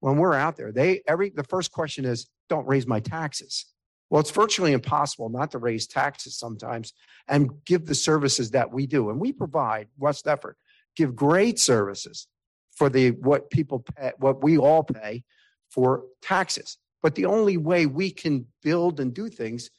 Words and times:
when 0.00 0.16
we're 0.16 0.34
out 0.34 0.56
there, 0.56 0.72
they 0.72 1.02
every 1.06 1.30
the 1.30 1.44
first 1.44 1.72
question 1.72 2.04
is, 2.04 2.28
don't 2.48 2.66
raise 2.66 2.86
my 2.86 3.00
taxes. 3.00 3.66
Well, 4.10 4.20
it's 4.20 4.30
virtually 4.30 4.72
impossible 4.72 5.28
not 5.28 5.50
to 5.50 5.58
raise 5.58 5.86
taxes 5.86 6.38
sometimes 6.38 6.94
and 7.26 7.50
give 7.64 7.86
the 7.86 7.94
services 7.94 8.52
that 8.52 8.72
we 8.72 8.86
do. 8.86 9.10
And 9.10 9.20
we 9.20 9.32
provide 9.32 9.88
West 9.98 10.24
Deptford, 10.24 10.54
give 10.96 11.14
great 11.14 11.58
services 11.58 12.26
for 12.74 12.88
the 12.88 13.10
what 13.10 13.50
people 13.50 13.80
pay, 13.80 14.12
what 14.18 14.42
we 14.42 14.56
all 14.56 14.82
pay 14.82 15.24
for 15.68 16.04
taxes. 16.22 16.78
But 17.02 17.14
the 17.14 17.26
only 17.26 17.56
way 17.56 17.86
we 17.86 18.10
can 18.10 18.46
build 18.62 18.98
and 18.98 19.12
do 19.12 19.28
things 19.28 19.70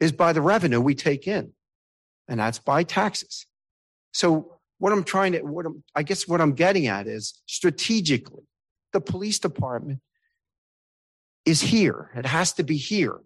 is 0.00 0.12
by 0.12 0.32
the 0.32 0.40
revenue 0.40 0.80
we 0.80 0.94
take 0.94 1.28
in, 1.28 1.52
and 2.26 2.40
that's 2.40 2.58
by 2.58 2.82
taxes. 2.82 3.46
So 4.12 4.58
what 4.78 4.92
I'm 4.92 5.04
trying 5.04 5.32
to, 5.32 5.42
what 5.42 5.66
I'm, 5.66 5.84
I 5.94 6.02
guess 6.02 6.26
what 6.26 6.40
I'm 6.40 6.54
getting 6.54 6.88
at 6.88 7.06
is 7.06 7.40
strategically, 7.46 8.42
the 8.92 9.00
police 9.00 9.38
department 9.38 10.00
is 11.44 11.60
here. 11.60 12.10
It 12.14 12.26
has 12.26 12.52
to 12.54 12.62
be 12.62 12.76
here. 12.76 13.20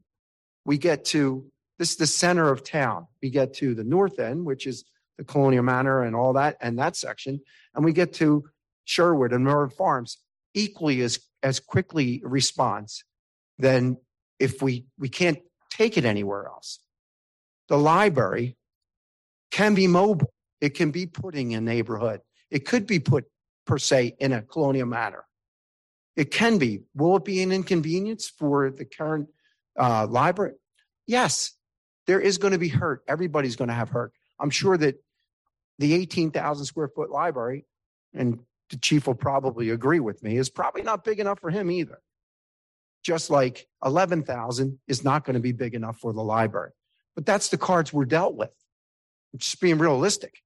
We 0.64 0.78
get 0.78 1.04
to 1.06 1.46
this 1.78 1.90
is 1.90 1.96
the 1.96 2.06
center 2.06 2.50
of 2.50 2.64
town. 2.64 3.06
We 3.23 3.30
get 3.30 3.54
to 3.54 3.74
the 3.74 3.84
north 3.84 4.18
end, 4.18 4.46
which 4.46 4.66
is 4.66 4.84
the 5.18 5.24
Colonial 5.24 5.62
Manor 5.62 6.02
and 6.02 6.16
all 6.16 6.32
that, 6.34 6.56
and 6.60 6.78
that 6.78 6.96
section, 6.96 7.40
and 7.74 7.84
we 7.84 7.92
get 7.92 8.14
to 8.14 8.45
Sherwood 8.84 9.32
and 9.32 9.45
Merritt 9.45 9.73
Farms 9.73 10.18
equally 10.54 11.02
as 11.02 11.18
as 11.42 11.60
quickly 11.60 12.23
response 12.24 13.04
than 13.59 13.98
if 14.38 14.62
we 14.62 14.87
we 14.98 15.09
can't 15.09 15.38
take 15.70 15.98
it 15.98 16.04
anywhere 16.04 16.46
else. 16.46 16.78
The 17.68 17.76
library 17.76 18.56
can 19.51 19.74
be 19.74 19.87
mobile. 19.87 20.32
It 20.60 20.70
can 20.70 20.90
be 20.90 21.06
putting 21.06 21.52
in 21.52 21.59
a 21.59 21.60
neighborhood. 21.60 22.20
It 22.51 22.60
could 22.60 22.87
be 22.87 23.01
put 23.01 23.26
per 23.66 23.78
se 23.78 24.16
in 24.18 24.32
a 24.32 24.42
Colonial 24.42 24.87
Manor. 24.87 25.25
It 26.16 26.30
can 26.30 26.58
be. 26.58 26.80
Will 26.94 27.16
it 27.16 27.24
be 27.24 27.42
an 27.42 27.52
inconvenience 27.52 28.28
for 28.28 28.70
the 28.70 28.84
current 28.84 29.28
uh, 29.78 30.06
library? 30.06 30.54
Yes, 31.06 31.52
there 32.06 32.20
is 32.20 32.38
going 32.38 32.52
to 32.52 32.58
be 32.58 32.68
hurt. 32.68 33.02
Everybody's 33.06 33.56
going 33.56 33.68
to 33.68 33.74
have 33.74 33.90
hurt. 33.90 34.12
I'm 34.40 34.50
sure 34.50 34.76
that 34.78 35.02
the 35.78 35.95
18,000 35.95 36.64
square 36.64 36.88
foot 36.88 37.10
library, 37.10 37.66
and 38.14 38.40
the 38.70 38.78
chief 38.78 39.06
will 39.06 39.14
probably 39.14 39.70
agree 39.70 40.00
with 40.00 40.23
me, 40.23 40.38
is 40.38 40.48
probably 40.48 40.82
not 40.82 41.04
big 41.04 41.20
enough 41.20 41.40
for 41.40 41.50
him 41.50 41.70
either. 41.70 42.00
Just 43.04 43.30
like 43.30 43.68
11,000 43.84 44.78
is 44.88 45.04
not 45.04 45.24
going 45.24 45.34
to 45.34 45.40
be 45.40 45.52
big 45.52 45.74
enough 45.74 45.98
for 45.98 46.12
the 46.12 46.23
library. 46.23 46.73
But 47.14 47.26
that's 47.26 47.51
the 47.51 47.58
cards 47.58 47.92
we're 47.92 48.04
dealt 48.04 48.34
with. 48.34 48.51
Just 49.36 49.60
being 49.60 49.78
realistic. 49.78 50.42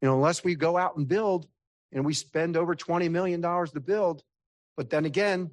You 0.00 0.08
know, 0.08 0.14
unless 0.14 0.42
we 0.44 0.54
go 0.54 0.78
out 0.78 0.96
and 0.96 1.06
build 1.06 1.46
and 1.92 2.04
we 2.04 2.14
spend 2.14 2.56
over 2.56 2.74
$20 2.74 3.10
million 3.10 3.42
to 3.42 3.80
build, 3.80 4.22
but 4.80 4.88
then 4.88 5.04
again, 5.04 5.50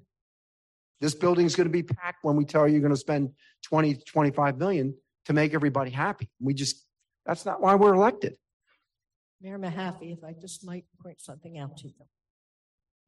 this 1.02 1.14
building 1.14 1.46
is 1.46 1.54
going 1.54 1.68
to 1.68 1.70
be 1.70 1.84
packed 1.84 2.20
when 2.22 2.38
we 2.38 2.46
tell 2.46 2.66
you 2.66 2.76
you're 2.76 2.82
going 2.82 2.94
to 2.94 2.98
spend 2.98 3.32
20, 3.66 3.96
to 3.96 4.06
25 4.06 4.58
million 4.58 4.96
to 5.26 5.34
make 5.34 5.54
everybody 5.54 5.92
happy. 5.92 6.30
We 6.40 6.54
just, 6.54 6.86
that's 7.26 7.46
not 7.46 7.60
why 7.60 7.76
we're 7.76 7.94
elected. 7.94 8.38
Mayor 9.42 9.60
Mahaffey, 9.60 10.14
if 10.18 10.24
I 10.24 10.32
just 10.32 10.66
might 10.66 10.86
point 11.04 11.20
something 11.20 11.58
out 11.58 11.76
to 11.80 11.90
you. 11.90 12.06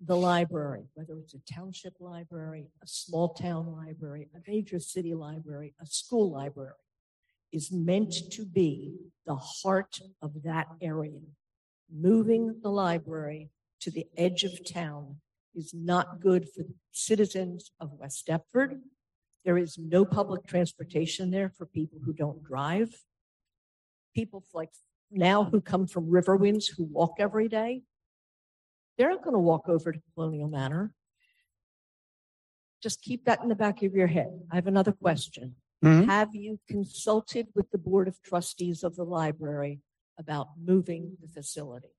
The 0.01 0.17
library, 0.17 0.87
whether 0.95 1.17
it's 1.19 1.35
a 1.35 1.53
township 1.53 1.93
library, 2.01 2.67
a 2.83 2.87
small 2.87 3.29
town 3.29 3.71
library, 3.71 4.27
a 4.35 4.39
major 4.45 4.81
city 4.81 5.13
library, 5.13 5.73
a 5.81 5.85
school 5.85 6.29
library, 6.33 6.73
is 7.53 7.71
meant 7.71 8.13
to 8.31 8.43
be 8.43 8.97
the 9.25 9.37
heart 9.37 10.01
of 10.21 10.43
that 10.43 10.67
area. 10.81 11.21
Moving 11.89 12.59
the 12.61 12.71
library 12.71 13.51
to 13.79 13.89
the 13.89 14.05
edge 14.17 14.43
of 14.43 14.51
town 14.69 15.15
is 15.55 15.73
not 15.73 16.19
good 16.19 16.47
for 16.49 16.63
the 16.63 16.75
citizens 16.91 17.71
of 17.79 17.91
West 17.93 18.25
Deptford. 18.27 18.81
There 19.45 19.57
is 19.57 19.77
no 19.77 20.05
public 20.05 20.45
transportation 20.45 21.31
there 21.31 21.49
for 21.49 21.65
people 21.65 21.99
who 22.03 22.13
don't 22.13 22.43
drive. 22.43 23.03
People 24.13 24.43
like 24.53 24.69
now 25.11 25.43
who 25.43 25.61
come 25.61 25.87
from 25.87 26.11
Riverwinds 26.11 26.65
who 26.75 26.83
walk 26.83 27.15
every 27.19 27.47
day, 27.47 27.83
they're 28.97 29.09
not 29.09 29.23
going 29.23 29.33
to 29.33 29.39
walk 29.39 29.69
over 29.69 29.91
to 29.91 30.01
Colonial 30.13 30.49
Manor. 30.49 30.93
Just 32.81 33.01
keep 33.01 33.25
that 33.25 33.41
in 33.41 33.49
the 33.49 33.55
back 33.55 33.81
of 33.83 33.93
your 33.93 34.07
head. 34.07 34.41
I 34.51 34.55
have 34.55 34.67
another 34.67 34.91
question. 34.91 35.55
Mhm. 35.83 36.05
Have 36.05 36.35
you 36.35 36.59
consulted 36.67 37.47
with 37.55 37.71
the 37.71 37.77
Board 37.77 38.07
of 38.07 38.21
Trustees 38.21 38.83
of 38.83 38.95
the 38.95 39.05
library 39.05 39.81
about 40.17 40.59
moving 40.59 41.17
the 41.21 41.27
facility? 41.27 41.93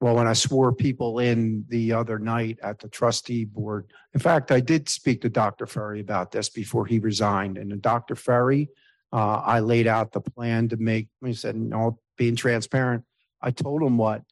Well, 0.00 0.16
when 0.16 0.26
I 0.26 0.32
swore 0.32 0.72
people 0.72 1.18
in 1.18 1.66
the 1.68 1.92
other 1.92 2.18
night 2.18 2.58
at 2.62 2.78
the 2.78 2.88
trustee 2.88 3.44
board, 3.44 3.92
in 4.14 4.20
fact, 4.20 4.50
I 4.50 4.60
did 4.60 4.88
speak 4.88 5.20
to 5.22 5.28
Dr. 5.28 5.66
Ferry 5.66 6.00
about 6.00 6.32
this 6.32 6.48
before 6.48 6.86
he 6.86 6.98
resigned. 6.98 7.58
And 7.58 7.82
Dr. 7.82 8.16
Ferry, 8.16 8.70
uh, 9.12 9.42
I 9.44 9.60
laid 9.60 9.86
out 9.86 10.12
the 10.12 10.22
plan 10.22 10.68
to 10.70 10.78
make, 10.78 11.08
he 11.22 11.34
said, 11.34 11.54
no, 11.54 11.98
being 12.16 12.34
transparent. 12.34 13.04
I 13.42 13.50
told 13.50 13.82
him 13.82 13.98
what 13.98 14.22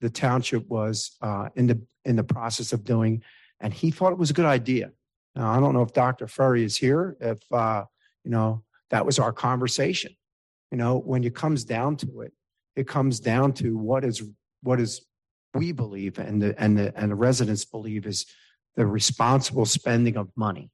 the 0.00 0.10
township 0.10 0.66
was 0.68 1.16
uh, 1.22 1.48
in 1.56 1.66
the 1.66 1.80
in 2.04 2.16
the 2.16 2.24
process 2.24 2.72
of 2.72 2.84
doing, 2.84 3.22
and 3.60 3.72
he 3.72 3.90
thought 3.90 4.12
it 4.12 4.18
was 4.18 4.30
a 4.30 4.34
good 4.34 4.46
idea. 4.46 4.92
Now, 5.34 5.50
I 5.50 5.60
don't 5.60 5.74
know 5.74 5.82
if 5.82 5.92
Dr. 5.92 6.26
Ferry 6.26 6.64
is 6.64 6.76
here, 6.76 7.16
if 7.20 7.40
uh, 7.52 7.84
you 8.24 8.30
know 8.30 8.62
that 8.90 9.04
was 9.04 9.18
our 9.18 9.32
conversation. 9.32 10.14
You 10.70 10.78
know, 10.78 10.98
when 10.98 11.24
it 11.24 11.34
comes 11.34 11.64
down 11.64 11.96
to 11.98 12.20
it, 12.20 12.32
it 12.76 12.86
comes 12.86 13.20
down 13.20 13.52
to 13.54 13.76
what 13.76 14.04
is 14.04 14.22
what 14.62 14.80
is 14.80 15.02
we 15.54 15.72
believe 15.72 16.18
and 16.18 16.42
the 16.42 16.60
and 16.60 16.78
the 16.78 16.92
and 16.96 17.10
the 17.10 17.16
residents 17.16 17.64
believe 17.64 18.06
is 18.06 18.26
the 18.76 18.86
responsible 18.86 19.66
spending 19.66 20.16
of 20.16 20.30
money. 20.36 20.70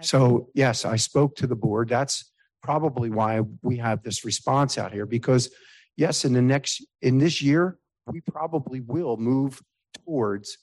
So 0.00 0.48
yes, 0.54 0.84
I 0.84 0.96
spoke 0.96 1.36
to 1.36 1.46
the 1.46 1.56
board. 1.56 1.88
That's 1.88 2.30
probably 2.62 3.10
why 3.10 3.40
we 3.62 3.78
have 3.78 4.02
this 4.02 4.24
response 4.24 4.78
out 4.78 4.92
here 4.92 5.06
because 5.06 5.50
yes, 5.96 6.24
in 6.24 6.32
the 6.32 6.42
next 6.42 6.84
in 7.02 7.18
this 7.18 7.42
year, 7.42 7.78
we 8.06 8.20
probably 8.20 8.80
will 8.80 9.16
move 9.16 9.60
towards 10.04 10.58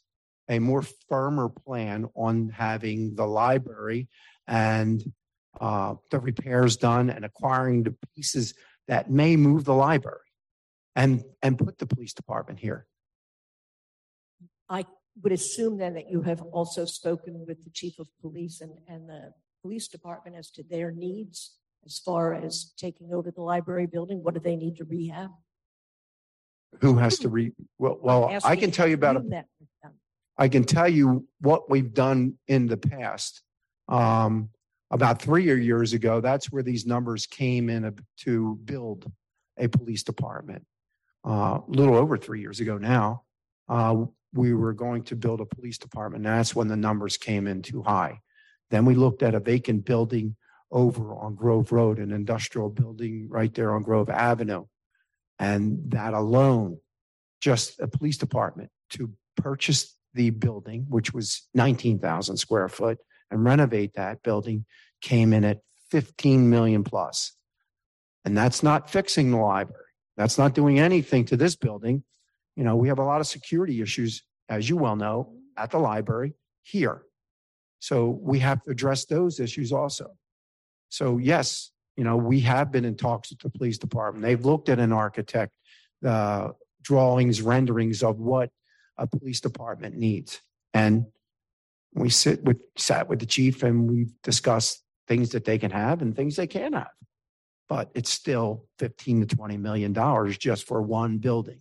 a 0.49 0.59
more 0.59 0.83
firmer 1.09 1.49
plan 1.49 2.07
on 2.15 2.49
having 2.49 3.15
the 3.15 3.25
library 3.27 4.07
and 4.47 5.03
uh, 5.59 5.95
the 6.11 6.19
repairs 6.19 6.77
done 6.77 7.09
and 7.09 7.25
acquiring 7.25 7.83
the 7.83 7.95
pieces 8.15 8.53
that 8.87 9.11
may 9.11 9.35
move 9.35 9.65
the 9.65 9.73
library 9.73 10.19
and 10.95 11.23
and 11.41 11.57
put 11.57 11.77
the 11.77 11.85
police 11.85 12.13
department 12.13 12.59
here. 12.59 12.87
I 14.69 14.85
would 15.23 15.31
assume 15.31 15.77
then 15.77 15.93
that 15.95 16.09
you 16.09 16.21
have 16.21 16.41
also 16.41 16.85
spoken 16.85 17.45
with 17.47 17.63
the 17.63 17.69
chief 17.71 17.99
of 17.99 18.07
police 18.21 18.61
and, 18.61 18.71
and 18.87 19.09
the 19.09 19.33
police 19.61 19.87
department 19.87 20.35
as 20.35 20.49
to 20.51 20.63
their 20.63 20.91
needs 20.91 21.57
as 21.85 21.99
far 21.99 22.33
as 22.33 22.73
taking 22.77 23.13
over 23.13 23.31
the 23.31 23.41
library 23.41 23.87
building. 23.87 24.23
What 24.23 24.33
do 24.33 24.39
they 24.39 24.55
need 24.55 24.75
to 24.77 24.85
rehab? 24.85 25.31
Who 26.81 26.97
has 26.97 27.17
to 27.19 27.29
re, 27.29 27.51
well, 27.79 27.97
well, 28.01 28.39
I 28.43 28.55
can 28.55 28.71
tell 28.71 28.87
you 28.87 28.95
about, 28.95 29.15
you've 29.15 29.25
a- 29.25 29.29
met 29.29 29.47
with 29.59 29.69
them. 29.81 29.93
I 30.37 30.49
can 30.49 30.63
tell 30.63 30.87
you 30.87 31.27
what 31.39 31.69
we've 31.69 31.93
done 31.93 32.37
in 32.47 32.67
the 32.67 32.77
past. 32.77 33.41
Um, 33.87 34.49
about 34.91 35.21
three 35.21 35.43
years 35.43 35.93
ago, 35.93 36.21
that's 36.21 36.51
where 36.51 36.63
these 36.63 36.85
numbers 36.85 37.25
came 37.25 37.69
in 37.69 37.97
to 38.19 38.59
build 38.63 39.11
a 39.57 39.67
police 39.67 40.03
department. 40.03 40.65
Uh, 41.25 41.59
a 41.59 41.63
little 41.67 41.95
over 41.95 42.17
three 42.17 42.41
years 42.41 42.59
ago 42.59 42.77
now, 42.77 43.23
uh, 43.67 44.05
we 44.33 44.49
mm-hmm. 44.49 44.59
were 44.59 44.73
going 44.73 45.03
to 45.03 45.15
build 45.15 45.41
a 45.41 45.45
police 45.45 45.77
department. 45.77 46.25
and 46.25 46.33
That's 46.33 46.55
when 46.55 46.67
the 46.67 46.75
numbers 46.75 47.17
came 47.17 47.47
in 47.47 47.61
too 47.61 47.83
high. 47.83 48.19
Then 48.69 48.85
we 48.85 48.95
looked 48.95 49.23
at 49.23 49.35
a 49.35 49.39
vacant 49.39 49.85
building 49.85 50.35
over 50.71 51.15
on 51.15 51.35
Grove 51.35 51.71
Road, 51.71 51.99
an 51.99 52.11
industrial 52.11 52.69
building 52.69 53.27
right 53.29 53.53
there 53.53 53.73
on 53.73 53.83
Grove 53.83 54.09
Avenue. 54.09 54.65
And 55.39 55.91
that 55.91 56.13
alone, 56.13 56.79
just 57.39 57.79
a 57.79 57.87
police 57.87 58.17
department 58.17 58.69
to 58.91 59.13
purchase 59.35 59.95
the 60.13 60.31
building, 60.31 60.85
which 60.89 61.13
was 61.13 61.47
19,000 61.53 62.37
square 62.37 62.67
foot, 62.67 62.97
and 63.31 63.43
renovate 63.43 63.93
that 63.93 64.23
building 64.23 64.65
came 65.01 65.31
in 65.31 65.45
at 65.45 65.59
15 65.91 66.49
million 66.49 66.83
plus. 66.83 67.33
And 68.25 68.37
that's 68.37 68.63
not 68.63 68.89
fixing 68.89 69.31
the 69.31 69.37
library. 69.37 69.83
That's 70.17 70.37
not 70.37 70.53
doing 70.55 70.79
anything 70.79 71.25
to 71.25 71.37
this 71.37 71.55
building. 71.55 72.03
You 72.57 72.63
know, 72.63 72.75
we 72.75 72.87
have 72.87 72.97
a 72.97 73.03
lot 73.03 73.21
of 73.21 73.27
security 73.27 73.81
issues, 73.81 74.23
as 74.49 74.67
you 74.67 74.77
well 74.77 74.95
know, 74.95 75.31
at 75.55 75.69
the 75.69 75.77
library 75.77 76.33
here. 76.63 77.03
So 77.79 78.19
we 78.21 78.39
have 78.39 78.63
to 78.63 78.71
address 78.71 79.05
those 79.05 79.39
issues 79.39 79.71
also. 79.71 80.17
So 80.89 81.19
yes, 81.19 81.71
you 81.95 82.03
know, 82.03 82.17
we 82.17 82.39
have 82.41 82.71
been 82.71 82.83
in 82.83 82.97
talks 82.97 83.29
with 83.29 83.39
the 83.39 83.51
police 83.51 83.77
department. 83.77 84.23
They've 84.23 84.43
looked 84.43 84.69
at 84.69 84.79
an 84.79 84.91
architect, 84.91 85.53
uh, 86.03 86.49
drawings, 86.81 87.43
renderings 87.43 88.01
of 88.01 88.17
what 88.17 88.49
a 88.97 89.05
police 89.05 89.39
department 89.39 89.95
needs. 89.95 90.41
And 90.73 91.05
we 91.93 92.09
sit 92.09 92.43
with, 92.43 92.59
sat 92.75 93.07
with 93.07 93.19
the 93.19 93.27
chief 93.27 93.61
and 93.61 93.87
we've 93.87 94.11
discussed 94.23 94.83
things 95.07 95.29
that 95.29 95.45
they 95.45 95.59
can 95.59 95.69
have 95.69 96.01
and 96.01 96.15
things 96.15 96.35
they 96.35 96.47
can't 96.47 96.73
have. 96.73 96.89
But 97.69 97.91
it's 97.93 98.09
still 98.09 98.65
15 98.79 99.27
to 99.27 99.35
20 99.35 99.57
million 99.57 99.93
dollars 99.93 100.39
just 100.39 100.65
for 100.65 100.81
one 100.81 101.19
building. 101.19 101.59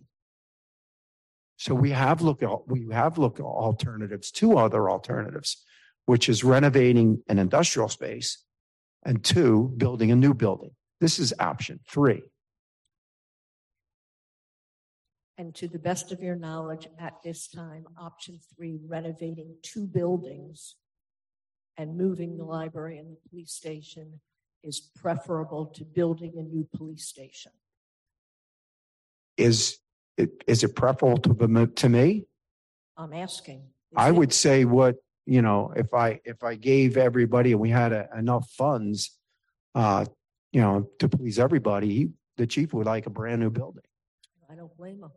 So 1.57 1.73
we 1.73 1.91
have 1.91 2.21
looked 2.21 2.43
at, 2.43 2.67
we 2.67 2.87
have 2.91 3.17
looked 3.17 3.39
alternatives, 3.39 4.31
two 4.31 4.57
other 4.57 4.89
alternatives, 4.89 5.63
which 6.05 6.29
is 6.29 6.43
renovating 6.43 7.23
an 7.27 7.39
industrial 7.39 7.89
space 7.89 8.43
and 9.03 9.23
two, 9.23 9.73
building 9.77 10.11
a 10.11 10.15
new 10.15 10.33
building. 10.33 10.71
This 11.01 11.19
is 11.19 11.33
option 11.39 11.79
three. 11.89 12.21
And 15.39 15.53
to 15.55 15.67
the 15.67 15.79
best 15.79 16.11
of 16.11 16.21
your 16.21 16.35
knowledge, 16.35 16.87
at 16.99 17.21
this 17.23 17.47
time, 17.47 17.85
option 17.99 18.39
three, 18.55 18.79
renovating 18.87 19.55
two 19.61 19.85
buildings 19.85 20.75
and 21.77 21.95
moving 21.95 22.37
the 22.37 22.43
library 22.43 22.97
and 22.97 23.11
the 23.11 23.29
police 23.29 23.51
station 23.51 24.19
is 24.63 24.79
preferable 24.79 25.67
to 25.67 25.83
building 25.83 26.33
a 26.37 26.41
new 26.41 26.67
police 26.75 27.05
station. 27.05 27.51
Is 29.37 29.77
it, 30.17 30.43
is 30.47 30.63
it 30.63 30.75
preferable 30.75 31.17
to, 31.17 31.67
to 31.67 31.89
me? 31.89 32.25
I'm 32.97 33.13
asking. 33.13 33.57
is 33.59 33.95
I 33.95 34.09
it- 34.09 34.15
would 34.15 34.33
say 34.33 34.65
what, 34.65 34.95
you 35.25 35.41
know, 35.41 35.73
if 35.75 35.93
I, 35.93 36.19
if 36.25 36.43
I 36.43 36.55
gave 36.55 36.97
everybody 36.97 37.51
and 37.51 37.61
we 37.61 37.69
had 37.69 37.93
a- 37.93 38.09
enough 38.17 38.49
funds, 38.51 39.17
uh, 39.75 40.05
you 40.51 40.61
know, 40.61 40.89
to 40.99 41.07
please 41.09 41.37
everybody, 41.39 41.89
he- 41.93 42.09
the 42.37 42.47
chief 42.47 42.73
would 42.73 42.85
like 42.85 43.05
a 43.05 43.09
brand 43.09 43.41
new 43.41 43.49
building. 43.49 43.83
I 44.49 44.55
don't 44.55 44.75
blame 44.77 45.01
him. 45.03 45.11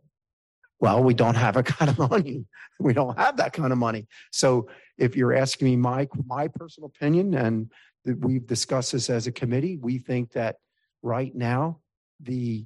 Well, 0.79 1.03
we 1.03 1.13
don't 1.13 1.35
have 1.35 1.55
a 1.57 1.63
kind 1.77 1.89
of 1.91 1.97
money. 2.09 2.45
We 2.79 2.93
don't 2.93 3.17
have 3.17 3.37
that 3.37 3.53
kind 3.53 3.71
of 3.71 3.77
money. 3.77 4.07
So 4.31 4.67
if 4.97 5.15
you're 5.15 5.33
asking 5.33 5.67
me 5.67 5.75
my, 5.75 6.07
my 6.25 6.47
personal 6.47 6.87
opinion 6.95 7.33
and 7.35 7.71
that 8.05 8.19
we've 8.19 8.45
discussed 8.47 8.91
this 8.93 9.09
as 9.09 9.27
a 9.27 9.31
committee, 9.31 9.77
we 9.77 9.99
think 9.99 10.31
that 10.33 10.55
right 11.03 11.33
now, 11.35 11.79
the, 12.19 12.65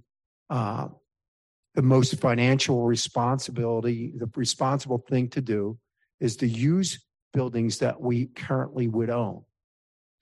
uh, 0.50 0.88
the 1.75 1.81
most 1.81 2.19
financial 2.19 2.83
responsibility, 2.83 4.13
the 4.18 4.30
responsible 4.36 4.98
thing 4.98 5.30
to 5.30 5.42
do 5.42 5.77
is 6.19 6.38
to 6.38 6.48
use 6.48 7.06
buildings 7.33 7.80
that 7.80 8.00
we 8.00 8.27
currently 8.27 8.88
would 8.88 9.10
own. 9.10 9.44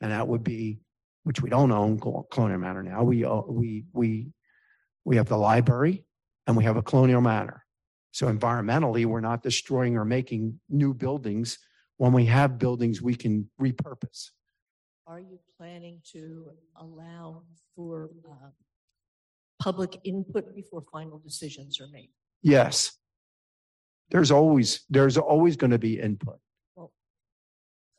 And 0.01 0.11
that 0.11 0.27
would 0.27 0.43
be, 0.43 0.79
which 1.23 1.41
we 1.41 1.49
don't 1.49 1.71
own 1.71 1.99
Colonial 1.99 2.59
Manor 2.59 2.83
now. 2.83 3.03
We, 3.03 3.23
we, 3.47 3.85
we, 3.93 4.31
we 5.05 5.15
have 5.17 5.29
the 5.29 5.37
library 5.37 6.03
and 6.47 6.57
we 6.57 6.63
have 6.63 6.75
a 6.75 6.81
Colonial 6.81 7.21
Manor. 7.21 7.63
So 8.11 8.27
environmentally, 8.27 9.05
we're 9.05 9.21
not 9.21 9.43
destroying 9.43 9.95
or 9.95 10.05
making 10.05 10.59
new 10.69 10.93
buildings 10.93 11.59
when 11.97 12.13
we 12.13 12.25
have 12.25 12.57
buildings 12.57 13.01
we 13.01 13.15
can 13.15 13.49
repurpose. 13.61 14.31
Are 15.05 15.19
you 15.19 15.39
planning 15.57 16.01
to 16.13 16.47
allow 16.75 17.43
for 17.75 18.09
uh, 18.29 18.49
public 19.63 19.99
input 20.03 20.53
before 20.53 20.83
final 20.91 21.19
decisions 21.19 21.79
are 21.79 21.87
made? 21.87 22.09
Yes. 22.41 22.97
There's 24.09 24.29
always, 24.31 24.83
there's 24.89 25.17
always 25.17 25.55
going 25.55 25.71
to 25.71 25.79
be 25.79 25.99
input. 25.99 26.39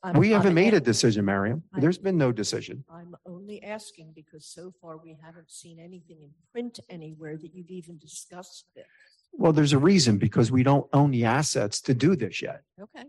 I'm- 0.03 0.19
We 0.19 0.29
haven't 0.33 0.49
I'm 0.49 0.55
made 0.55 0.75
a 0.75 0.77
a- 0.77 0.81
decision, 0.93 1.25
Mariam. 1.25 1.63
I- 1.73 1.81
There's 1.81 1.97
been 1.97 2.19
no 2.19 2.31
decision. 2.31 2.85
I'm 2.91 3.17
only 3.25 3.63
asking 3.63 4.13
because 4.15 4.45
so 4.45 4.71
far 4.79 4.99
we 4.99 5.17
haven't 5.25 5.51
seen 5.51 5.79
anything 5.81 6.19
in 6.21 6.31
print 6.53 6.79
anywhere 6.91 7.39
that 7.39 7.55
you've 7.55 7.71
even 7.71 7.97
discussed 7.97 8.67
this. 8.77 8.85
Well, 9.33 9.55
there's 9.55 9.73
a 9.73 9.79
reason 9.79 10.19
because 10.19 10.53
we 10.53 10.63
don't 10.63 10.87
own 10.93 11.11
the 11.11 11.25
assets 11.25 11.81
to 11.83 11.95
do 11.95 12.17
this 12.17 12.43
yet. 12.43 12.61
Okay. 12.79 13.05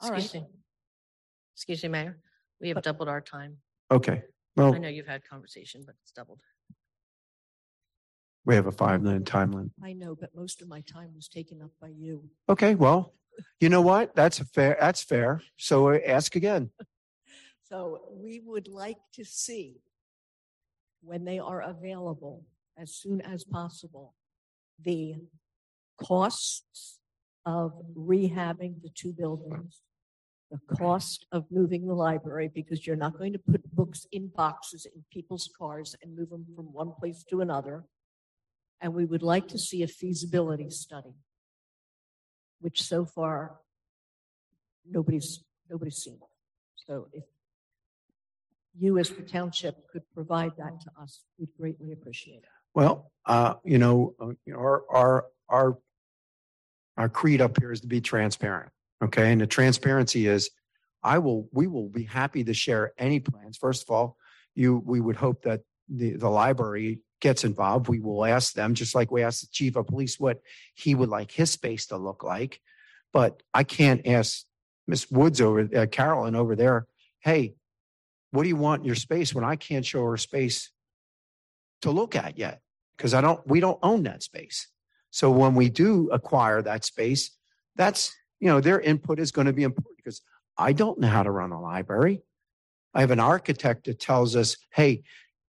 All 0.00 0.12
Excuse 0.14 0.34
right. 0.34 0.42
me. 0.44 0.48
Excuse 1.56 1.82
me, 1.82 1.88
Mayor. 1.88 2.20
We 2.60 2.68
have 2.68 2.80
doubled 2.82 3.08
our 3.08 3.20
time. 3.20 3.56
Okay. 3.90 4.22
Well, 4.56 4.72
I 4.72 4.78
know 4.78 4.88
you've 4.88 5.08
had 5.08 5.24
conversation, 5.28 5.82
but 5.84 5.96
it's 6.02 6.12
doubled. 6.12 6.40
We 8.44 8.54
have 8.54 8.66
a 8.66 8.72
five 8.72 9.02
minute 9.02 9.26
time 9.26 9.52
limit. 9.52 9.72
I 9.82 9.92
know, 9.92 10.14
but 10.14 10.34
most 10.34 10.62
of 10.62 10.68
my 10.68 10.80
time 10.82 11.10
was 11.14 11.28
taken 11.28 11.60
up 11.62 11.70
by 11.80 11.88
you. 11.88 12.28
Okay, 12.48 12.74
well, 12.74 13.14
you 13.60 13.68
know 13.68 13.82
what? 13.82 14.14
That's 14.14 14.40
a 14.40 14.44
fair, 14.44 14.76
that's 14.80 15.02
fair. 15.02 15.42
So 15.56 15.90
uh, 15.90 15.98
ask 16.06 16.36
again. 16.36 16.70
So 17.70 18.00
we 18.10 18.40
would 18.44 18.66
like 18.66 18.98
to 19.14 19.24
see 19.24 19.76
when 21.02 21.24
they 21.24 21.38
are 21.38 21.62
available 21.62 22.44
as 22.76 22.92
soon 22.92 23.20
as 23.20 23.44
possible, 23.44 24.14
the 24.82 25.14
costs 26.02 26.98
of 27.46 27.72
rehabbing 27.96 28.82
the 28.82 28.90
two 28.94 29.12
buildings, 29.12 29.82
the 30.50 30.58
cost 30.76 31.26
of 31.30 31.44
moving 31.50 31.86
the 31.86 31.94
library, 31.94 32.50
because 32.52 32.86
you're 32.86 32.96
not 32.96 33.16
going 33.16 33.32
to 33.34 33.38
put 33.38 33.62
books 33.72 34.06
in 34.10 34.28
boxes 34.34 34.86
in 34.86 35.04
people's 35.12 35.48
cars 35.56 35.94
and 36.02 36.16
move 36.16 36.30
them 36.30 36.46
from 36.56 36.72
one 36.72 36.92
place 36.98 37.22
to 37.30 37.40
another. 37.40 37.84
And 38.80 38.94
we 38.94 39.04
would 39.04 39.22
like 39.22 39.48
to 39.48 39.58
see 39.58 39.82
a 39.82 39.86
feasibility 39.86 40.70
study, 40.70 41.14
which 42.60 42.82
so 42.82 43.04
far 43.04 43.56
nobody's, 44.88 45.44
nobody's 45.68 45.96
seen. 45.96 46.18
So 46.76 47.08
if 47.12 47.24
you 48.78 48.98
as 48.98 49.10
the 49.10 49.22
township 49.22 49.88
could 49.88 50.02
provide 50.14 50.52
that 50.56 50.80
to 50.80 50.90
us, 51.00 51.22
we'd 51.38 51.50
greatly 51.58 51.92
appreciate 51.92 52.38
it. 52.38 52.44
Well, 52.74 53.10
uh, 53.26 53.54
you 53.64 53.78
know, 53.78 54.14
uh, 54.20 54.28
you 54.46 54.52
know, 54.54 54.58
our, 54.58 54.82
our, 54.90 55.26
our, 55.48 55.78
our 56.96 57.08
creed 57.08 57.40
up 57.40 57.58
here 57.58 57.72
is 57.72 57.80
to 57.80 57.86
be 57.86 58.00
transparent. 58.00 58.70
Okay. 59.02 59.32
And 59.32 59.40
the 59.40 59.46
transparency 59.46 60.26
is 60.26 60.50
I 61.02 61.18
will, 61.18 61.48
we 61.52 61.66
will 61.66 61.88
be 61.88 62.04
happy 62.04 62.44
to 62.44 62.54
share 62.54 62.92
any 62.98 63.20
plans. 63.20 63.56
First 63.56 63.82
of 63.82 63.90
all, 63.90 64.16
you, 64.54 64.82
we 64.84 65.00
would 65.00 65.16
hope 65.16 65.42
that 65.42 65.62
the, 65.88 66.16
the 66.16 66.28
library 66.28 67.00
gets 67.20 67.44
involved. 67.44 67.88
We 67.88 68.00
will 68.00 68.24
ask 68.24 68.54
them, 68.54 68.74
just 68.74 68.94
like 68.94 69.10
we 69.10 69.22
asked 69.22 69.42
the 69.42 69.48
chief 69.52 69.76
of 69.76 69.86
police 69.86 70.18
what 70.18 70.40
he 70.74 70.94
would 70.94 71.08
like 71.08 71.30
his 71.30 71.50
space 71.50 71.86
to 71.86 71.96
look 71.96 72.22
like. 72.22 72.60
But 73.12 73.42
I 73.52 73.64
can't 73.64 74.06
ask 74.06 74.44
Miss 74.86 75.10
Woods 75.10 75.40
over, 75.40 75.68
uh, 75.74 75.86
Carolyn 75.86 76.34
over 76.34 76.56
there, 76.56 76.86
hey, 77.20 77.54
what 78.30 78.44
do 78.44 78.48
you 78.48 78.56
want 78.56 78.80
in 78.80 78.86
your 78.86 78.94
space 78.94 79.34
when 79.34 79.44
I 79.44 79.56
can't 79.56 79.84
show 79.84 80.04
her 80.04 80.16
space 80.16 80.70
to 81.82 81.90
look 81.90 82.16
at 82.16 82.38
yet? 82.38 82.60
Because 82.96 83.14
I 83.14 83.20
don't, 83.20 83.44
we 83.46 83.60
don't 83.60 83.78
own 83.82 84.04
that 84.04 84.22
space. 84.22 84.68
So 85.10 85.30
when 85.30 85.54
we 85.54 85.68
do 85.68 86.08
acquire 86.12 86.62
that 86.62 86.84
space, 86.84 87.36
that's, 87.76 88.14
you 88.38 88.48
know, 88.48 88.60
their 88.60 88.80
input 88.80 89.18
is 89.18 89.32
going 89.32 89.46
to 89.46 89.52
be 89.52 89.64
important 89.64 89.96
because 89.96 90.22
I 90.56 90.72
don't 90.72 91.00
know 91.00 91.08
how 91.08 91.22
to 91.22 91.30
run 91.30 91.52
a 91.52 91.60
library. 91.60 92.22
I 92.94 93.00
have 93.00 93.10
an 93.10 93.20
architect 93.20 93.86
that 93.86 94.00
tells 94.00 94.36
us, 94.36 94.56
hey, 94.72 95.02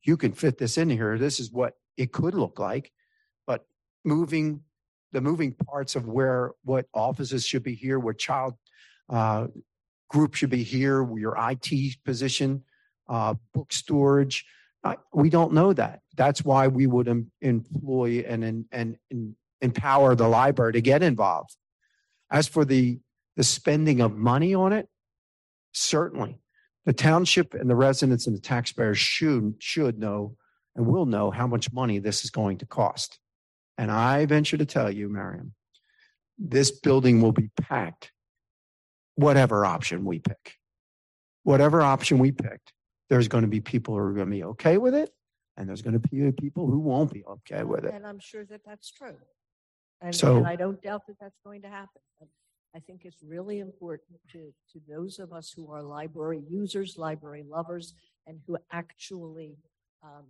you 0.03 0.18
can 0.18 0.33
fit 0.33 0.57
this 0.57 0.77
in 0.77 0.89
here. 0.89 1.18
This 1.18 1.39
is 1.39 1.51
what 1.51 1.74
it 1.98 2.12
could 2.12 2.33
look 2.33 2.59
like. 2.59 2.92
But 3.45 3.65
moving 4.03 4.62
the 5.12 5.21
moving 5.21 5.53
parts 5.53 5.95
of 5.95 6.07
where 6.07 6.51
what 6.63 6.86
offices 6.94 7.45
should 7.45 7.63
be 7.63 7.75
here, 7.75 8.00
what 8.00 8.18
child 8.18 8.56
uh, 9.09 9.47
group 10.09 10.35
should 10.35 10.49
be 10.49 10.64
here, 10.64 11.07
your 11.18 11.35
IT 11.37 11.97
position, 12.06 12.64
uh, 13.09 13.35
book 13.54 13.73
storage. 13.73 14.45
Uh, 14.83 14.95
we 15.14 15.30
don't 15.30 15.54
know 15.54 15.73
that. 15.73 15.99
That's 16.16 16.44
why 16.44 16.68
we 16.68 16.87
would 16.87 17.07
em- 17.07 17.31
employ 17.42 18.23
and, 18.28 18.44
and, 18.44 18.66
and, 18.71 18.97
and 19.11 19.35
empower 19.61 20.16
the 20.16 20.28
library 20.28 20.73
to 20.73 20.81
get 20.81 21.04
involved. 21.04 21.56
As 22.31 22.47
for 22.47 22.66
the, 22.66 22.99
the 23.35 23.44
spending 23.44 24.02
of 24.02 24.16
money 24.16 24.54
on 24.56 24.73
it, 24.73 24.87
certainly 25.73 26.42
the 26.85 26.94
township 26.94 27.54
and 27.54 27.69
the 27.69 27.76
residents 27.76 28.28
and 28.28 28.35
the 28.35 28.42
taxpayers 28.42 28.97
should, 28.97 29.56
should 29.59 30.00
know 30.00 30.35
and 30.76 30.85
will 30.85 31.06
know 31.06 31.31
how 31.31 31.47
much 31.47 31.71
money 31.71 32.00
this 32.00 32.23
is 32.23 32.31
going 32.31 32.57
to 32.59 32.66
cost. 32.66 33.19
And 33.78 33.92
I 33.92 34.26
venture 34.26 34.57
to 34.57 34.66
tell 34.66 34.92
you, 34.92 35.09
Mariam, 35.09 35.54
this 36.38 36.71
building 36.71 37.21
will 37.21 37.31
be 37.31 37.50
packed, 37.61 38.11
whatever 39.16 39.66
option 39.66 40.06
we 40.06 40.19
pick. 40.19 40.56
Whatever 41.44 41.81
option 41.81 42.19
we 42.19 42.31
picked, 42.31 42.71
there's 43.09 43.28
going 43.28 43.42
to 43.42 43.47
be 43.47 43.61
people 43.61 43.95
who 43.95 44.00
are 44.00 44.14
going 44.14 44.28
to 44.28 44.31
be 44.31 44.44
okay 44.44 44.78
with 44.78 44.94
it, 44.94 45.09
and 45.57 45.68
there's 45.68 45.81
going 45.81 46.00
to 46.00 46.00
be 46.00 46.31
people 46.33 46.68
who 46.68 46.78
won't 46.80 47.11
be 47.11 47.23
okay 47.26 47.61
oh, 47.61 47.66
with 47.66 47.83
it. 47.83 47.94
And 47.95 48.06
I'm 48.06 48.19
sure 48.19 48.45
that 48.45 48.61
that's 48.64 48.92
true. 48.92 49.18
And, 50.02 50.16
So- 50.16 50.38
and 50.38 50.47
I 50.47 50.56
don't 50.56 50.81
doubt 50.81 51.07
that 51.07 51.16
that's 51.19 51.40
going 51.44 51.64
to 51.64 51.68
happen. 51.68 52.02
I 52.75 52.80
think 52.80 53.01
it's 53.04 53.21
really 53.21 53.59
important 53.59 54.19
to, 54.31 54.54
to 54.71 54.80
those 54.87 55.19
of 55.19 55.33
us 55.33 55.51
who 55.56 55.71
are 55.71 55.83
library 55.83 56.42
users, 56.49 56.97
library 56.97 57.44
lovers, 57.47 57.94
and 58.25 58.40
who 58.47 58.57
actually 58.71 59.57
um, 60.04 60.25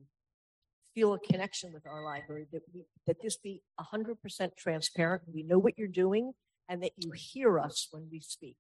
feel 0.96 1.14
a 1.14 1.20
connection 1.20 1.72
with 1.74 1.86
our 1.86 2.04
library, 2.04 2.48
that 2.52 2.64
we, 2.74 2.86
that 3.06 3.22
this 3.22 3.38
be 3.38 3.62
100% 3.80 4.58
transparent. 4.58 5.22
We 5.32 5.44
know 5.44 5.60
what 5.60 5.78
you're 5.78 5.88
doing 5.88 6.34
and 6.68 6.82
that 6.84 6.94
you 6.98 7.12
hear 7.12 7.60
us 7.60 7.88
when 7.92 8.08
we 8.12 8.20
speak. 8.20 8.56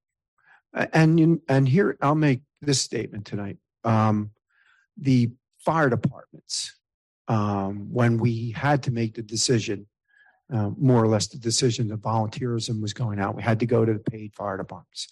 And 0.93 1.19
you, 1.19 1.41
and 1.49 1.67
here 1.67 1.97
I'll 2.01 2.15
make 2.15 2.41
this 2.61 2.81
statement 2.81 3.25
tonight. 3.25 3.57
Um, 3.83 4.31
the 4.97 5.31
fire 5.59 5.89
departments, 5.89 6.75
um, 7.27 7.91
when 7.91 8.17
we 8.17 8.51
had 8.51 8.83
to 8.83 8.91
make 8.91 9.15
the 9.15 9.21
decision, 9.21 9.87
uh, 10.51 10.71
more 10.77 11.03
or 11.03 11.07
less 11.07 11.27
the 11.27 11.37
decision 11.37 11.87
that 11.87 12.01
volunteerism 12.01 12.81
was 12.81 12.93
going 12.93 13.19
out, 13.19 13.35
we 13.35 13.43
had 13.43 13.59
to 13.59 13.65
go 13.65 13.85
to 13.85 13.93
the 13.93 13.99
paid 13.99 14.33
fire 14.35 14.57
departments. 14.57 15.07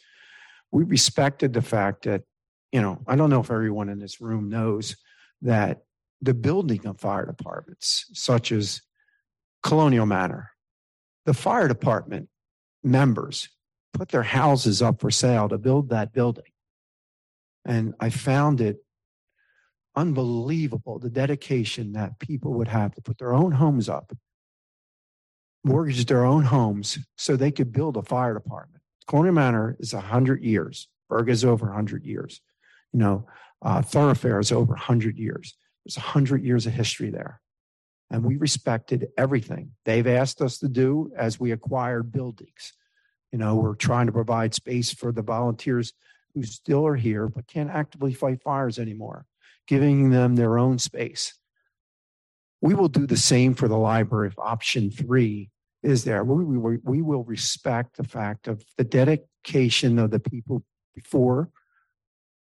We 0.71 0.83
respected 0.83 1.53
the 1.53 1.61
fact 1.61 2.03
that, 2.03 2.23
you 2.71 2.81
know, 2.81 2.99
I 3.07 3.15
don't 3.15 3.29
know 3.29 3.39
if 3.39 3.51
everyone 3.51 3.89
in 3.89 3.99
this 3.99 4.21
room 4.21 4.49
knows 4.49 4.95
that 5.41 5.83
the 6.21 6.33
building 6.33 6.85
of 6.85 6.99
fire 6.99 7.25
departments, 7.25 8.05
such 8.13 8.51
as 8.51 8.81
Colonial 9.63 10.05
Manor, 10.05 10.51
the 11.25 11.33
fire 11.33 11.67
department 11.67 12.29
members 12.83 13.49
put 13.93 14.09
their 14.09 14.23
houses 14.23 14.81
up 14.81 15.01
for 15.01 15.11
sale 15.11 15.49
to 15.49 15.57
build 15.57 15.89
that 15.89 16.13
building. 16.13 16.43
And 17.65 17.93
I 17.99 18.09
found 18.09 18.61
it 18.61 18.77
unbelievable 19.95 20.99
the 20.99 21.09
dedication 21.09 21.93
that 21.93 22.19
people 22.19 22.53
would 22.53 22.67
have 22.67 22.93
to 22.95 23.01
put 23.01 23.17
their 23.17 23.33
own 23.33 23.51
homes 23.51 23.89
up, 23.89 24.11
mortgage 25.63 26.05
their 26.05 26.25
own 26.25 26.43
homes 26.43 26.97
so 27.17 27.35
they 27.35 27.51
could 27.51 27.71
build 27.71 27.97
a 27.97 28.01
fire 28.01 28.33
department. 28.33 28.83
Colonial 29.07 29.33
Manor 29.33 29.75
is 29.79 29.93
100 29.93 30.43
years. 30.43 30.87
Berg 31.09 31.29
is 31.29 31.43
over 31.43 31.65
100 31.65 32.05
years. 32.05 32.41
You 32.93 32.99
know, 32.99 33.27
uh, 33.61 33.81
Thoroughfare 33.81 34.39
is 34.39 34.51
over 34.51 34.73
100 34.73 35.17
years. 35.17 35.55
There's 35.85 35.97
100 35.97 36.43
years 36.43 36.65
of 36.65 36.73
history 36.73 37.09
there. 37.09 37.41
And 38.11 38.23
we 38.23 38.37
respected 38.37 39.07
everything 39.17 39.71
they've 39.85 40.07
asked 40.07 40.41
us 40.41 40.57
to 40.59 40.67
do 40.67 41.11
as 41.15 41.39
we 41.39 41.51
acquired 41.51 42.11
buildings. 42.11 42.73
You 43.31 43.37
know, 43.37 43.55
we're 43.55 43.75
trying 43.75 44.07
to 44.07 44.11
provide 44.11 44.55
space 44.55 44.91
for 44.91 45.11
the 45.11 45.21
volunteers 45.21 45.93
who 46.33 46.43
still 46.43 46.85
are 46.87 46.95
here 46.95 47.27
but 47.27 47.47
can't 47.47 47.69
actively 47.69 48.13
fight 48.13 48.41
fires 48.41 48.79
anymore, 48.79 49.25
giving 49.67 50.09
them 50.09 50.35
their 50.35 50.57
own 50.57 50.79
space. 50.79 51.33
We 52.61 52.73
will 52.73 52.89
do 52.89 53.07
the 53.07 53.17
same 53.17 53.53
for 53.53 53.67
the 53.67 53.77
library 53.77 54.27
if 54.27 54.37
option 54.37 54.91
three 54.91 55.49
is 55.81 56.03
there. 56.03 56.23
We, 56.23 56.57
we, 56.57 56.77
we 56.83 57.01
will 57.01 57.23
respect 57.23 57.97
the 57.97 58.03
fact 58.03 58.47
of 58.47 58.63
the 58.77 58.83
dedication 58.83 59.97
of 59.97 60.11
the 60.11 60.19
people 60.19 60.63
before 60.93 61.49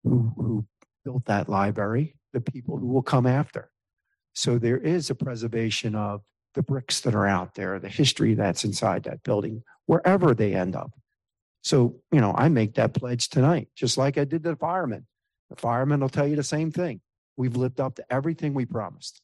who, 0.05 0.33
who 0.37 0.67
built 1.05 1.25
that 1.27 1.49
library, 1.49 2.17
the 2.33 2.41
people 2.41 2.77
who 2.77 2.89
will 2.89 3.03
come 3.03 3.27
after. 3.27 3.71
So 4.35 4.59
there 4.59 4.79
is 4.79 5.11
a 5.11 5.15
preservation 5.15 5.95
of 5.95 6.23
the 6.55 6.63
bricks 6.63 7.01
that 7.01 7.15
are 7.15 7.27
out 7.27 7.55
there, 7.55 7.79
the 7.79 7.89
history 7.89 8.35
that's 8.35 8.65
inside 8.65 9.05
that 9.05 9.23
building, 9.23 9.63
wherever 9.87 10.35
they 10.35 10.55
end 10.55 10.77
up. 10.77 10.91
So, 11.63 11.97
you 12.11 12.21
know, 12.21 12.35
I 12.37 12.49
make 12.49 12.75
that 12.75 12.93
pledge 12.93 13.29
tonight, 13.29 13.69
just 13.77 13.97
like 13.97 14.19
I 14.19 14.25
did 14.25 14.43
to 14.43 14.51
the 14.51 14.57
firemen. 14.57 15.07
The 15.49 15.57
firemen 15.57 16.01
will 16.01 16.09
tell 16.09 16.27
you 16.27 16.37
the 16.37 16.43
same 16.43 16.71
thing. 16.71 17.01
We've 17.37 17.57
lived 17.57 17.81
up 17.81 17.95
to 17.97 18.05
everything 18.11 18.53
we 18.53 18.67
promised. 18.67 19.23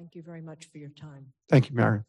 Thank 0.00 0.14
you 0.14 0.22
very 0.22 0.40
much 0.40 0.66
for 0.72 0.78
your 0.78 0.88
time. 0.88 1.26
Thank 1.50 1.68
you, 1.68 1.76
Mary. 1.76 2.00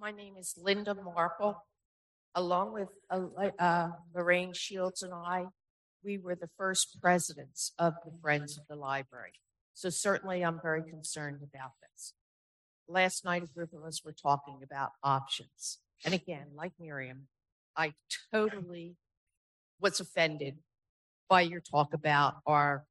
My 0.00 0.10
name 0.10 0.36
is 0.38 0.54
Linda 0.56 0.94
Marple. 0.94 1.66
Along 2.34 2.72
with 2.72 2.88
uh, 3.10 3.26
uh, 3.58 3.88
Lorraine 4.14 4.54
Shields 4.54 5.02
and 5.02 5.12
I, 5.12 5.48
we 6.02 6.16
were 6.16 6.34
the 6.34 6.48
first 6.56 6.96
presidents 7.02 7.72
of 7.78 7.92
the 8.06 8.12
Friends 8.22 8.56
of 8.56 8.64
the 8.70 8.76
Library. 8.76 9.32
So 9.74 9.90
certainly 9.90 10.42
I'm 10.42 10.60
very 10.62 10.82
concerned 10.82 11.40
about 11.42 11.72
this. 11.82 12.14
Last 12.88 13.22
night, 13.22 13.42
a 13.42 13.46
group 13.48 13.74
of 13.74 13.84
us 13.84 14.02
were 14.02 14.14
talking 14.14 14.60
about 14.64 14.92
options. 15.02 15.76
And 16.06 16.14
again, 16.14 16.46
like 16.54 16.72
Miriam, 16.80 17.26
I 17.76 17.92
totally 18.32 18.96
was 19.78 20.00
offended 20.00 20.56
by 21.28 21.42
your 21.42 21.60
talk 21.60 21.94
about 21.94 22.36
our 22.46 22.84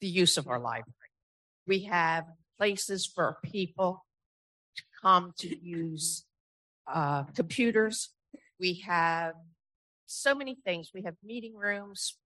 the 0.00 0.08
use 0.08 0.38
of 0.38 0.48
our 0.48 0.58
library. 0.58 0.94
We 1.66 1.84
have 1.84 2.24
places 2.56 3.06
for 3.06 3.36
people 3.44 4.04
to 4.76 4.82
come 5.02 5.32
to 5.38 5.58
use 5.58 6.24
uh, 6.92 7.24
computers. 7.34 8.10
We 8.58 8.82
have 8.86 9.34
so 10.06 10.34
many 10.34 10.56
things. 10.64 10.90
We 10.94 11.02
have 11.02 11.14
meeting 11.22 11.54
rooms, 11.54 12.16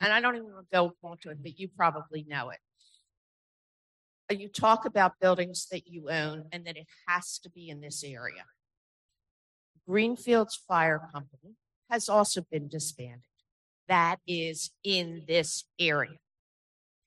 and 0.00 0.12
I 0.12 0.20
don't 0.20 0.36
even 0.36 0.52
want 0.52 0.66
to 0.70 0.76
go 1.02 1.10
into 1.10 1.30
it, 1.30 1.42
but 1.42 1.58
you 1.58 1.68
probably 1.68 2.24
know 2.28 2.50
it. 2.50 2.58
Uh, 4.30 4.34
You 4.34 4.48
talk 4.48 4.84
about 4.84 5.12
buildings 5.20 5.66
that 5.70 5.86
you 5.86 6.10
own 6.10 6.44
and 6.52 6.66
that 6.66 6.76
it 6.76 6.86
has 7.08 7.38
to 7.40 7.50
be 7.50 7.68
in 7.70 7.80
this 7.80 8.04
area. 8.04 8.44
Greenfields 9.88 10.56
Fire 10.68 11.08
Company 11.12 11.54
has 11.90 12.08
also 12.08 12.42
been 12.50 12.68
disbanded. 12.68 13.22
That 13.88 14.18
is 14.26 14.70
in 14.82 15.22
this 15.28 15.64
area. 15.78 16.16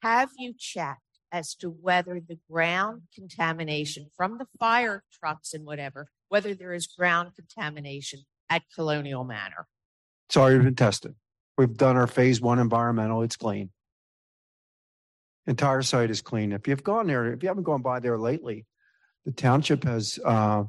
Have 0.01 0.29
you 0.37 0.53
checked 0.57 1.01
as 1.31 1.53
to 1.55 1.69
whether 1.69 2.19
the 2.19 2.39
ground 2.49 3.03
contamination 3.13 4.07
from 4.15 4.37
the 4.37 4.47
fire 4.59 5.03
trucks 5.19 5.53
and 5.53 5.65
whatever, 5.65 6.09
whether 6.29 6.53
there 6.53 6.73
is 6.73 6.87
ground 6.87 7.31
contamination 7.35 8.21
at 8.49 8.63
Colonial 8.73 9.23
Manor? 9.23 9.67
It's 10.27 10.37
already 10.37 10.63
been 10.63 10.75
tested. 10.75 11.15
We've 11.57 11.75
done 11.75 11.97
our 11.97 12.07
phase 12.07 12.39
one 12.39 12.59
environmental. 12.59 13.21
It's 13.23 13.35
clean. 13.35 13.71
Entire 15.47 15.81
site 15.81 16.11
is 16.11 16.21
clean. 16.21 16.53
If 16.53 16.67
you've 16.67 16.83
gone 16.83 17.07
there, 17.07 17.33
if 17.33 17.43
you 17.43 17.49
haven't 17.49 17.63
gone 17.63 17.81
by 17.81 17.99
there 17.99 18.17
lately, 18.17 18.65
the 19.25 19.31
township 19.31 19.83
has, 19.83 20.19
uh, 20.23 20.63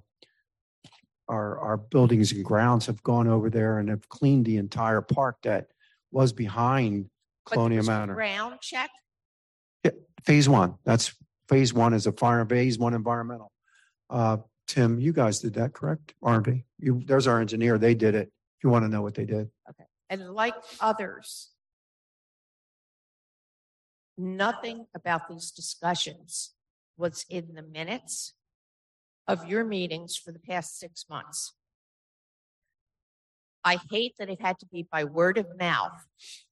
our, 1.28 1.58
our 1.58 1.76
buildings 1.76 2.32
and 2.32 2.44
grounds 2.44 2.86
have 2.86 3.02
gone 3.02 3.28
over 3.28 3.50
there 3.50 3.78
and 3.78 3.88
have 3.88 4.08
cleaned 4.08 4.46
the 4.46 4.56
entire 4.56 5.00
park 5.00 5.36
that 5.44 5.68
was 6.10 6.32
behind 6.32 7.08
But 7.44 7.50
there 7.50 7.56
Colonial 7.56 7.78
was 7.78 7.88
Manor. 7.88 8.14
Ground 8.14 8.60
check? 8.60 8.90
Phase 10.24 10.48
one, 10.48 10.74
that's, 10.84 11.14
phase 11.48 11.72
one 11.72 11.94
is 11.94 12.06
a 12.06 12.12
fire, 12.12 12.44
phase 12.44 12.78
one 12.78 12.92
environmental. 12.94 13.50
Uh, 14.10 14.38
Tim, 14.66 15.00
you 15.00 15.12
guys 15.12 15.38
did 15.40 15.54
that, 15.54 15.72
correct? 15.72 16.14
RV? 16.22 16.62
You, 16.78 17.02
there's 17.06 17.26
our 17.26 17.40
engineer. 17.40 17.78
They 17.78 17.94
did 17.94 18.14
it. 18.14 18.30
If 18.58 18.64
you 18.64 18.70
want 18.70 18.84
to 18.84 18.88
know 18.88 19.02
what 19.02 19.14
they 19.14 19.24
did. 19.24 19.48
Okay. 19.68 19.84
And 20.10 20.30
like 20.32 20.54
others, 20.80 21.50
nothing 24.18 24.86
about 24.94 25.28
these 25.28 25.50
discussions 25.50 26.52
was 26.96 27.24
in 27.30 27.54
the 27.54 27.62
minutes 27.62 28.34
of 29.26 29.48
your 29.48 29.64
meetings 29.64 30.16
for 30.16 30.32
the 30.32 30.38
past 30.38 30.78
six 30.78 31.06
months. 31.08 31.54
I 33.64 33.78
hate 33.90 34.14
that 34.18 34.30
it 34.30 34.40
had 34.40 34.58
to 34.60 34.66
be 34.66 34.86
by 34.90 35.04
word 35.04 35.38
of 35.38 35.46
mouth 35.58 36.06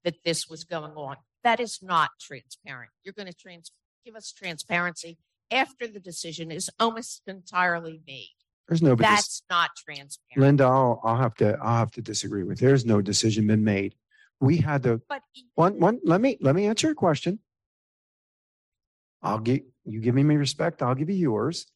that 0.05 0.17
this 0.25 0.49
was 0.49 0.65
going 0.65 0.93
on. 0.93 1.17
That 1.45 1.61
is 1.61 1.81
not 1.83 2.11
transparent. 2.21 2.91
You're 3.05 3.15
going 3.15 3.29
to 3.29 3.35
trans- 3.35 3.73
give 4.05 4.17
us 4.17 4.33
transparency 4.33 5.19
after 5.51 5.87
the 5.87 6.01
decision 6.01 6.51
is 6.51 6.71
almost 6.79 7.23
entirely 7.27 8.01
made. 8.07 8.35
There's 8.69 8.83
no, 8.83 8.95
That's 8.95 9.43
not 9.49 9.71
transparent. 9.77 10.39
Linda, 10.39 10.65
I'll, 10.65 11.01
I'll 11.03 11.17
have 11.17 11.35
to, 11.37 11.59
I'll 11.63 11.79
have 11.79 11.91
to 11.93 12.03
disagree 12.03 12.43
with. 12.43 12.59
There's 12.59 12.85
no 12.85 13.01
decision 13.01 13.47
been 13.47 13.65
made. 13.65 13.95
We 14.41 14.59
had 14.59 14.83
to. 14.83 15.01
But 15.09 15.23
one, 15.55 15.81
one, 15.81 16.01
let 16.05 16.21
me, 16.21 16.37
let 16.41 16.55
me 16.55 16.67
answer 16.67 16.89
your 16.89 16.95
question. 16.95 17.39
I'll 19.23 19.39
give, 19.39 19.61
you 19.85 20.01
give 20.01 20.15
me 20.15 20.23
my 20.23 20.35
respect, 20.35 20.83
I'll 20.83 20.95
give 20.95 21.09
you 21.09 21.17
yours. 21.17 21.67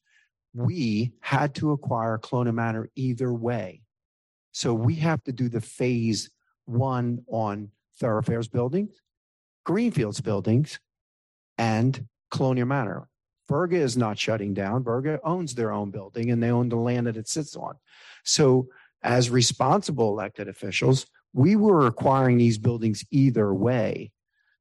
We 0.54 1.12
had 1.20 1.54
to 1.56 1.72
acquire 1.72 2.18
Colonial 2.18 2.54
Manor 2.54 2.90
either 2.94 3.32
way. 3.32 3.82
So 4.52 4.74
we 4.74 4.94
have 4.96 5.22
to 5.24 5.32
do 5.32 5.48
the 5.48 5.60
phase 5.60 6.30
one 6.66 7.24
on 7.28 7.70
thoroughfares 7.98 8.48
buildings, 8.48 9.00
Greenfields 9.64 10.20
buildings, 10.20 10.78
and 11.58 12.06
Colonial 12.30 12.66
Manor. 12.66 13.08
Verga 13.48 13.76
is 13.76 13.96
not 13.96 14.18
shutting 14.18 14.54
down. 14.54 14.84
Verga 14.84 15.20
owns 15.24 15.54
their 15.54 15.72
own 15.72 15.90
building 15.90 16.30
and 16.30 16.42
they 16.42 16.50
own 16.50 16.68
the 16.68 16.76
land 16.76 17.06
that 17.06 17.16
it 17.16 17.28
sits 17.28 17.56
on. 17.56 17.74
So 18.24 18.68
as 19.02 19.30
responsible 19.30 20.08
elected 20.08 20.48
officials, 20.48 21.06
we 21.32 21.56
were 21.56 21.86
acquiring 21.86 22.38
these 22.38 22.58
buildings 22.58 23.04
either 23.10 23.52
way. 23.52 24.12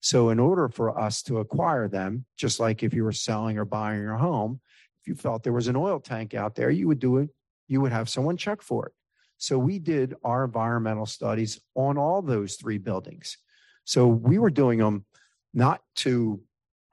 So 0.01 0.29
in 0.29 0.39
order 0.39 0.67
for 0.67 1.00
us 1.00 1.21
to 1.24 1.38
acquire 1.38 1.88
them, 1.88 2.25
just 2.38 2.60
like 2.60 2.81
if 2.81 2.93
you 2.93 3.03
were 3.03 3.12
selling 3.12 3.57
or 3.57 3.65
buying 3.65 4.01
your 4.01 4.17
home, 4.17 4.60
if 5.01 5.07
you 5.07 5.15
felt 5.15 5.43
there 5.43 5.53
was 5.53 5.67
an 5.67 5.75
oil 5.75 6.00
tank 6.00 6.33
out 6.33 6.55
there, 6.55 6.71
you 6.71 6.88
would 6.88 7.00
do 7.00 7.17
it. 7.17 7.29
You 7.67 7.81
would 7.81 7.91
have 7.91 8.10
someone 8.10 8.36
check 8.36 8.62
for 8.62 8.88
it. 8.88 8.93
So 9.41 9.57
we 9.57 9.79
did 9.79 10.13
our 10.24 10.45
environmental 10.45 11.07
studies 11.07 11.60
on 11.74 11.98
all 11.98 12.21
those 12.21 12.57
three 12.57 12.77
buildings. 12.77 13.38
So 13.86 14.05
we 14.05 14.38
were 14.38 14.51
doing 14.51 14.77
them 14.77 15.03
not 15.51 15.81
to 15.98 16.39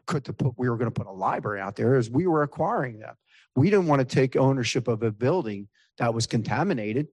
could 0.07 0.25
to 0.25 0.33
put 0.33 0.55
we 0.57 0.71
were 0.71 0.79
going 0.79 0.91
to 0.91 0.99
put 0.99 1.07
a 1.07 1.13
library 1.13 1.61
out 1.61 1.77
there 1.77 1.97
as 1.97 2.09
we 2.09 2.27
were 2.27 2.43
acquiring 2.43 3.01
them. 3.01 3.15
We 3.55 3.69
didn't 3.69 3.87
want 3.87 4.01
to 4.01 4.15
take 4.15 4.35
ownership 4.35 4.89
of 4.89 5.03
a 5.03 5.13
building 5.13 5.69
that 5.99 6.15
was 6.15 6.27
contaminated. 6.27 7.09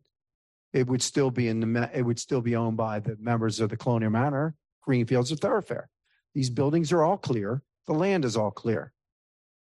It 0.71 0.87
would 0.87 1.01
still 1.01 1.31
be 1.31 1.49
in 1.49 1.59
the 1.59 1.89
it 1.93 2.03
would 2.03 2.19
still 2.19 2.41
be 2.41 2.55
owned 2.55 2.77
by 2.77 3.01
the 3.01 3.17
members 3.19 3.59
of 3.59 3.69
the 3.69 3.75
Colonial 3.75 4.11
Manor, 4.11 4.55
Greenfields, 4.83 5.33
or 5.33 5.35
Thoroughfare. 5.35 5.89
These 6.33 6.49
buildings 6.49 6.93
are 6.93 7.03
all 7.03 7.17
clear. 7.17 7.61
The 7.87 7.93
land 7.93 8.23
is 8.23 8.37
all 8.37 8.51
clear. 8.51 8.93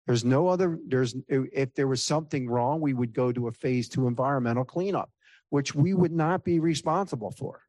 There's 0.06 0.24
no 0.24 0.50
other. 0.50 0.78
There's 0.88 1.16
if 1.28 1.74
there 1.74 1.88
was 1.88 2.04
something 2.04 2.48
wrong, 2.48 2.80
we 2.80 2.94
would 2.94 3.14
go 3.14 3.32
to 3.32 3.48
a 3.48 3.52
phase 3.52 3.90
two 3.90 4.06
environmental 4.06 4.66
cleanup, 4.66 5.10
which 5.54 5.76
we 5.76 5.94
would 5.94 6.12
not 6.12 6.44
be 6.44 6.60
responsible 6.60 7.30
for. 7.30 7.62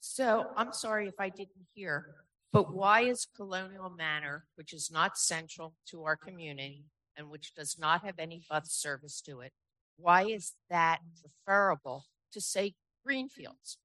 So 0.00 0.48
I'm 0.54 0.74
sorry 0.74 1.08
if 1.08 1.14
I 1.18 1.30
didn't 1.30 1.64
hear, 1.72 2.14
but 2.52 2.74
why 2.74 3.04
is 3.04 3.26
Colonial 3.34 3.88
Manor, 3.88 4.44
which 4.56 4.74
is 4.74 4.90
not 4.92 5.16
central 5.16 5.72
to 5.86 6.04
our 6.04 6.14
community 6.14 6.84
and 7.16 7.30
which 7.30 7.54
does 7.54 7.78
not 7.78 8.04
have 8.04 8.16
any 8.18 8.42
bus 8.50 8.70
service 8.70 9.22
to 9.22 9.40
it, 9.40 9.52
why 9.96 10.24
is 10.26 10.52
that 10.68 10.98
preferable 11.46 12.04
to 12.32 12.40
say 12.42 12.74
Greenfields 13.02 13.78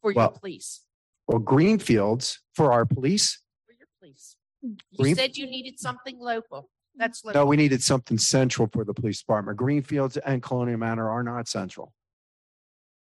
for 0.00 0.12
your 0.12 0.16
Well- 0.16 0.30
police? 0.38 0.86
Well, 1.26 1.40
Greenfields 1.40 2.38
for 2.54 2.72
our 2.72 2.86
police, 2.86 3.42
For 3.66 3.72
your 3.72 3.88
police. 3.98 4.36
You 4.62 4.76
Green- 4.96 5.16
said 5.16 5.36
you 5.36 5.46
needed 5.46 5.80
something 5.80 6.20
local. 6.20 6.70
That's 6.96 7.24
No, 7.24 7.46
we 7.46 7.56
needed 7.56 7.82
something 7.82 8.18
central 8.18 8.68
for 8.72 8.84
the 8.84 8.94
police 8.94 9.20
department. 9.20 9.56
Greenfields 9.58 10.16
and 10.18 10.42
Colonial 10.42 10.78
Manor 10.78 11.08
are 11.08 11.22
not 11.22 11.48
central. 11.48 11.92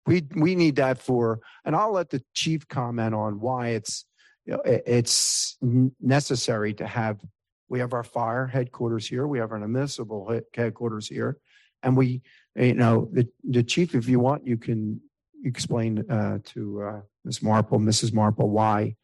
We, 0.06 0.24
we 0.36 0.56
need 0.56 0.78
that 0.78 1.00
for, 1.00 1.40
and 1.66 1.76
I'll 1.76 1.92
let 1.92 2.10
the 2.10 2.24
chief 2.34 2.68
comment 2.68 3.14
on 3.14 3.40
why 3.40 3.70
it's, 3.70 4.06
you 4.46 4.54
know, 4.54 4.62
i- 4.66 4.82
it's 4.86 5.58
necessary 6.02 6.74
to 6.76 6.88
have, 6.88 7.20
we 7.68 7.80
have 7.80 7.94
our 7.94 8.04
fire 8.04 8.48
headquarters 8.48 9.08
here, 9.08 9.28
we 9.28 9.40
have 9.40 9.52
our 9.52 9.60
municipal 9.60 10.32
he- 10.32 10.42
headquarters 10.54 11.08
here. 11.10 11.38
And 11.84 11.98
we, 11.98 12.22
you 12.56 12.74
know, 12.74 13.10
the, 13.12 13.28
the 13.44 13.64
chief, 13.64 13.96
if 13.96 14.08
you 14.08 14.20
want, 14.20 14.48
you 14.48 14.58
can 14.58 15.02
explain 15.44 16.10
uh, 16.10 16.40
to 16.46 16.82
uh, 16.84 17.02
Ms. 17.26 17.44
Marple, 17.44 17.80
Mrs. 17.80 18.14
Marple, 18.14 18.50
why 18.50 18.96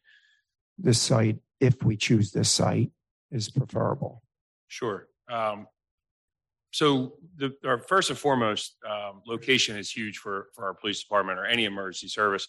this 0.78 1.00
site, 1.00 1.36
if 1.60 1.82
we 1.84 1.96
choose 1.96 2.32
this 2.32 2.50
site, 2.50 2.90
is 3.30 3.50
preferable. 3.50 4.22
Sure. 4.74 5.06
Um, 5.30 5.68
so 6.72 7.12
the, 7.36 7.54
our 7.64 7.78
first 7.78 8.10
and 8.10 8.18
foremost, 8.18 8.74
um, 8.84 9.22
location 9.24 9.76
is 9.76 9.88
huge 9.88 10.18
for, 10.18 10.48
for 10.52 10.64
our 10.64 10.74
police 10.74 11.00
department 11.00 11.38
or 11.38 11.46
any 11.46 11.64
emergency 11.64 12.08
service. 12.08 12.48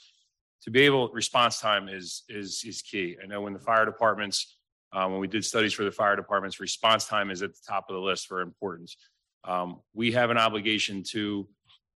To 0.63 0.71
be 0.71 0.81
able, 0.81 1.09
response 1.09 1.59
time 1.59 1.87
is, 1.87 2.23
is, 2.27 2.63
is 2.65 2.81
key. 2.81 3.15
I 3.21 3.27
know 3.27 3.41
when 3.41 3.53
the 3.53 3.59
fire 3.59 3.85
departments, 3.85 4.57
uh, 4.91 5.07
when 5.07 5.19
we 5.19 5.27
did 5.27 5.45
studies 5.45 5.73
for 5.73 5.83
the 5.83 5.91
fire 5.91 6.15
departments, 6.15 6.59
response 6.59 7.05
time 7.05 7.29
is 7.29 7.43
at 7.43 7.53
the 7.53 7.61
top 7.67 7.85
of 7.89 7.93
the 7.93 8.01
list 8.01 8.25
for 8.25 8.41
importance. 8.41 8.97
Um, 9.43 9.81
we 9.93 10.11
have 10.13 10.31
an 10.31 10.39
obligation 10.39 11.03
to 11.11 11.47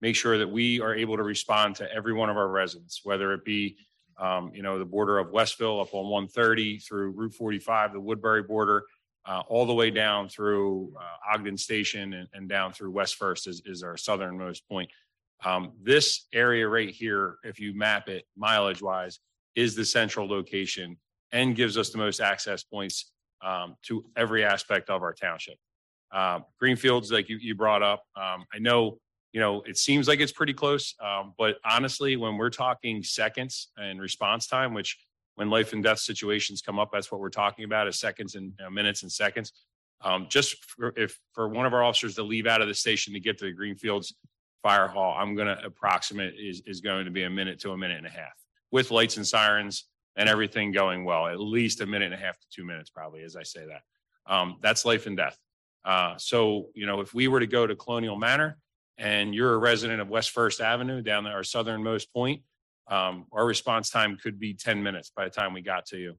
make 0.03 0.15
sure 0.15 0.37
that 0.37 0.51
we 0.51 0.79
are 0.83 0.95
able 0.95 1.17
to 1.17 1.23
respond 1.23 1.77
to 1.77 1.91
every 1.91 2.13
one 2.13 2.29
of 2.29 2.37
our 2.37 2.49
residents, 2.49 3.01
whether 3.03 3.33
it 3.33 3.47
be, 3.47 3.79
um, 4.21 4.51
you 4.53 4.63
know, 4.63 4.79
the 4.79 4.85
border 4.85 5.19
of 5.19 5.31
Westville 5.31 5.81
up 5.81 5.95
on 5.95 6.11
130 6.11 6.81
through 6.81 7.13
Route 7.13 7.33
45, 7.33 7.95
the 7.95 8.01
Woodbury 8.01 8.43
border, 8.43 8.85
uh, 9.29 9.43
all 9.49 9.67
the 9.67 9.75
way 9.75 9.91
down 9.91 10.29
through 10.29 10.91
uh, 10.99 11.35
Ogden 11.35 11.59
Station 11.59 12.15
and, 12.15 12.29
and 12.33 12.49
down 12.49 12.73
through 12.73 12.91
West 12.91 13.17
First 13.17 13.47
is, 13.47 13.61
is 13.67 13.83
our 13.83 13.97
southernmost 13.97 14.67
point. 14.69 14.91
Um, 15.45 15.73
this 15.83 16.27
area 16.33 16.67
right 16.67 16.89
here, 16.89 17.37
if 17.45 17.61
you 17.61 17.77
map 17.77 18.09
it 18.09 18.25
mileage 18.37 18.81
wise, 18.81 19.21
is 19.55 19.77
the 19.77 19.85
central 19.85 20.27
location 20.27 20.97
and 21.33 21.55
gives 21.55 21.77
us 21.77 21.91
the 21.91 21.99
most 21.99 22.21
access 22.21 22.65
points 22.65 23.13
um, 23.45 23.77
to 23.83 24.05
every 24.17 24.45
aspect 24.45 24.89
of 24.89 25.03
our 25.03 25.13
township. 25.13 25.59
Um, 26.11 26.45
Greenfields, 26.59 27.13
like 27.13 27.29
you, 27.29 27.37
you 27.37 27.55
brought 27.55 27.83
up, 27.83 28.05
um, 28.17 28.47
I 28.55 28.59
know, 28.59 28.99
you 29.33 29.41
know, 29.41 29.61
it 29.67 29.77
seems 29.77 30.09
like 30.09 30.21
it's 30.21 30.33
pretty 30.33 30.55
close, 30.55 30.95
um, 31.05 31.35
but 31.37 31.57
honestly, 31.65 32.17
when 32.17 32.39
we're 32.39 32.49
talking 32.49 33.03
seconds 33.03 33.69
and 33.77 34.01
response 34.01 34.47
time, 34.47 34.73
which 34.73 34.97
when 35.39 35.51
life 35.51 35.73
and 35.73 35.85
death 35.85 36.01
situations 36.01 36.61
come 36.61 36.81
up, 36.81 36.91
that's 36.93 37.13
what 37.13 37.21
we're 37.21 37.31
talking 37.31 37.65
about 37.65 37.87
is 37.87 38.01
seconds 38.01 38.35
and 38.35 38.53
uh, 38.67 38.69
minutes 38.69 39.05
and 39.05 39.13
seconds. 39.13 39.53
Um, 40.01 40.27
just 40.29 40.65
for, 40.65 40.93
if 40.97 41.17
for 41.33 41.49
one 41.49 41.65
of 41.65 41.73
our 41.73 41.85
officers 41.85 42.17
to 42.17 42.25
leave 42.25 42.49
out 42.49 42.61
of 42.61 42.67
the 42.67 42.75
station 42.75 43.15
to 43.15 43.21
get 43.21 43.39
to 43.39 43.45
the 43.45 43.53
Greenfields 43.53 44.17
Fire 44.65 44.89
Hall, 44.89 45.15
I'm 45.17 45.37
going 45.37 45.47
to 45.47 45.65
approximate 45.65 46.35
is, 46.37 46.61
is 46.67 46.81
going 46.81 47.05
to 47.05 47.13
be 47.13 47.23
a 47.23 47.31
minute 47.31 47.61
to 47.61 47.71
a 47.71 47.79
minute 47.79 47.99
and 47.99 48.07
a 48.09 48.11
half 48.11 48.33
with 48.73 48.91
lights 48.91 49.17
and 49.17 49.25
sirens 49.25 49.85
and 50.17 50.29
everything 50.29 50.73
going 50.73 51.05
well, 51.05 51.29
at 51.29 51.39
least 51.39 51.83
a 51.83 51.87
minute 51.87 52.07
and 52.07 52.15
a 52.15 52.19
half 52.19 52.37
to 52.41 52.47
two 52.51 52.65
minutes, 52.65 52.91
probably, 52.91 53.23
as 53.23 53.37
I 53.37 53.45
say 53.45 53.65
that. 53.65 53.83
Um, 54.27 54.57
that's 54.61 54.85
life 54.85 55.07
and 55.07 55.17
death. 55.17 55.39
Uh, 55.85 56.15
so, 56.19 56.71
you 56.75 56.85
know, 56.85 57.01
if 57.01 57.15
we 57.15 57.29
were 57.29 57.39
to 57.39 57.47
go 57.47 57.65
to 57.65 57.77
Colonial 57.77 58.19
Manor 58.19 58.59
and 58.99 59.33
you're 59.33 59.55
a 59.55 59.59
resident 59.59 60.01
of 60.01 60.09
West 60.09 60.31
First 60.31 60.61
Avenue 60.61 61.01
down 61.01 61.23
there, 61.23 61.35
our 61.35 61.45
southernmost 61.45 62.13
point, 62.13 62.43
um, 62.89 63.27
our 63.33 63.45
response 63.45 63.91
time 63.91 64.17
could 64.17 64.39
be 64.39 64.55
10 64.55 64.83
minutes 64.83 65.11
by 65.15 65.25
the 65.25 65.31
time 65.31 65.53
we 65.53 65.61
got 65.61 65.87
to 65.87 65.99
you. 65.99 66.15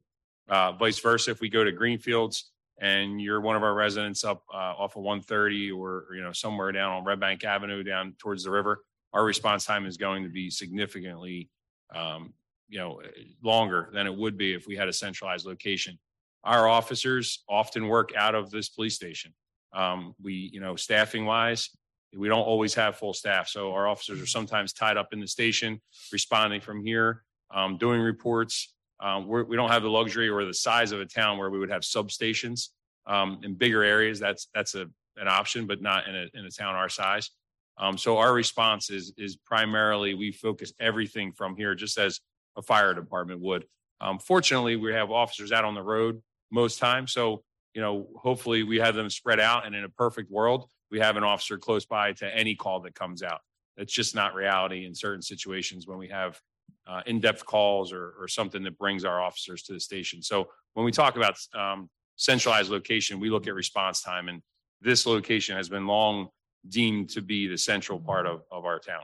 Uh, 0.49 0.71
vice 0.73 0.99
versa, 0.99 1.31
if 1.31 1.41
we 1.41 1.49
go 1.49 1.63
to 1.63 1.71
Greenfields 1.71 2.51
and 2.79 3.21
you're 3.21 3.41
one 3.41 3.55
of 3.55 3.63
our 3.63 3.73
residents 3.73 4.23
up 4.23 4.43
uh, 4.53 4.73
off 4.77 4.95
of 4.95 5.03
130 5.03 5.71
or, 5.71 6.05
you 6.15 6.21
know, 6.21 6.31
somewhere 6.31 6.71
down 6.71 6.91
on 6.91 7.03
Red 7.03 7.19
Bank 7.19 7.43
Avenue 7.43 7.83
down 7.83 8.15
towards 8.17 8.43
the 8.43 8.51
river, 8.51 8.83
our 9.13 9.23
response 9.23 9.65
time 9.65 9.85
is 9.85 9.97
going 9.97 10.23
to 10.23 10.29
be 10.29 10.49
significantly, 10.49 11.49
um, 11.93 12.33
you 12.67 12.79
know, 12.79 13.01
longer 13.43 13.89
than 13.93 14.07
it 14.07 14.15
would 14.15 14.37
be 14.37 14.53
if 14.53 14.67
we 14.67 14.75
had 14.75 14.87
a 14.87 14.93
centralized 14.93 15.45
location. 15.45 15.97
Our 16.43 16.67
officers 16.67 17.43
often 17.49 17.87
work 17.87 18.11
out 18.15 18.35
of 18.35 18.49
this 18.49 18.69
police 18.69 18.95
station. 18.95 19.33
Um, 19.73 20.15
we, 20.21 20.49
you 20.53 20.61
know, 20.61 20.75
staffing 20.75 21.25
wise, 21.25 21.69
we 22.15 22.27
don't 22.27 22.41
always 22.41 22.73
have 22.73 22.97
full 22.97 23.13
staff. 23.13 23.47
So 23.47 23.73
our 23.73 23.87
officers 23.87 24.21
are 24.21 24.25
sometimes 24.25 24.73
tied 24.73 24.97
up 24.97 25.13
in 25.13 25.19
the 25.19 25.27
station, 25.27 25.81
responding 26.11 26.61
from 26.61 26.83
here, 26.83 27.23
um, 27.53 27.77
doing 27.77 28.01
reports. 28.01 28.73
Um, 28.99 29.27
we 29.27 29.55
don't 29.55 29.69
have 29.69 29.83
the 29.83 29.89
luxury 29.89 30.27
or 30.27 30.43
the 30.43 30.53
size 30.53 30.91
of 30.91 30.99
a 30.99 31.05
town 31.05 31.37
where 31.37 31.49
we 31.49 31.59
would 31.59 31.69
have 31.69 31.83
substations 31.83 32.69
um, 33.05 33.39
in 33.43 33.53
bigger 33.55 33.83
areas. 33.83 34.19
That's 34.19 34.47
that's 34.53 34.75
a 34.75 34.87
an 35.17 35.27
option, 35.27 35.67
but 35.67 35.81
not 35.81 36.07
in 36.07 36.15
a 36.15 36.27
in 36.33 36.45
a 36.45 36.51
town 36.51 36.75
our 36.75 36.89
size. 36.89 37.29
Um, 37.77 37.97
so 37.97 38.17
our 38.17 38.33
response 38.33 38.89
is 38.89 39.13
is 39.17 39.37
primarily 39.37 40.13
we 40.15 40.31
focus 40.31 40.73
everything 40.79 41.31
from 41.31 41.55
here, 41.55 41.75
just 41.75 41.97
as 41.97 42.19
a 42.57 42.61
fire 42.61 42.93
department 42.93 43.39
would. 43.41 43.65
Um, 44.01 44.19
fortunately, 44.19 44.75
we 44.75 44.93
have 44.93 45.11
officers 45.11 45.51
out 45.51 45.65
on 45.65 45.75
the 45.75 45.81
road 45.81 46.21
most 46.51 46.79
times, 46.79 47.13
so 47.13 47.43
you 47.73 47.81
know 47.81 48.07
hopefully 48.17 48.63
we 48.63 48.79
have 48.79 48.95
them 48.95 49.09
spread 49.09 49.39
out. 49.39 49.65
And 49.65 49.75
in 49.75 49.85
a 49.85 49.89
perfect 49.89 50.29
world, 50.29 50.69
we 50.91 50.99
have 50.99 51.17
an 51.17 51.23
officer 51.23 51.57
close 51.57 51.85
by 51.85 52.13
to 52.13 52.35
any 52.35 52.55
call 52.55 52.79
that 52.81 52.95
comes 52.95 53.23
out. 53.23 53.41
That's 53.77 53.93
just 53.93 54.15
not 54.15 54.33
reality 54.33 54.85
in 54.85 54.93
certain 54.93 55.21
situations 55.21 55.87
when 55.87 55.97
we 55.97 56.09
have 56.09 56.39
uh, 56.87 57.01
in-depth 57.05 57.45
calls 57.45 57.93
or, 57.93 58.13
or 58.19 58.27
something 58.27 58.63
that 58.63 58.77
brings 58.77 59.05
our 59.05 59.21
officers 59.21 59.63
to 59.63 59.73
the 59.73 59.79
station. 59.79 60.21
So 60.21 60.49
when 60.73 60.85
we 60.85 60.91
talk 60.91 61.15
about 61.15 61.37
um, 61.55 61.89
centralized 62.15 62.69
location, 62.69 63.19
we 63.19 63.29
look 63.29 63.47
at 63.47 63.53
response 63.53 64.01
time, 64.01 64.27
and 64.27 64.41
this 64.81 65.05
location 65.05 65.55
has 65.55 65.69
been 65.69 65.87
long 65.87 66.29
deemed 66.67 67.09
to 67.11 67.21
be 67.21 67.47
the 67.47 67.57
central 67.57 67.99
part 67.99 68.25
of, 68.25 68.41
of 68.51 68.65
our 68.65 68.79
town. 68.79 69.03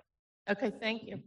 Okay, 0.50 0.72
thank 0.80 1.04
you. 1.04 1.22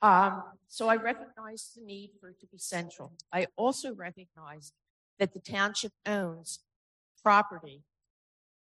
Um, 0.00 0.44
so 0.68 0.88
I 0.88 0.96
recognize 0.96 1.72
the 1.76 1.84
need 1.84 2.10
for 2.20 2.30
it 2.30 2.40
to 2.40 2.46
be 2.46 2.58
central. 2.58 3.12
I 3.32 3.46
also 3.56 3.94
recognize 3.94 4.72
that 5.18 5.34
the 5.34 5.40
township 5.40 5.92
owns 6.06 6.60
property 7.22 7.82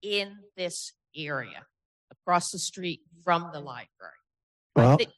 in 0.02 0.38
this 0.56 0.94
area 1.16 1.66
across 2.12 2.52
the 2.52 2.60
street 2.60 3.02
from 3.24 3.50
the 3.54 3.60
library. 3.60 3.88
Well, 4.76 4.98
think- 4.98 5.12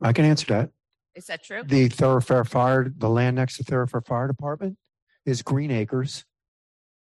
I 0.00 0.12
can 0.12 0.24
answer 0.24 0.46
that. 0.46 0.70
Is 1.14 1.26
that 1.26 1.44
true? 1.44 1.62
The 1.64 1.88
Thoroughfare 1.88 2.44
Fire, 2.44 2.90
the 2.96 3.08
land 3.08 3.36
next 3.36 3.58
to 3.58 3.64
Thoroughfare 3.64 4.00
Fire 4.00 4.26
Department 4.26 4.78
is 5.26 5.42
Green 5.42 5.70
Acres. 5.70 6.24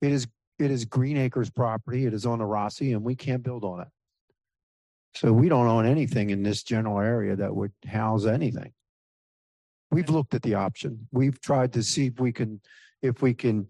It 0.01 0.11
is, 0.11 0.27
it 0.59 0.71
is 0.71 0.85
Green 0.85 1.17
Acres 1.17 1.49
property. 1.49 2.05
It 2.05 2.13
is 2.13 2.25
on 2.25 2.39
the 2.39 2.45
ROSI 2.45 2.93
and 2.93 3.03
we 3.03 3.15
can't 3.15 3.43
build 3.43 3.63
on 3.63 3.81
it. 3.81 3.87
So 5.15 5.31
we 5.33 5.49
don't 5.49 5.67
own 5.67 5.85
anything 5.85 6.29
in 6.29 6.43
this 6.43 6.61
general 6.61 6.99
area 6.99 7.35
that 7.35 7.55
would 7.55 7.71
house 7.85 8.25
anything. 8.25 8.73
We've 9.91 10.09
looked 10.09 10.33
at 10.33 10.43
the 10.43 10.55
option. 10.55 11.07
We've 11.11 11.39
tried 11.39 11.73
to 11.73 11.83
see 11.83 12.07
if 12.07 12.19
we 12.19 12.31
can, 12.31 12.61
if 13.01 13.21
we 13.21 13.33
can 13.33 13.67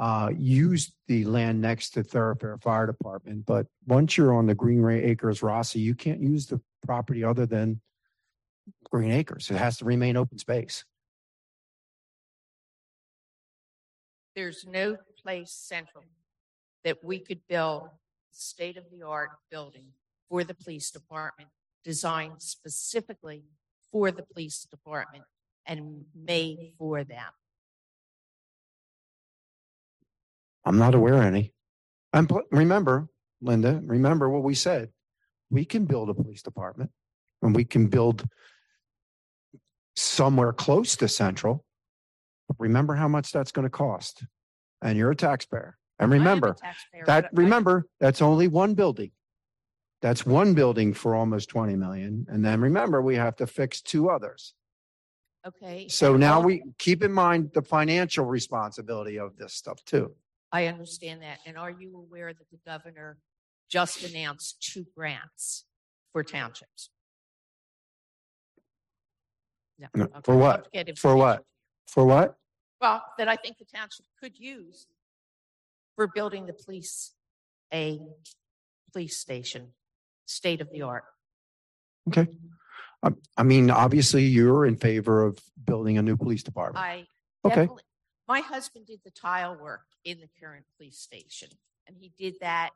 uh, 0.00 0.30
use 0.34 0.92
the 1.08 1.26
land 1.26 1.60
next 1.60 1.90
to 1.90 2.02
Thoroughfare 2.02 2.56
Fire 2.56 2.86
Department. 2.86 3.44
But 3.44 3.66
once 3.86 4.16
you're 4.16 4.34
on 4.34 4.46
the 4.46 4.54
Green 4.54 4.80
Ray 4.80 5.04
Acres 5.04 5.40
ROSI, 5.40 5.78
you 5.78 5.94
can't 5.94 6.20
use 6.20 6.46
the 6.46 6.58
property 6.86 7.22
other 7.22 7.44
than 7.44 7.82
Green 8.90 9.10
Acres. 9.10 9.50
It 9.50 9.56
has 9.56 9.76
to 9.78 9.84
remain 9.84 10.16
open 10.16 10.38
space. 10.38 10.84
There's 14.34 14.64
no 14.66 14.96
place 15.22 15.52
central 15.52 16.04
that 16.82 17.04
we 17.04 17.18
could 17.18 17.40
build 17.46 17.88
state 18.30 18.78
of 18.78 18.84
the 18.90 19.06
art 19.06 19.30
building 19.50 19.88
for 20.30 20.44
the 20.44 20.54
police 20.54 20.90
department 20.90 21.50
designed 21.84 22.40
specifically 22.40 23.44
for 23.92 24.10
the 24.10 24.22
police 24.22 24.66
department 24.70 25.24
and 25.66 26.04
made 26.14 26.72
for 26.78 27.04
them. 27.04 27.32
I'm 30.64 30.78
not 30.78 30.94
aware 30.94 31.14
of 31.14 31.22
any. 31.22 31.52
And 32.12 32.28
pl- 32.28 32.42
remember, 32.50 33.08
Linda, 33.40 33.80
remember 33.84 34.28
what 34.28 34.42
we 34.42 34.54
said. 34.54 34.90
We 35.50 35.64
can 35.64 35.84
build 35.84 36.10
a 36.10 36.14
police 36.14 36.42
department 36.42 36.90
and 37.42 37.54
we 37.54 37.64
can 37.64 37.88
build 37.88 38.26
somewhere 39.96 40.52
close 40.52 40.96
to 40.96 41.08
central. 41.08 41.64
But 42.48 42.56
remember 42.58 42.94
how 42.94 43.08
much 43.08 43.32
that's 43.32 43.52
going 43.52 43.64
to 43.64 43.70
cost. 43.70 44.24
And 44.82 44.96
you're 44.96 45.10
a 45.10 45.16
taxpayer. 45.16 45.76
And 45.98 46.12
I 46.12 46.16
remember 46.16 46.54
taxpayer, 46.54 47.04
that, 47.06 47.22
but 47.34 47.38
I- 47.40 47.42
remember, 47.42 47.86
that's 47.98 48.22
only 48.22 48.48
one 48.48 48.74
building. 48.74 49.12
That's 50.02 50.24
one 50.24 50.54
building 50.54 50.94
for 50.94 51.14
almost 51.14 51.50
20 51.50 51.76
million. 51.76 52.26
And 52.28 52.42
then 52.44 52.60
remember, 52.60 53.02
we 53.02 53.16
have 53.16 53.36
to 53.36 53.46
fix 53.46 53.82
two 53.82 54.08
others. 54.08 54.54
Okay. 55.46 55.88
So 55.88 56.16
now 56.16 56.40
we 56.40 56.62
keep 56.78 57.02
in 57.02 57.12
mind 57.12 57.50
the 57.52 57.62
financial 57.62 58.24
responsibility 58.24 59.18
of 59.18 59.36
this 59.36 59.54
stuff 59.54 59.82
too. 59.84 60.14
I 60.52 60.66
understand 60.66 61.22
that. 61.22 61.38
And 61.46 61.56
are 61.56 61.70
you 61.70 61.96
aware 61.96 62.32
that 62.32 62.50
the 62.50 62.58
governor 62.66 63.18
just 63.70 64.02
announced 64.02 64.60
two 64.60 64.86
grants 64.96 65.64
for 66.12 66.22
townships? 66.24 66.90
No. 69.78 69.86
No, 69.94 70.04
Okay, 70.04 70.20
for 70.24 70.36
what? 70.36 70.56
have 70.56 70.64
to 70.64 70.70
get 70.84 70.98
For 70.98 71.16
what? 71.16 71.44
For 71.86 72.04
what? 72.04 72.36
well, 72.80 73.02
that 73.18 73.28
I 73.28 73.36
think 73.36 73.58
the 73.58 73.64
township 73.64 74.06
could 74.20 74.38
use 74.38 74.86
for 75.96 76.06
building 76.14 76.46
the 76.46 76.52
police 76.52 77.12
a 77.72 78.00
police 78.92 79.16
station, 79.18 79.68
state 80.26 80.60
of 80.60 80.68
the 80.72 80.82
art. 80.82 81.04
Okay. 82.08 82.26
I, 83.02 83.10
I 83.36 83.42
mean, 83.44 83.70
obviously 83.70 84.24
you're 84.24 84.66
in 84.66 84.76
favor 84.76 85.22
of 85.22 85.38
building 85.64 85.98
a 85.98 86.02
new 86.02 86.16
police 86.16 86.42
department. 86.42 86.84
I 86.84 87.06
Okay. 87.44 87.54
definitely, 87.54 87.82
my 88.30 88.38
husband 88.42 88.86
did 88.86 89.00
the 89.04 89.10
tile 89.10 89.56
work 89.60 89.86
in 90.04 90.20
the 90.20 90.28
current 90.40 90.64
police 90.76 91.00
station, 91.00 91.48
and 91.88 91.96
he 91.98 92.12
did 92.16 92.34
that 92.40 92.70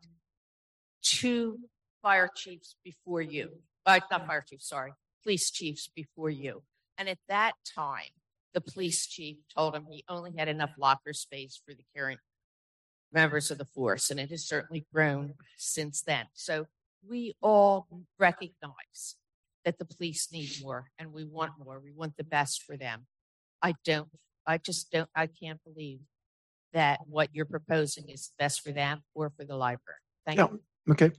two 1.01 1.61
fire 2.03 2.29
chiefs 2.35 2.75
before 2.83 3.23
you, 3.23 3.49
uh, 3.87 4.01
not 4.11 4.27
fire 4.27 4.45
chiefs, 4.45 4.69
sorry, 4.69 4.93
police 5.23 5.53
chiefs 5.53 5.88
before 5.95 6.29
you. 6.29 6.64
And 6.99 7.09
at 7.09 7.19
that 7.29 7.53
time, 7.73 8.11
the 8.53 8.61
police 8.61 9.07
chief 9.07 9.37
told 9.57 9.77
him 9.77 9.87
he 9.88 10.03
only 10.09 10.33
had 10.37 10.49
enough 10.49 10.73
locker 10.77 11.12
space 11.12 11.62
for 11.64 11.73
the 11.73 11.85
current 11.97 12.19
members 13.12 13.53
of 13.53 13.59
the 13.59 13.64
force, 13.64 14.11
and 14.11 14.19
it 14.19 14.31
has 14.31 14.45
certainly 14.45 14.85
grown 14.93 15.35
since 15.57 16.03
then. 16.03 16.27
So 16.33 16.67
we 17.09 17.37
all 17.40 17.87
recognize 18.19 19.14
that 19.64 19.79
the 19.79 19.85
police 19.85 20.33
need 20.33 20.51
more 20.61 20.90
and 20.99 21.12
we 21.12 21.25
want 21.25 21.53
more. 21.64 21.79
We 21.79 21.93
want 21.93 22.17
the 22.17 22.25
best 22.25 22.64
for 22.64 22.77
them. 22.77 23.07
I 23.62 23.75
don't, 23.85 24.09
I 24.46 24.59
just 24.59 24.90
don't, 24.90 25.09
I 25.14 25.26
can't 25.26 25.61
believe 25.64 26.00
that 26.72 27.00
what 27.07 27.28
you're 27.33 27.44
proposing 27.44 28.09
is 28.09 28.33
best 28.38 28.61
for 28.62 28.72
them 28.72 29.02
or 29.14 29.30
for 29.30 29.44
the 29.44 29.57
library. 29.57 29.98
Thank 30.26 30.38
Yeah. 30.38 30.48
you. 30.50 30.62
Okay. 30.92 31.11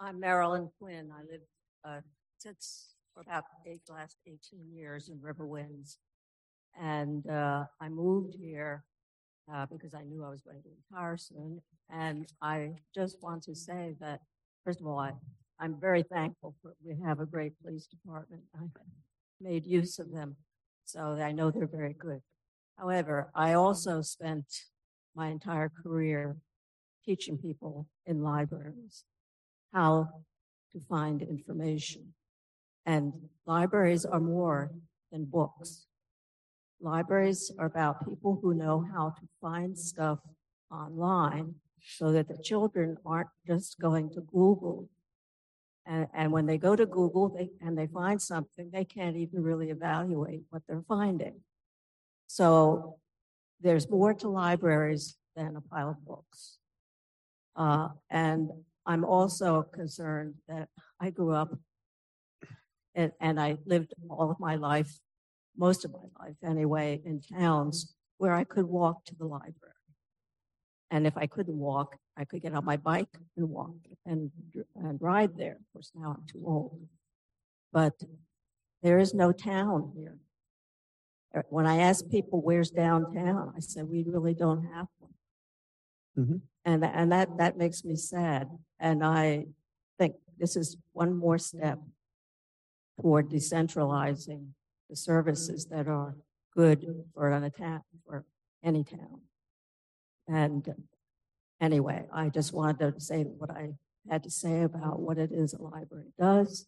I'm 0.00 0.20
Marilyn 0.20 0.70
Quinn. 0.78 1.10
I 1.12 1.22
live, 1.22 1.40
uh, 1.84 2.00
since 2.38 2.94
for 3.14 3.22
about 3.22 3.44
eight, 3.66 3.82
last 3.88 4.16
eighteen 4.26 4.70
years 4.72 5.08
in 5.08 5.20
River 5.20 5.46
Winds. 5.46 5.98
And, 6.78 7.26
uh, 7.28 7.64
I 7.80 7.88
moved 7.88 8.34
here, 8.34 8.84
uh, 9.52 9.66
because 9.66 9.94
I 9.94 10.02
knew 10.04 10.24
I 10.24 10.30
was 10.30 10.42
going 10.42 10.62
to 10.62 10.68
retire 10.68 11.16
soon. 11.16 11.62
And 11.90 12.30
I 12.42 12.76
just 12.94 13.22
want 13.22 13.42
to 13.44 13.54
say 13.54 13.94
that, 14.00 14.20
first 14.64 14.80
of 14.80 14.86
all, 14.86 14.98
I, 14.98 15.14
I'm 15.58 15.80
very 15.80 16.02
thankful 16.02 16.54
for, 16.62 16.74
we 16.84 16.94
have 17.04 17.18
a 17.20 17.26
great 17.26 17.58
police 17.60 17.86
department. 17.86 18.42
I 18.54 18.58
made 19.40 19.66
use 19.66 19.98
of 19.98 20.12
them, 20.12 20.36
so 20.84 21.12
I 21.12 21.32
know 21.32 21.50
they're 21.50 21.66
very 21.66 21.94
good. 21.94 22.20
However, 22.76 23.30
I 23.34 23.54
also 23.54 24.02
spent 24.02 24.46
my 25.14 25.28
entire 25.28 25.70
career 25.82 26.36
teaching 27.04 27.38
people 27.38 27.86
in 28.06 28.22
libraries 28.22 29.04
how 29.72 30.08
to 30.72 30.80
find 30.88 31.22
information. 31.22 32.14
And 32.86 33.12
libraries 33.46 34.04
are 34.04 34.20
more 34.20 34.70
than 35.10 35.24
books. 35.24 35.86
Libraries 36.80 37.50
are 37.58 37.66
about 37.66 38.06
people 38.08 38.38
who 38.40 38.54
know 38.54 38.86
how 38.92 39.10
to 39.10 39.26
find 39.40 39.76
stuff 39.76 40.20
online 40.70 41.56
so 41.82 42.12
that 42.12 42.28
the 42.28 42.38
children 42.42 42.96
aren't 43.04 43.28
just 43.46 43.78
going 43.80 44.10
to 44.10 44.20
Google. 44.20 44.88
And, 45.88 46.06
and 46.12 46.30
when 46.30 46.44
they 46.44 46.58
go 46.58 46.76
to 46.76 46.84
Google 46.84 47.30
they, 47.30 47.50
and 47.62 47.76
they 47.76 47.86
find 47.86 48.20
something, 48.20 48.70
they 48.70 48.84
can't 48.84 49.16
even 49.16 49.42
really 49.42 49.70
evaluate 49.70 50.42
what 50.50 50.62
they're 50.68 50.84
finding. 50.86 51.40
So 52.26 52.98
there's 53.60 53.88
more 53.88 54.12
to 54.14 54.28
libraries 54.28 55.16
than 55.34 55.56
a 55.56 55.62
pile 55.62 55.90
of 55.90 56.04
books. 56.04 56.58
Uh, 57.56 57.88
and 58.10 58.50
I'm 58.84 59.04
also 59.04 59.62
concerned 59.62 60.34
that 60.46 60.68
I 61.00 61.08
grew 61.08 61.32
up 61.32 61.56
and, 62.94 63.12
and 63.18 63.40
I 63.40 63.56
lived 63.64 63.94
all 64.10 64.30
of 64.30 64.38
my 64.38 64.56
life, 64.56 65.00
most 65.56 65.86
of 65.86 65.92
my 65.92 66.26
life 66.26 66.36
anyway, 66.44 67.00
in 67.04 67.22
towns 67.22 67.94
where 68.18 68.34
I 68.34 68.44
could 68.44 68.66
walk 68.66 69.06
to 69.06 69.14
the 69.14 69.26
library. 69.26 69.77
And 70.90 71.06
if 71.06 71.16
I 71.16 71.26
couldn't 71.26 71.58
walk, 71.58 71.96
I 72.16 72.24
could 72.24 72.42
get 72.42 72.54
on 72.54 72.64
my 72.64 72.76
bike 72.76 73.14
and 73.36 73.50
walk 73.50 73.74
and, 74.06 74.30
and 74.74 75.00
ride 75.00 75.36
there. 75.36 75.56
Of 75.60 75.72
course, 75.72 75.92
now 75.94 76.16
I'm 76.16 76.26
too 76.26 76.42
old. 76.46 76.80
But 77.72 78.02
there 78.82 78.98
is 78.98 79.12
no 79.12 79.32
town 79.32 79.92
here. 79.94 80.16
Uh, 81.36 81.42
When 81.50 81.66
I 81.66 81.78
ask 81.80 82.08
people 82.08 82.40
where's 82.40 82.70
downtown, 82.70 83.52
I 83.54 83.60
said, 83.60 83.88
we 83.88 84.02
really 84.02 84.34
don't 84.34 84.64
have 84.72 84.86
one. 84.98 85.14
Mhm. 86.18 86.40
And, 86.64 86.84
and 86.84 87.12
that, 87.12 87.36
that 87.36 87.56
makes 87.58 87.84
me 87.84 87.94
sad. 87.96 88.48
And 88.80 89.04
I 89.04 89.46
think 89.98 90.16
this 90.38 90.56
is 90.56 90.76
one 90.92 91.14
more 91.14 91.38
step 91.38 91.78
toward 93.00 93.28
decentralizing 93.30 94.48
the 94.88 94.96
services 94.96 95.66
that 95.66 95.86
are 95.86 96.16
good 96.56 97.04
for 97.14 97.30
an 97.30 97.44
attack, 97.44 97.82
for 98.06 98.24
any 98.64 98.84
town. 98.84 99.20
And 100.28 100.74
anyway, 101.60 102.06
I 102.12 102.28
just 102.28 102.52
wanted 102.52 102.94
to 102.94 103.00
say 103.00 103.22
what 103.24 103.50
I 103.50 103.74
had 104.08 104.22
to 104.24 104.30
say 104.30 104.62
about 104.62 105.00
what 105.00 105.18
it 105.18 105.32
is 105.32 105.54
a 105.54 105.62
library 105.62 106.12
does. 106.18 106.66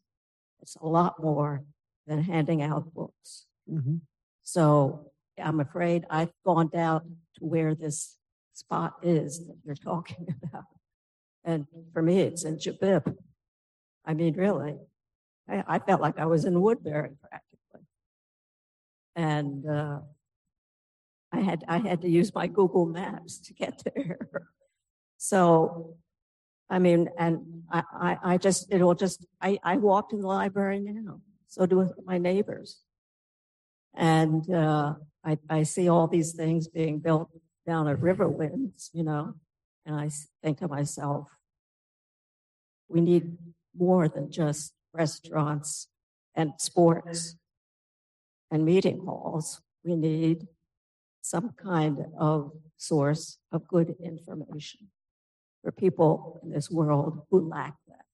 It's 0.62 0.76
a 0.76 0.86
lot 0.86 1.22
more 1.22 1.64
than 2.06 2.22
handing 2.22 2.62
out 2.62 2.92
books. 2.92 3.46
Mhm. 3.70 4.00
So 4.42 5.12
I'm 5.38 5.60
afraid 5.60 6.04
I've 6.10 6.32
gone 6.44 6.68
down 6.68 7.18
to 7.38 7.44
where 7.44 7.74
this 7.74 8.16
spot 8.52 8.94
is 9.02 9.46
that 9.46 9.56
you're 9.64 9.74
talking 9.74 10.26
about. 10.42 10.64
And 11.44 11.66
for 11.92 12.02
me, 12.02 12.20
it's 12.20 12.44
in 12.44 12.56
Jabib. 12.58 13.16
I 14.04 14.14
mean, 14.14 14.34
really, 14.34 14.76
I, 15.48 15.64
I 15.66 15.78
felt 15.78 16.00
like 16.00 16.18
I 16.18 16.26
was 16.26 16.44
in 16.44 16.60
Woodbury 16.60 17.12
practically. 17.20 17.86
And, 19.16 19.66
uh, 19.66 20.00
I 21.40 21.42
had, 21.42 21.64
I 21.68 21.78
had 21.78 22.02
to 22.02 22.08
use 22.08 22.34
my 22.34 22.46
Google 22.46 22.86
Maps 22.86 23.38
to 23.46 23.54
get 23.54 23.82
there. 23.94 24.28
So, 25.16 25.96
I 26.68 26.78
mean, 26.78 27.08
and 27.18 27.62
I, 27.70 27.82
I, 27.92 28.18
I 28.32 28.36
just, 28.36 28.70
it'll 28.70 28.94
just, 28.94 29.26
I, 29.40 29.58
I 29.64 29.76
walk 29.78 30.10
to 30.10 30.16
the 30.16 30.26
library 30.26 30.80
now. 30.80 31.20
So 31.48 31.66
do 31.66 31.88
my 32.04 32.18
neighbors. 32.18 32.80
And, 33.94 34.48
uh, 34.52 34.94
I, 35.24 35.38
I 35.48 35.62
see 35.64 35.88
all 35.88 36.06
these 36.08 36.32
things 36.32 36.68
being 36.68 36.98
built 36.98 37.30
down 37.66 37.88
at 37.88 37.98
Riverwinds, 37.98 38.90
you 38.92 39.02
know, 39.02 39.34
and 39.84 39.96
I 39.96 40.10
think 40.42 40.58
to 40.58 40.68
myself, 40.68 41.28
we 42.88 43.00
need 43.00 43.36
more 43.76 44.08
than 44.08 44.30
just 44.30 44.72
restaurants 44.92 45.88
and 46.34 46.52
sports 46.58 47.36
and 48.50 48.64
meeting 48.64 49.02
halls. 49.04 49.60
We 49.84 49.96
need 49.96 50.46
some 51.20 51.50
kind 51.62 52.06
of 52.18 52.52
source 52.76 53.38
of 53.52 53.66
good 53.68 53.94
information 54.02 54.88
for 55.62 55.72
people 55.72 56.40
in 56.42 56.50
this 56.50 56.70
world 56.70 57.22
who 57.30 57.48
lack 57.48 57.74
that. 57.88 58.04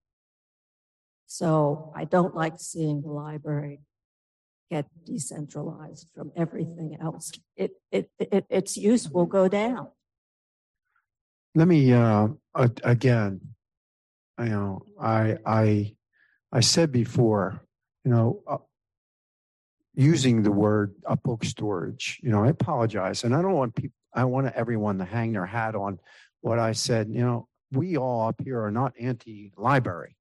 So 1.26 1.92
I 1.94 2.04
don't 2.04 2.34
like 2.34 2.54
seeing 2.58 3.02
the 3.02 3.10
library 3.10 3.80
get 4.70 4.86
decentralized 5.04 6.08
from 6.14 6.32
everything 6.36 6.96
else. 7.00 7.32
It, 7.56 7.72
it, 7.92 8.10
it, 8.18 8.46
its 8.50 8.76
use 8.76 9.08
will 9.08 9.26
go 9.26 9.48
down. 9.48 9.88
Let 11.54 11.68
me, 11.68 11.92
uh, 11.92 12.28
again, 12.82 13.40
you 14.38 14.46
know, 14.46 14.86
I, 15.00 15.38
I, 15.46 15.94
I 16.52 16.60
said 16.60 16.92
before, 16.92 17.62
you 18.04 18.10
know, 18.10 18.42
uh, 18.46 18.58
using 19.96 20.42
the 20.42 20.52
word 20.52 20.94
a 21.04 21.16
book 21.16 21.42
storage, 21.44 22.20
you 22.22 22.30
know, 22.30 22.44
I 22.44 22.48
apologize. 22.48 23.24
And 23.24 23.34
I 23.34 23.40
don't 23.40 23.54
want 23.54 23.74
people, 23.74 23.96
I 24.14 24.24
want 24.24 24.52
everyone 24.54 24.98
to 24.98 25.04
hang 25.04 25.32
their 25.32 25.46
hat 25.46 25.74
on 25.74 25.98
what 26.42 26.58
I 26.58 26.72
said. 26.72 27.08
You 27.08 27.22
know, 27.22 27.48
we 27.72 27.96
all 27.96 28.28
up 28.28 28.40
here 28.44 28.62
are 28.62 28.70
not 28.70 28.92
anti-library. 29.00 30.16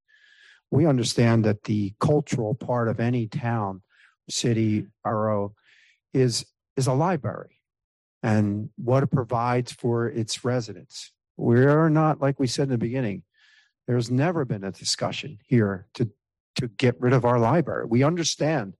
We 0.71 0.85
understand 0.85 1.43
that 1.45 1.65
the 1.65 1.93
cultural 1.99 2.55
part 2.55 2.87
of 2.87 2.99
any 2.99 3.27
town, 3.27 3.81
city, 4.29 4.87
borough 5.03 5.53
is, 6.13 6.45
is 6.77 6.87
a 6.87 6.93
library 6.93 7.59
and 8.23 8.69
what 8.77 9.03
it 9.03 9.11
provides 9.11 9.71
for 9.71 10.07
its 10.07 10.43
residents. 10.43 11.11
We're 11.37 11.89
not, 11.89 12.21
like 12.21 12.39
we 12.39 12.47
said 12.47 12.63
in 12.63 12.69
the 12.69 12.77
beginning, 12.77 13.23
there's 13.87 14.09
never 14.09 14.45
been 14.45 14.63
a 14.63 14.71
discussion 14.71 15.37
here 15.45 15.87
to, 15.95 16.09
to 16.55 16.69
get 16.69 16.99
rid 16.99 17.13
of 17.13 17.25
our 17.25 17.37
library. 17.37 17.85
We 17.87 18.03
understand 18.03 18.73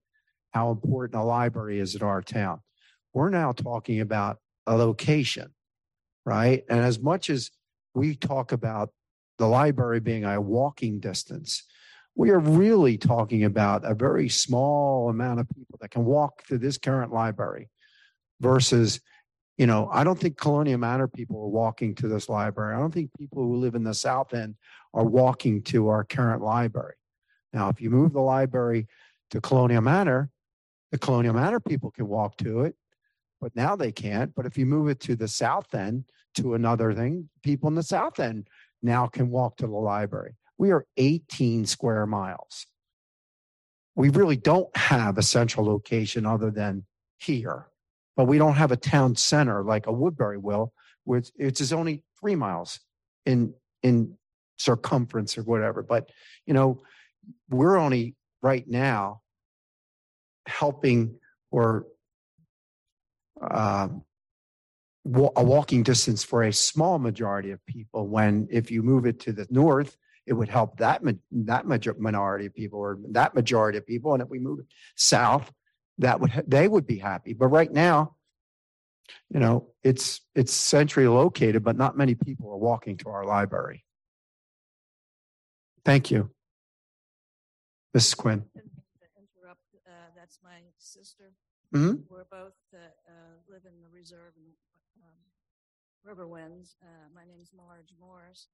how 0.55 0.71
important 0.71 1.21
a 1.21 1.23
library 1.23 1.79
is 1.79 1.95
in 1.95 2.01
our 2.01 2.21
town. 2.21 2.61
We're 3.13 3.29
now 3.29 3.51
talking 3.51 3.99
about 3.99 4.37
a 4.65 4.73
location, 4.73 5.53
right? 6.25 6.63
And 6.69 6.79
as 6.79 6.97
much 6.97 7.29
as 7.29 7.51
we 7.93 8.15
talk 8.15 8.53
about 8.53 8.91
the 9.37 9.47
library 9.47 9.99
being 9.99 10.23
a 10.23 10.39
walking 10.39 11.01
distance, 11.01 11.63
we 12.15 12.29
are 12.29 12.39
really 12.39 12.97
talking 12.97 13.43
about 13.43 13.83
a 13.83 13.93
very 13.93 14.29
small 14.29 15.09
amount 15.09 15.41
of 15.41 15.49
people 15.49 15.77
that 15.81 15.91
can 15.91 16.05
walk 16.05 16.45
to 16.47 16.57
this 16.57 16.77
current 16.77 17.11
library 17.11 17.69
versus 18.39 19.01
you 19.57 19.67
know, 19.67 19.89
I 19.89 20.03
don't 20.03 20.19
think 20.19 20.37
Colonial 20.37 20.77
Manor 20.77 21.07
people 21.07 21.37
are 21.41 21.47
walking 21.47 21.95
to 21.95 22.09
this 22.09 22.27
library. 22.27 22.75
I 22.75 22.79
don't 22.79 22.93
think 22.93 23.09
people 23.17 23.41
who 23.41 23.55
live 23.55 23.75
in 23.75 23.85
the 23.85 23.93
South 23.93 24.33
End 24.33 24.55
are 24.93 25.05
walking 25.05 25.63
to 25.63 25.87
our 25.87 26.03
current 26.03 26.41
library. 26.41 26.95
Now, 27.53 27.69
if 27.69 27.79
you 27.79 27.89
move 27.89 28.11
the 28.11 28.19
library 28.19 28.87
to 29.31 29.39
Colonial 29.39 29.81
Manor, 29.81 30.29
The 30.95 30.99
Colonial 30.99 31.33
Manor 31.33 31.59
people 31.59 31.91
can 31.91 32.07
walk 32.07 32.37
to 32.37 32.61
it, 32.61 32.73
but 33.41 33.53
now 33.53 33.75
they 33.75 33.91
can't. 33.91 34.33
But 34.33 34.45
if 34.45 34.57
you 34.57 34.65
move 34.65 34.87
it 34.87 35.01
to 35.01 35.17
the 35.17 35.27
south 35.27 35.75
end 35.75 36.05
to 36.35 36.53
another 36.53 36.93
thing, 36.93 37.27
people 37.43 37.67
in 37.67 37.75
the 37.75 37.83
south 37.83 38.17
end 38.17 38.47
now 38.81 39.05
can 39.07 39.29
walk 39.29 39.57
to 39.57 39.67
the 39.67 39.73
library. 39.73 40.37
We 40.57 40.71
are 40.71 40.85
18 40.95 41.65
square 41.65 42.05
miles. 42.05 42.65
We 43.97 44.07
really 44.07 44.37
don't 44.37 44.73
have 44.77 45.17
a 45.17 45.21
central 45.21 45.65
location 45.65 46.25
other 46.25 46.49
than 46.49 46.85
here, 47.17 47.67
but 48.15 48.23
we 48.23 48.37
don't 48.37 48.55
have 48.55 48.71
a 48.71 48.77
town 48.77 49.17
center 49.17 49.65
like 49.65 49.87
a 49.87 49.91
Woodbury 49.91 50.37
will, 50.37 50.71
which 51.03 51.29
it's 51.35 51.59
is 51.59 51.73
only 51.73 52.05
three 52.21 52.35
miles 52.35 52.79
in 53.25 53.53
in 53.83 54.17
circumference 54.55 55.37
or 55.37 55.43
whatever. 55.43 55.83
But 55.83 56.09
you 56.45 56.53
know, 56.53 56.83
we're 57.49 57.75
only 57.75 58.15
right 58.41 58.65
now 58.65 59.23
helping 60.47 61.15
or 61.51 61.85
uh, 63.41 63.87
a 65.35 65.43
walking 65.43 65.83
distance 65.83 66.23
for 66.23 66.43
a 66.43 66.53
small 66.53 66.97
majority 66.97 67.51
of 67.51 67.63
people. 67.65 68.07
When 68.07 68.47
if 68.49 68.71
you 68.71 68.81
move 68.81 69.05
it 69.05 69.19
to 69.21 69.33
the 69.33 69.47
north, 69.49 69.95
it 70.25 70.33
would 70.33 70.49
help 70.49 70.77
that 70.77 71.03
that 71.31 71.65
minority 71.99 72.47
of 72.47 72.55
people 72.55 72.79
or 72.79 72.97
that 73.11 73.35
majority 73.35 73.77
of 73.77 73.85
people. 73.85 74.13
And 74.13 74.23
if 74.23 74.29
we 74.29 74.39
move 74.39 74.59
it 74.59 74.65
south, 74.95 75.51
that 75.99 76.19
would 76.19 76.43
they 76.47 76.67
would 76.67 76.87
be 76.87 76.97
happy. 76.97 77.33
But 77.33 77.47
right 77.47 77.71
now, 77.71 78.15
you 79.29 79.39
know, 79.39 79.69
it's 79.83 80.21
it's 80.33 80.53
centrally 80.53 81.07
located, 81.07 81.63
but 81.63 81.77
not 81.77 81.97
many 81.97 82.15
people 82.15 82.51
are 82.51 82.57
walking 82.57 82.97
to 82.97 83.09
our 83.09 83.25
library. 83.25 83.83
Thank 85.83 86.09
you, 86.09 86.31
Mrs. 87.95 88.17
Quinn. 88.17 88.43
Didn't 88.55 88.71
mean 88.73 88.83
to 88.99 89.05
interrupt. 89.19 89.61
Uh, 89.87 89.91
that's 90.25 90.41
my 90.41 90.57
sister. 90.79 91.35
Mhm. 91.71 92.09
We're 92.09 92.25
both 92.25 92.57
uh, 92.73 92.77
uh, 93.05 93.35
live 93.47 93.65
in 93.65 93.79
the 93.79 93.89
reserve 93.89 94.33
in 94.37 94.49
um, 95.05 95.21
Riverwinds. 96.01 96.73
Uh, 96.81 97.09
my 97.13 97.25
name's 97.25 97.53
Marge 97.53 97.93
Morris, 97.99 98.47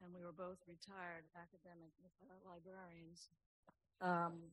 and 0.00 0.14
we 0.14 0.22
were 0.22 0.30
both 0.32 0.58
retired 0.68 1.24
academic 1.34 1.90
uh, 2.22 2.38
librarians. 2.46 3.30
Um, 4.00 4.52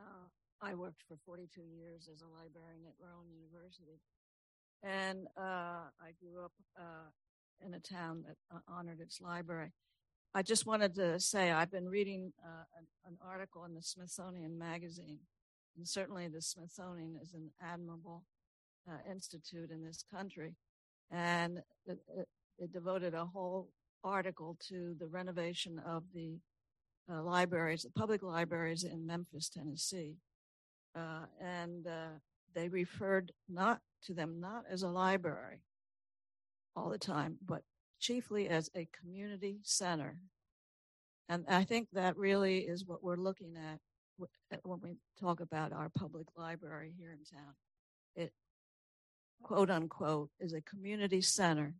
uh, 0.00 0.26
I 0.60 0.74
worked 0.74 1.02
for 1.06 1.16
42 1.24 1.62
years 1.62 2.08
as 2.12 2.20
a 2.20 2.26
librarian 2.26 2.82
at 2.88 2.98
Rowan 2.98 3.30
University, 3.30 4.00
and 4.82 5.28
uh, 5.38 5.86
I 6.02 6.10
grew 6.18 6.44
up 6.44 6.52
uh, 6.76 7.10
in 7.64 7.74
a 7.74 7.80
town 7.80 8.24
that 8.26 8.38
uh, 8.50 8.58
honored 8.66 8.98
its 8.98 9.20
library. 9.20 9.70
I 10.34 10.42
just 10.42 10.66
wanted 10.66 10.96
to 10.96 11.20
say 11.20 11.52
I've 11.52 11.70
been 11.70 11.88
reading 11.88 12.32
uh, 12.44 12.64
an, 12.76 12.86
an 13.06 13.18
article 13.24 13.64
in 13.64 13.74
the 13.74 13.82
Smithsonian 13.82 14.58
Magazine, 14.58 15.20
and 15.76 15.86
certainly 15.86 16.28
the 16.28 16.40
Smithsonian 16.40 17.18
is 17.22 17.34
an 17.34 17.50
admirable 17.62 18.24
uh, 18.88 19.10
institute 19.10 19.70
in 19.70 19.84
this 19.84 20.04
country, 20.12 20.54
and 21.10 21.58
it, 21.86 21.98
it, 22.16 22.28
it 22.58 22.72
devoted 22.72 23.14
a 23.14 23.26
whole 23.26 23.68
article 24.02 24.56
to 24.68 24.94
the 24.98 25.06
renovation 25.06 25.80
of 25.86 26.04
the 26.14 26.38
uh, 27.12 27.22
libraries, 27.22 27.82
the 27.82 27.90
public 27.90 28.22
libraries 28.22 28.84
in 28.84 29.06
Memphis, 29.06 29.48
Tennessee, 29.48 30.16
uh, 30.96 31.26
and 31.40 31.86
uh, 31.86 32.18
they 32.54 32.68
referred 32.68 33.32
not 33.48 33.80
to 34.04 34.14
them 34.14 34.40
not 34.40 34.64
as 34.70 34.82
a 34.82 34.88
library 34.88 35.62
all 36.74 36.90
the 36.90 36.98
time, 36.98 37.38
but 37.44 37.62
chiefly 38.00 38.48
as 38.48 38.70
a 38.74 38.88
community 38.98 39.58
center. 39.62 40.16
And 41.28 41.44
I 41.48 41.64
think 41.64 41.88
that 41.92 42.16
really 42.16 42.58
is 42.60 42.84
what 42.86 43.02
we're 43.02 43.16
looking 43.16 43.56
at 43.56 43.74
at 43.74 43.80
when 44.62 44.80
we 44.82 44.96
talk 45.20 45.40
about 45.40 45.72
our 45.72 45.88
public 45.88 46.26
library 46.36 46.92
here 46.98 47.12
in 47.12 47.24
town. 47.24 47.54
It, 48.14 48.32
quote 49.42 49.70
unquote, 49.70 50.30
is 50.40 50.52
a 50.52 50.60
community 50.62 51.20
center. 51.20 51.74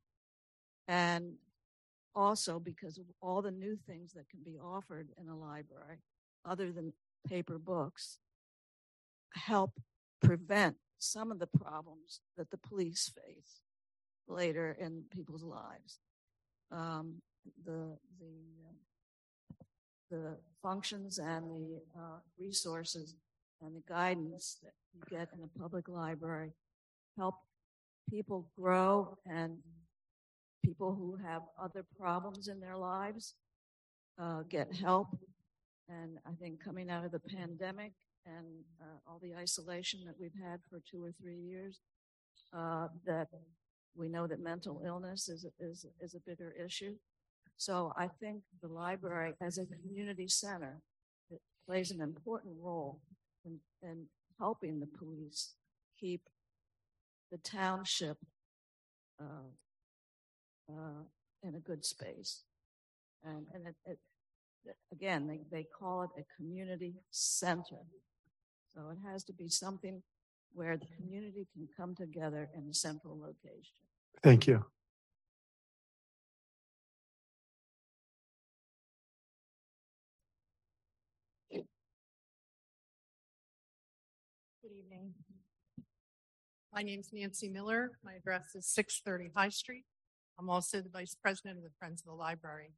And 0.89 1.35
also 2.15 2.59
because 2.59 2.99
of 2.99 3.05
all 3.21 3.43
the 3.43 3.51
new 3.51 3.77
things 3.87 4.13
that 4.13 4.29
can 4.29 4.41
be 4.45 4.59
offered 4.59 5.09
in 5.21 5.29
a 5.29 5.37
library, 5.37 5.99
other 6.45 6.73
than 6.73 6.93
paper 7.29 7.59
books, 7.59 8.19
help 9.35 9.73
prevent 10.23 10.77
some 10.99 11.31
of 11.31 11.39
the 11.39 11.47
problems 11.47 12.21
that 12.37 12.51
the 12.51 12.59
police 12.59 13.11
face 13.15 13.61
later 14.27 14.77
in 14.81 15.05
people's 15.11 15.43
lives. 15.43 15.99
Um, 16.73 17.23
the 17.65 17.97
the 18.19 18.35
uh, 18.65 18.75
the 20.11 20.37
functions 20.63 21.19
and 21.19 21.51
the 21.51 21.81
uh, 21.97 22.19
resources 22.39 23.15
and 23.63 23.75
the 23.75 23.83
guidance 23.89 24.59
that 24.63 24.73
you 24.93 25.01
get 25.09 25.29
in 25.37 25.43
a 25.43 25.59
public 25.59 25.89
library 25.89 26.53
help 27.17 27.37
people 28.11 28.49
grow 28.57 29.17
and 29.27 29.59
people 30.65 30.95
who 30.95 31.17
have 31.25 31.43
other 31.61 31.85
problems 31.99 32.49
in 32.49 32.61
their 32.61 32.77
lives 32.77 33.35
uh, 34.21 34.43
get 34.49 34.73
help. 34.75 35.09
And 35.89 36.19
I 36.27 36.33
think 36.41 36.63
coming 36.63 36.91
out 36.91 37.05
of 37.05 37.13
the 37.13 37.21
pandemic 37.21 37.93
and 38.27 38.47
uh, 38.81 38.99
all 39.07 39.21
the 39.23 39.35
isolation 39.35 40.01
that 40.07 40.17
we've 40.21 40.35
had 40.43 40.61
for 40.69 40.81
two 40.91 41.05
or 41.05 41.13
three 41.21 41.37
years, 41.39 41.81
uh, 42.53 42.89
that 43.07 43.29
we 43.95 44.09
know 44.09 44.27
that 44.27 44.41
mental 44.41 44.83
illness 44.85 45.29
is, 45.29 45.47
is, 45.61 45.87
is 46.01 46.15
a 46.15 46.21
bigger 46.29 46.53
issue. 46.53 46.95
So 47.57 47.93
I 47.97 48.09
think 48.21 48.43
the 48.63 48.69
library 48.69 49.35
as 49.41 49.59
a 49.59 49.67
community 49.67 50.29
center 50.29 50.81
plays 51.67 51.91
an 51.91 52.01
important 52.01 52.55
role 52.61 53.01
in, 53.45 53.59
in 53.83 54.07
helping 54.39 54.79
the 54.79 54.87
police 54.87 55.55
keep 55.99 56.23
the 57.33 57.39
township 57.39 58.19
uh, 59.21 59.51
uh, 60.71 61.03
in 61.43 61.55
a 61.55 61.61
good 61.61 61.85
space. 61.85 62.43
And, 63.25 63.47
and 63.55 63.67
it, 63.67 63.75
it, 63.87 63.99
again, 64.93 65.27
they, 65.27 65.41
they 65.51 65.65
call 65.65 66.03
it 66.03 66.11
a 66.21 66.25
community 66.37 66.95
center. 67.11 67.81
So 68.75 68.91
it 68.91 68.99
has 69.11 69.25
to 69.25 69.33
be 69.33 69.49
something 69.49 70.03
where 70.53 70.77
the 70.77 70.87
community 70.97 71.47
can 71.55 71.69
come 71.77 71.95
together 71.95 72.49
in 72.55 72.69
a 72.69 72.75
central 72.75 73.19
location. 73.19 73.73
Thank 74.23 74.47
you. 74.47 74.65
Good 84.67 84.79
evening. 84.85 85.15
My 86.77 86.83
name's 86.83 87.09
Nancy 87.11 87.49
Miller. 87.49 87.93
My 88.05 88.13
address 88.13 88.55
is 88.55 88.67
630 88.67 89.33
High 89.35 89.49
Street. 89.49 89.87
I'm 90.39 90.51
also 90.51 90.83
the 90.83 90.91
Vice 90.91 91.15
President 91.15 91.57
of 91.57 91.65
the 91.65 91.71
Friends 91.79 92.03
of 92.03 92.09
the 92.09 92.13
Library. 92.13 92.75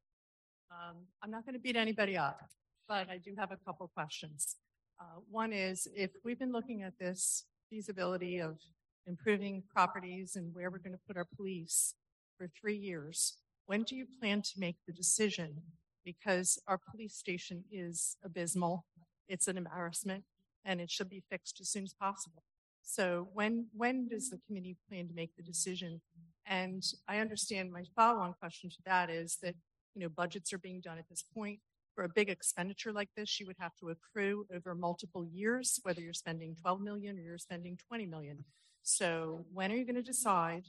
Um, 0.71 0.99
I'm 1.21 1.33
not 1.33 1.45
going 1.45 1.55
to 1.55 1.61
beat 1.61 1.75
anybody 1.75 2.17
up, 2.17 2.41
but 2.87 3.11
I 3.11 3.19
do 3.19 3.35
have 3.37 3.51
a 3.51 3.57
couple 3.57 3.91
questions. 3.93 4.55
Uh, 5.01 5.19
one 5.29 5.53
is 5.53 5.89
if 5.97 6.13
we've 6.25 6.39
been 6.39 6.53
looking 6.53 6.85
at 6.85 6.97
this 7.01 7.47
feasibility 7.71 8.39
of 8.39 8.61
improving 9.09 9.65
properties 9.75 10.37
and 10.37 10.55
where 10.55 10.71
we're 10.71 10.79
going 10.79 10.93
to 10.93 11.01
put 11.05 11.17
our 11.17 11.27
police 11.37 11.95
for 12.39 12.47
three 12.47 12.77
years, 12.77 13.39
when 13.67 13.83
do 13.83 13.97
you 13.97 14.07
plan 14.21 14.43
to 14.43 14.61
make 14.61 14.77
the 14.87 14.93
decision? 14.93 15.57
Because 16.05 16.57
our 16.69 16.79
police 16.79 17.17
station 17.17 17.65
is 17.73 18.17
abysmal. 18.25 18.87
It's 19.29 19.49
an 19.49 19.59
embarrassment 19.59 20.23
and 20.65 20.81
it 20.81 20.89
should 20.89 21.11
be 21.11 21.25
fixed 21.29 21.61
as 21.61 21.69
soon 21.69 21.83
as 21.83 21.95
possible. 21.95 22.45
So 22.89 23.29
when 23.35 23.67
when 23.75 24.09
does 24.09 24.31
the 24.31 24.41
committee 24.47 24.79
plan 24.89 25.09
to 25.09 25.15
make 25.15 25.37
the 25.37 25.43
decision? 25.43 26.01
And 26.47 26.83
I 27.07 27.19
understand 27.19 27.71
my 27.71 27.85
follow-on 27.95 28.35
question 28.41 28.71
to 28.71 28.77
that 28.87 29.11
is 29.11 29.37
that 29.43 29.55
you 29.95 30.01
know 30.01 30.09
budgets 30.09 30.55
are 30.55 30.59
being 30.59 30.81
done 30.81 30.97
at 30.97 31.07
this 31.11 31.23
point. 31.23 31.61
For 31.95 32.05
a 32.05 32.09
big 32.09 32.31
expenditure 32.31 32.91
like 32.91 33.11
this, 33.15 33.39
you 33.39 33.47
would 33.47 33.59
have 33.59 33.75
to 33.81 33.91
accrue 33.91 34.47
over 34.55 34.75
multiple 34.75 35.27
years, 35.27 35.79
whether 35.83 36.01
you're 36.01 36.15
spending 36.15 36.57
12 36.63 36.81
million 36.81 37.19
or 37.19 37.21
you're 37.21 37.37
spending 37.37 37.79
20 37.89 38.07
million. 38.07 38.43
So 38.83 39.45
when 39.53 39.71
are 39.71 39.77
you 39.77 39.85
going 39.85 39.97
to 39.97 40.03
decide? 40.03 40.65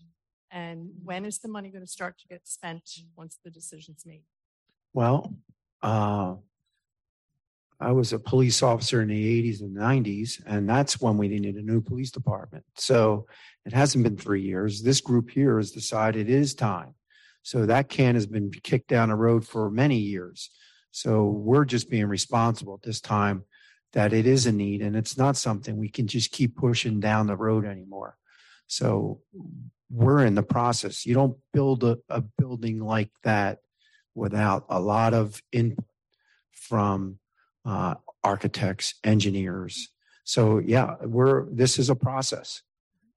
And 0.51 0.89
when 1.01 1.23
is 1.23 1.37
the 1.37 1.47
money 1.47 1.69
going 1.69 1.85
to 1.85 1.91
start 1.91 2.17
to 2.17 2.27
get 2.27 2.47
spent 2.47 2.83
once 3.15 3.37
the 3.45 3.51
decision's 3.51 4.05
made? 4.05 4.23
Well, 4.93 5.33
uh, 5.81 6.35
I 7.81 7.91
was 7.91 8.11
a 8.11 8.19
police 8.19 8.61
officer 8.61 9.01
in 9.01 9.07
the 9.07 9.41
80s 9.41 9.61
and 9.61 9.75
90s, 9.75 10.41
and 10.45 10.67
that's 10.67 10.99
when 10.99 11.17
we 11.17 11.29
needed 11.29 11.55
a 11.55 11.61
new 11.61 11.81
police 11.81 12.11
department. 12.11 12.65
So 12.75 13.27
it 13.65 13.73
hasn't 13.73 14.03
been 14.03 14.17
three 14.17 14.41
years. 14.41 14.81
This 14.81 14.99
group 14.99 15.29
here 15.29 15.57
has 15.57 15.71
decided 15.71 16.29
it 16.29 16.33
is 16.33 16.53
time. 16.53 16.95
So 17.41 17.65
that 17.65 17.87
can 17.87 18.15
has 18.15 18.25
been 18.25 18.51
kicked 18.51 18.89
down 18.89 19.09
the 19.09 19.15
road 19.15 19.47
for 19.47 19.71
many 19.71 19.97
years. 19.97 20.49
So 20.91 21.25
we're 21.25 21.65
just 21.65 21.89
being 21.89 22.07
responsible 22.07 22.75
at 22.75 22.81
this 22.81 22.99
time 22.99 23.43
that 23.93 24.11
it 24.11 24.27
is 24.27 24.45
a 24.45 24.51
need 24.51 24.81
and 24.81 24.95
it's 24.95 25.17
not 25.17 25.37
something 25.37 25.77
we 25.77 25.89
can 25.89 26.07
just 26.07 26.31
keep 26.31 26.55
pushing 26.55 26.99
down 26.99 27.27
the 27.27 27.37
road 27.37 27.65
anymore. 27.65 28.17
So 28.67 29.21
we're 29.89 30.25
in 30.25 30.35
the 30.35 30.43
process. 30.43 31.05
You 31.05 31.15
don't 31.15 31.37
build 31.53 31.83
a, 31.83 31.97
a 32.09 32.21
building 32.21 32.79
like 32.79 33.11
that 33.23 33.59
without 34.13 34.65
a 34.69 34.79
lot 34.79 35.13
of 35.13 35.41
input 35.51 35.85
from 36.51 37.17
uh, 37.69 37.93
architects, 38.23 38.95
engineers. 39.03 39.89
So 40.23 40.57
yeah, 40.57 40.95
we're, 41.03 41.45
this 41.51 41.77
is 41.77 41.89
a 41.89 41.95
process. 41.95 42.63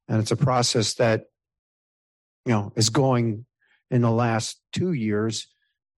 And 0.08 0.20
it's 0.20 0.30
a 0.30 0.36
process 0.36 0.94
that, 0.94 1.24
you 2.44 2.52
know, 2.52 2.72
is 2.76 2.90
going 2.90 3.46
in 3.90 4.02
the 4.02 4.10
last 4.10 4.60
two 4.72 4.92
years 4.92 5.46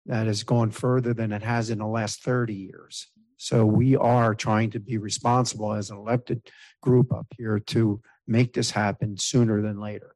that 0.05 0.27
has 0.27 0.43
gone 0.43 0.69
further 0.69 1.13
than 1.13 1.31
it 1.31 1.41
has 1.41 1.69
in 1.69 1.79
the 1.79 1.87
last 1.87 2.23
30 2.23 2.53
years. 2.53 3.07
So 3.37 3.65
we 3.65 3.95
are 3.95 4.35
trying 4.35 4.69
to 4.71 4.79
be 4.79 4.97
responsible 4.97 5.73
as 5.73 5.89
an 5.89 5.97
elected 5.97 6.47
group 6.81 7.11
up 7.11 7.27
here 7.37 7.59
to 7.59 8.01
make 8.27 8.53
this 8.53 8.71
happen 8.71 9.17
sooner 9.17 9.61
than 9.61 9.79
later. 9.79 10.15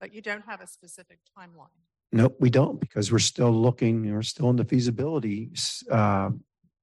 But 0.00 0.14
you 0.14 0.22
don't 0.22 0.44
have 0.46 0.60
a 0.60 0.66
specific 0.66 1.18
timeline. 1.38 1.68
Nope, 2.12 2.36
we 2.40 2.50
don't 2.50 2.80
because 2.80 3.12
we're 3.12 3.18
still 3.18 3.52
looking, 3.52 4.10
we're 4.10 4.22
still 4.22 4.50
in 4.50 4.56
the 4.56 4.64
feasibility, 4.64 5.50
uh, 5.90 6.30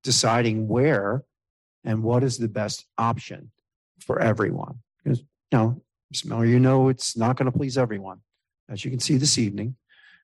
deciding 0.04 0.68
where 0.68 1.24
and 1.84 2.04
what 2.04 2.24
is 2.24 2.38
the 2.38 2.48
best 2.48 2.86
option 2.98 3.52
for 4.00 4.20
everyone. 4.20 4.80
Because, 5.04 5.20
you 5.20 5.26
know, 5.58 5.82
Ms. 6.12 6.26
Miller, 6.26 6.46
you 6.46 6.60
know, 6.60 6.90
it's 6.90 7.18
not 7.18 7.38
going 7.38 7.52
to 7.52 7.58
please 7.58 7.78
everyone. 7.78 8.20
As 8.70 8.84
you 8.86 8.92
can 8.92 9.00
see 9.00 9.18
this 9.18 9.38
evening, 9.38 9.76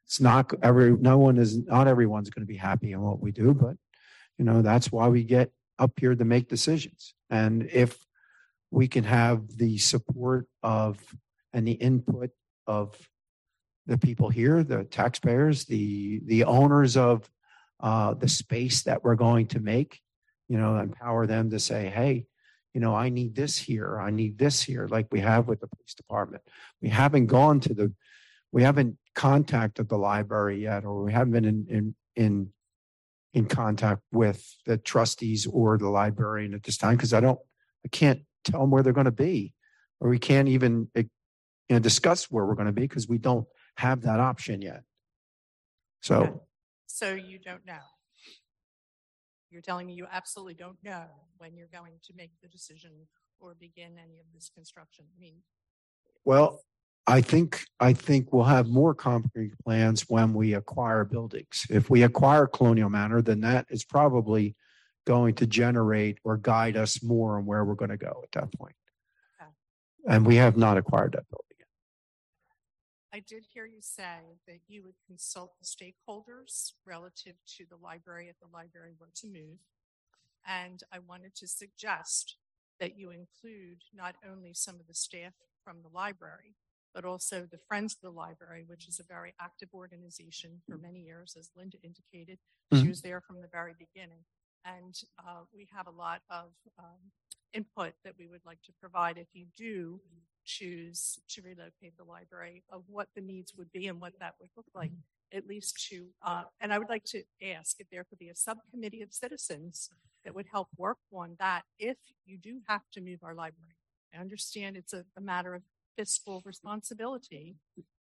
it's 0.05 0.21
not 0.21 0.53
every, 0.61 0.95
no 0.95 1.17
one 1.17 1.37
is, 1.37 1.57
not 1.65 1.87
everyone's 1.87 2.29
going 2.29 2.45
to 2.45 2.51
be 2.51 2.57
happy 2.57 2.91
in 2.91 3.01
what 3.01 3.21
we 3.21 3.31
do, 3.31 3.53
but, 3.53 3.75
you 4.37 4.45
know, 4.45 4.61
that's 4.61 4.91
why 4.91 5.07
we 5.07 5.23
get 5.23 5.51
up 5.79 5.91
here 5.99 6.15
to 6.15 6.25
make 6.25 6.47
decisions. 6.47 7.13
And 7.29 7.67
if 7.71 7.97
we 8.71 8.87
can 8.87 9.03
have 9.03 9.57
the 9.57 9.77
support 9.77 10.47
of 10.63 10.99
and 11.53 11.67
the 11.67 11.73
input 11.73 12.31
of 12.65 12.95
the 13.85 13.97
people 13.97 14.29
here, 14.29 14.63
the 14.63 14.83
taxpayers, 14.83 15.65
the 15.65 16.21
the 16.25 16.43
owners 16.43 16.97
of 16.97 17.29
uh, 17.79 18.13
the 18.13 18.27
space 18.27 18.83
that 18.83 19.03
we're 19.03 19.15
going 19.15 19.47
to 19.47 19.59
make, 19.59 20.01
you 20.47 20.57
know, 20.57 20.77
empower 20.77 21.27
them 21.27 21.49
to 21.51 21.59
say, 21.59 21.89
hey, 21.89 22.25
you 22.73 22.81
know, 22.81 22.95
I 22.95 23.09
need 23.09 23.35
this 23.35 23.57
here, 23.57 23.99
I 23.99 24.11
need 24.11 24.37
this 24.37 24.61
here, 24.61 24.87
like 24.87 25.07
we 25.11 25.19
have 25.21 25.47
with 25.47 25.59
the 25.59 25.67
police 25.67 25.93
department. 25.95 26.43
We 26.81 26.89
haven't 26.89 27.27
gone 27.27 27.59
to 27.61 27.73
the, 27.73 27.93
we 28.51 28.63
haven't 28.63 28.97
contacted 29.15 29.89
the 29.89 29.97
library 29.97 30.61
yet, 30.61 30.85
or 30.85 31.03
we 31.03 31.11
haven't 31.11 31.31
been 31.33 31.45
in 31.45 31.67
in 31.69 31.95
in 32.15 32.53
in 33.33 33.45
contact 33.45 34.01
with 34.11 34.55
the 34.65 34.77
trustees 34.77 35.45
or 35.47 35.77
the 35.77 35.89
librarian 35.89 36.53
at 36.53 36.63
this 36.63 36.77
time 36.77 36.95
because 36.95 37.13
I 37.13 37.19
don't, 37.19 37.39
I 37.85 37.89
can't 37.89 38.21
tell 38.43 38.61
them 38.61 38.71
where 38.71 38.81
they're 38.81 38.93
going 38.93 39.05
to 39.05 39.11
be, 39.11 39.53
or 39.99 40.09
we 40.09 40.19
can't 40.19 40.47
even 40.47 40.89
eh, 40.95 41.03
you 41.69 41.75
know, 41.75 41.79
discuss 41.79 42.31
where 42.31 42.45
we're 42.45 42.55
going 42.55 42.67
to 42.67 42.71
be 42.71 42.83
because 42.83 43.07
we 43.07 43.17
don't 43.17 43.47
have 43.75 44.01
that 44.01 44.19
option 44.19 44.61
yet. 44.61 44.83
So. 46.01 46.46
So 46.97 47.13
you 47.13 47.38
don't 47.38 47.63
know. 47.63 47.86
You're 49.51 49.62
telling 49.62 49.86
me 49.86 49.93
you 49.93 50.07
absolutely 50.12 50.55
don't 50.55 50.79
know 50.83 51.05
when 51.38 51.55
you're 51.55 51.69
going 51.71 51.93
to 52.03 52.13
make 52.15 52.31
the 52.41 52.47
decision 52.47 52.89
or 53.39 53.53
begin 53.53 53.99
any 54.03 54.19
of 54.19 54.25
this 54.33 54.49
construction. 54.49 55.05
I 55.15 55.21
mean, 55.21 55.36
Well, 56.25 56.60
I 57.05 57.21
think, 57.21 57.63
I 57.79 57.93
think 57.93 58.33
we'll 58.33 58.45
have 58.45 58.67
more 58.67 58.95
concrete 58.95 59.53
plans 59.63 60.10
when 60.10 60.33
we 60.33 60.55
acquire 60.55 61.05
buildings. 61.05 61.67
If 61.69 61.88
we 61.91 62.01
acquire 62.01 62.47
Colonial 62.47 62.89
Manor, 62.89 63.21
then 63.21 63.41
that 63.41 63.67
is 63.69 63.86
probably 63.86 64.55
going 65.05 65.36
to 65.36 65.45
generate 65.45 66.17
or 66.23 66.38
guide 66.38 66.77
us 66.77 67.03
more 67.03 67.38
on 67.38 67.45
where 67.45 67.63
we're 67.63 67.75
going 67.75 67.91
to 67.91 67.97
go 67.97 68.23
at 68.23 68.31
that 68.31 68.51
point. 68.57 68.75
Okay. 69.39 69.51
And 70.07 70.25
we 70.25 70.38
have 70.38 70.57
not 70.57 70.77
acquired 70.77 71.12
that 71.12 71.29
building. 71.29 71.46
I 73.17 73.21
did 73.27 73.45
hear 73.51 73.65
you 73.65 73.82
say 73.82 74.38
that 74.45 74.60
you 74.67 74.84
would 74.84 74.93
consult 75.08 75.53
the 75.60 75.65
stakeholders 75.65 76.73
relative 76.86 77.34
to 77.58 77.65
the 77.67 77.75
library 77.75 78.27
if 78.30 78.36
the 78.39 78.56
library 78.56 78.91
were 78.99 79.10
to 79.15 79.27
move. 79.27 79.58
And 80.45 80.84
I 80.93 80.99
wanted 80.99 81.34
to 81.38 81.47
suggest 81.47 82.36
that 82.80 82.95
you 82.95 83.10
include 83.10 83.82
not 83.91 84.13
only 84.23 84.53
some 84.53 84.75
of 84.75 84.86
the 84.86 84.93
staff 84.93 85.34
from 85.63 85.77
the 85.82 85.89
library, 85.89 86.53
but 86.93 87.06
also 87.06 87.47
the 87.49 87.58
Friends 87.67 87.95
of 87.95 88.01
the 88.01 88.15
Library, 88.15 88.65
which 88.67 88.88
is 88.88 88.99
a 88.99 89.03
very 89.03 89.34
active 89.41 89.69
organization 89.73 90.62
for 90.69 90.77
many 90.77 90.99
years, 90.99 91.36
as 91.39 91.49
Linda 91.56 91.77
indicated. 91.82 92.38
She 92.71 92.84
Mhm. 92.84 92.89
was 92.89 93.01
there 93.01 93.21
from 93.21 93.41
the 93.41 93.47
very 93.47 93.73
beginning. 93.73 94.25
And 94.63 94.93
uh, 95.17 95.45
we 95.51 95.65
have 95.73 95.88
a 95.88 95.91
lot 96.06 96.21
of 96.30 96.53
um, 96.77 97.12
input 97.51 97.95
that 98.03 98.15
we 98.15 98.27
would 98.27 98.45
like 98.45 98.62
to 98.62 98.73
provide 98.73 99.17
if 99.17 99.34
you 99.34 99.47
do 99.56 99.99
choose 100.47 101.19
to 101.29 101.41
relocate 101.43 101.97
the 101.97 102.03
library 102.05 102.63
of 102.71 102.83
what 102.88 103.10
the 103.15 103.21
needs 103.21 103.53
would 103.57 103.71
be 103.71 103.88
and 103.88 104.01
what 104.01 104.13
that 104.19 104.36
would 104.39 104.49
look 104.57 104.65
like, 104.73 104.91
at 105.33 105.45
least 105.47 105.88
to, 105.89 106.07
uh, 106.25 106.43
and 106.62 106.73
I 106.73 106.79
would 106.79 106.89
like 106.89 107.03
to 107.05 107.23
ask 107.43 107.79
if 107.79 107.88
there 107.91 108.05
could 108.05 108.17
be 108.19 108.29
a 108.29 108.36
subcommittee 108.36 109.03
of 109.03 109.13
citizens 109.13 109.89
that 110.25 110.33
would 110.33 110.47
help 110.51 110.69
work 110.77 110.97
on 111.13 111.36
that 111.39 111.63
if 111.77 111.97
you 112.25 112.38
do 112.38 112.62
have 112.67 112.81
to 112.93 113.01
move 113.01 113.19
our 113.23 113.36
library. 113.36 113.75
I 114.15 114.19
understand 114.19 114.77
it's 114.77 114.93
a, 114.93 115.03
a 115.17 115.21
matter 115.21 115.53
of 115.53 115.63
fiscal 115.97 116.41
responsibility 116.45 117.57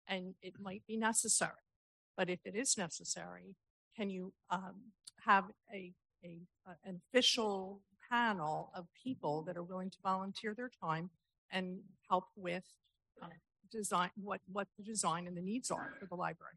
and 0.07 0.35
it 0.41 0.53
might 0.59 0.83
be 0.87 0.97
necessary. 0.97 1.51
But 2.15 2.29
if 2.29 2.39
it 2.45 2.55
is 2.55 2.77
necessary, 2.77 3.55
can 3.95 4.09
you 4.09 4.33
um, 4.49 4.75
have 5.25 5.45
a, 5.73 5.93
a, 6.23 6.39
a- 6.65 6.89
an 6.89 7.01
official 7.09 7.81
panel 8.09 8.71
of 8.73 8.87
people 9.03 9.43
that 9.43 9.57
are 9.57 9.63
willing 9.63 9.89
to 9.89 9.97
volunteer 10.01 10.53
their 10.55 10.71
time 10.81 11.09
and 11.51 11.79
help 12.09 12.25
with 12.35 12.63
uh, 13.21 13.27
design, 13.71 14.09
what, 14.21 14.41
what 14.51 14.67
the 14.77 14.83
design 14.83 15.27
and 15.27 15.35
the 15.35 15.41
needs 15.41 15.71
are 15.71 15.93
for 15.99 16.05
the 16.05 16.15
library? 16.15 16.53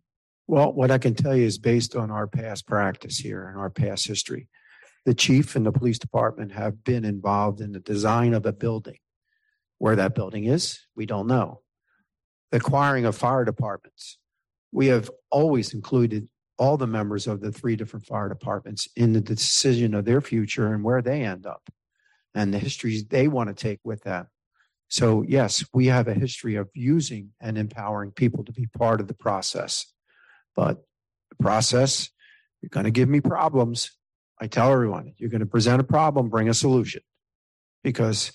Well, 0.47 0.73
what 0.73 0.91
I 0.91 0.99
can 0.99 1.15
tell 1.15 1.37
you 1.37 1.45
is 1.45 1.59
based 1.59 1.95
on 1.95 2.11
our 2.11 2.27
past 2.27 2.67
practice 2.67 3.19
here 3.19 3.49
and 3.49 3.59
our 3.59 3.71
past 3.71 4.07
history. 4.07 4.49
The 5.07 5.15
chief 5.15 5.57
and 5.57 5.65
the 5.65 5.73
police 5.73 5.99
department 5.99 6.53
have 6.53 6.85
been 6.85 7.05
involved 7.05 7.61
in 7.61 7.73
the 7.73 7.81
design 7.81 8.35
of 8.35 8.47
a 8.47 8.53
building. 8.53 8.99
Where 9.79 9.97
that 9.97 10.15
building 10.15 10.45
is, 10.45 10.81
we 10.95 11.07
don't 11.07 11.27
know. 11.27 11.63
The 12.51 12.59
Acquiring 12.59 13.07
of 13.07 13.17
fire 13.17 13.45
departments. 13.45 14.19
We 14.73 14.89
have 14.89 15.11
always 15.31 15.73
included 15.73 16.29
all 16.59 16.77
the 16.77 16.87
members 16.87 17.27
of 17.27 17.41
the 17.41 17.51
three 17.51 17.77
different 17.77 18.05
fire 18.05 18.29
departments 18.29 18.89
in 18.95 19.15
the 19.15 19.21
decision 19.21 19.95
of 19.95 20.05
their 20.05 20.21
future 20.21 20.75
and 20.75 20.85
where 20.85 21.01
they 21.01 21.23
end 21.23 21.47
up 21.47 21.71
and 22.35 22.53
the 22.53 22.59
histories 22.59 23.07
they 23.07 23.29
want 23.29 23.49
to 23.49 23.55
take 23.55 23.81
with 23.83 24.03
them. 24.03 24.27
So 24.91 25.23
yes, 25.23 25.65
we 25.73 25.87
have 25.87 26.09
a 26.09 26.15
history 26.15 26.57
of 26.57 26.69
using 26.75 27.31
and 27.41 27.57
empowering 27.57 28.11
people 28.11 28.45
to 28.45 28.53
be 28.53 28.67
part 28.67 29.01
of 29.01 29.07
the 29.07 29.15
process. 29.15 29.87
But 30.57 30.83
the 31.31 31.37
process, 31.37 32.11
you're 32.61 32.71
going 32.71 32.85
to 32.85 32.91
give 32.91 33.09
me 33.09 33.21
problems. 33.21 33.93
I 34.41 34.49
tell 34.49 34.73
everyone, 34.73 35.15
you're 35.17 35.31
going 35.31 35.41
to 35.41 35.47
present 35.47 35.81
a 35.81 35.85
problem, 35.85 36.29
bring 36.29 36.49
a 36.49 36.55
solution. 36.55 37.03
Because, 37.85 38.33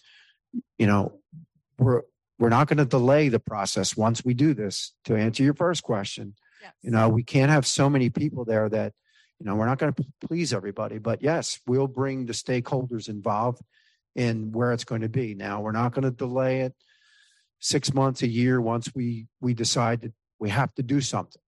you 0.80 0.88
know, 0.88 1.20
we're, 1.78 2.04
we're 2.40 2.50
not 2.50 2.68
going 2.68 2.78
to 2.78 2.86
delay 2.86 3.28
the 3.30 3.40
process 3.40 3.96
once 3.98 4.24
we 4.24 4.34
do 4.34 4.54
this. 4.54 4.94
To 5.06 5.16
answer 5.16 5.44
your 5.44 5.54
first 5.54 5.84
question, 5.84 6.36
Yes. 6.62 6.74
you 6.82 6.92
know, 6.92 7.10
we 7.10 7.22
can't 7.22 7.52
have 7.52 7.68
so 7.68 7.90
many 7.90 8.10
people 8.10 8.46
there 8.46 8.68
that, 8.70 8.94
you 9.40 9.46
know, 9.46 9.56
we're 9.56 9.68
not 9.68 9.78
going 9.78 9.94
to 9.94 10.06
please 10.26 10.54
everybody. 10.54 10.98
But 11.00 11.22
yes, 11.22 11.60
we'll 11.68 11.88
bring 11.88 12.26
the 12.26 12.34
stakeholders 12.34 13.10
involved 13.10 13.62
in 14.16 14.52
where 14.52 14.72
it's 14.72 14.86
going 14.86 15.02
to 15.02 15.10
be. 15.10 15.36
Now, 15.36 15.62
we're 15.62 15.72
not 15.72 15.94
going 15.94 16.04
to 16.04 16.12
delay 16.12 16.62
it 16.62 16.74
six 17.60 17.94
months, 17.94 18.22
a 18.22 18.28
year, 18.28 18.62
once 18.62 18.94
we, 18.96 19.28
we 19.42 19.54
decide 19.54 20.02
that 20.02 20.14
we 20.40 20.50
have 20.50 20.74
to 20.76 20.84
do 20.84 21.02
something. 21.02 21.42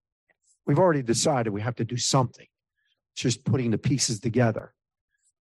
We've 0.66 0.78
already 0.78 1.02
decided 1.02 1.52
we 1.52 1.62
have 1.62 1.76
to 1.76 1.84
do 1.84 1.96
something. 1.96 2.46
It's 3.14 3.22
just 3.22 3.44
putting 3.44 3.70
the 3.70 3.78
pieces 3.78 4.20
together. 4.20 4.74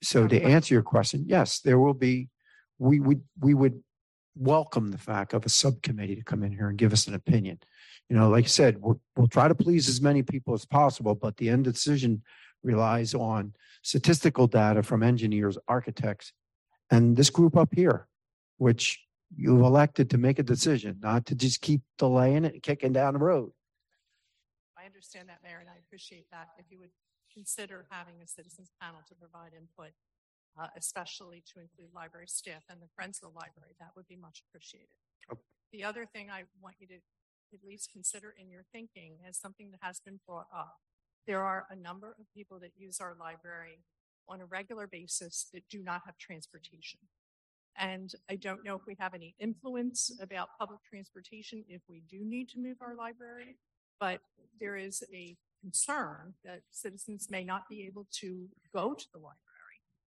So 0.04 0.28
to 0.28 0.42
answer 0.42 0.74
your 0.74 0.84
question, 0.84 1.26
yes, 1.28 1.60
there 1.60 1.80
will 1.80 1.94
be, 1.94 2.30
we 2.78 3.00
would, 3.00 3.22
we 3.40 3.54
would 3.54 3.82
welcome 4.36 4.92
the 4.92 4.98
fact 4.98 5.34
of 5.34 5.46
a 5.46 5.50
subcommittee 5.50 6.16
to 6.16 6.24
come 6.24 6.44
in 6.44 6.52
here 6.52 6.70
and 6.70 6.78
give 6.78 6.94
us 6.94 7.08
an 7.08 7.16
opinion. 7.16 7.60
You 8.10 8.16
know, 8.16 8.30
like 8.30 8.46
I 8.46 8.48
said, 8.48 8.78
we'll, 8.80 9.02
we'll 9.16 9.28
try 9.28 9.48
to 9.48 9.56
please 9.56 9.90
as 9.90 10.00
many 10.00 10.22
people 10.22 10.54
as 10.54 10.66
possible, 10.66 11.16
but 11.16 11.38
the 11.38 11.50
end 11.50 11.64
decision 11.64 12.22
relies 12.64 13.14
on 13.14 13.54
statistical 13.82 14.48
data 14.48 14.84
from 14.84 15.02
engineers, 15.02 15.58
architects, 15.68 16.34
and 16.90 17.16
this 17.16 17.30
group 17.30 17.58
up 17.58 17.70
here, 17.74 18.08
which 18.58 19.04
you've 19.36 19.62
elected 19.62 20.10
to 20.12 20.18
make 20.18 20.40
a 20.40 20.44
decision, 20.44 20.98
not 21.02 21.26
to 21.26 21.36
just 21.36 21.62
keep 21.62 21.82
delaying 21.98 22.46
it 22.46 22.54
and 22.54 22.64
kicking 22.64 22.94
down 22.94 23.14
the 23.14 23.20
road. 23.20 23.52
I 24.78 24.86
understand 24.86 25.30
that, 25.30 25.40
Mayor, 25.44 25.60
and 25.60 25.70
I 25.70 25.78
appreciate 25.86 26.28
that. 26.32 26.50
If 26.58 26.66
you 26.70 26.80
would 26.80 26.92
consider 27.34 27.86
having 27.90 28.16
a 28.24 28.28
citizens 28.28 28.72
panel 28.82 29.02
to 29.08 29.16
provide 29.16 29.52
input, 29.54 29.92
uh, 30.60 30.68
especially 30.78 31.44
to 31.54 31.60
include 31.60 31.94
library 31.94 32.28
staff 32.28 32.64
and 32.70 32.82
the 32.82 32.88
Friends 32.96 33.20
of 33.22 33.30
the 33.30 33.36
Library, 33.36 33.76
that 33.80 33.90
would 33.96 34.08
be 34.08 34.16
much 34.16 34.42
appreciated. 34.48 34.88
Okay. 35.32 35.42
The 35.72 35.84
other 35.84 36.06
thing 36.06 36.30
I 36.32 36.44
want 36.62 36.76
you 36.80 36.88
to 36.88 36.96
at 37.54 37.60
least 37.66 37.92
consider 37.92 38.34
in 38.40 38.50
your 38.50 38.64
thinking 38.72 39.20
is 39.28 39.38
something 39.38 39.72
that 39.72 39.80
has 39.82 40.00
been 40.00 40.20
brought 40.28 40.48
up. 40.56 40.78
There 41.28 41.44
are 41.44 41.68
a 41.70 41.76
number 41.76 42.16
of 42.20 42.26
people 42.34 42.60
that 42.60 42.72
use 42.78 43.00
our 43.00 43.16
library 43.20 43.84
on 44.30 44.42
a 44.42 44.46
regular 44.46 44.88
basis 44.88 45.48
that 45.54 45.64
do 45.70 45.84
not 45.84 46.02
have 46.06 46.18
transportation. 46.18 47.00
And 47.80 48.12
I 48.30 48.36
don't 48.36 48.66
know 48.66 48.76
if 48.76 48.82
we 48.88 48.96
have 49.00 49.14
any 49.14 49.36
influence 49.40 50.12
about 50.20 50.50
public 50.60 50.80
transportation 50.84 51.64
if 51.70 51.82
we 51.88 52.02
do 52.10 52.20
need 52.24 52.50
to 52.50 52.60
move 52.60 52.78
our 52.82 52.96
library 52.96 53.58
but 54.00 54.20
there 54.60 54.76
is 54.76 55.04
a 55.14 55.36
concern 55.62 56.34
that 56.46 56.62
citizens 56.72 57.30
may 57.30 57.44
not 57.44 57.68
be 57.70 57.86
able 57.86 58.08
to 58.12 58.48
go 58.74 58.94
to 58.94 59.06
the 59.14 59.18
library 59.18 59.36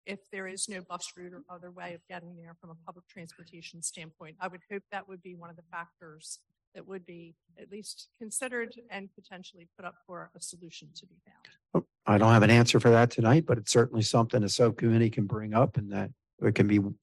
if 0.06 0.18
there 0.30 0.46
is 0.46 0.68
no 0.68 0.80
bus 0.82 1.12
route 1.16 1.32
or 1.32 1.42
other 1.48 1.70
way 1.70 1.94
of 1.94 2.00
getting 2.08 2.36
there 2.36 2.56
from 2.60 2.70
a 2.70 2.74
public 2.86 3.06
transportation 3.08 3.82
standpoint. 3.82 4.36
I 4.40 4.48
would 4.48 4.60
hope 4.70 4.82
that 4.92 5.08
would 5.08 5.22
be 5.22 5.34
one 5.34 5.50
of 5.50 5.56
the 5.56 5.62
factors 5.70 6.40
that 6.74 6.86
would 6.86 7.06
be 7.06 7.34
at 7.58 7.70
least 7.70 8.08
considered 8.18 8.74
and 8.90 9.08
potentially 9.14 9.68
put 9.76 9.86
up 9.86 9.94
for 10.06 10.30
a 10.36 10.40
solution 10.40 10.88
to 10.96 11.06
be 11.06 11.16
found. 11.24 11.84
Oh, 11.84 11.86
I 12.06 12.18
don't 12.18 12.32
have 12.32 12.42
an 12.42 12.50
answer 12.50 12.78
for 12.80 12.90
that 12.90 13.10
tonight, 13.10 13.46
but 13.46 13.56
it's 13.56 13.72
certainly 13.72 14.02
something 14.02 14.42
a 14.42 14.48
subcommittee 14.48 15.10
can 15.10 15.26
bring 15.26 15.54
up 15.54 15.76
and 15.78 15.90
that 15.92 16.10
it 16.42 16.54
can 16.54 16.66
be, 16.66 16.74
you 16.74 16.94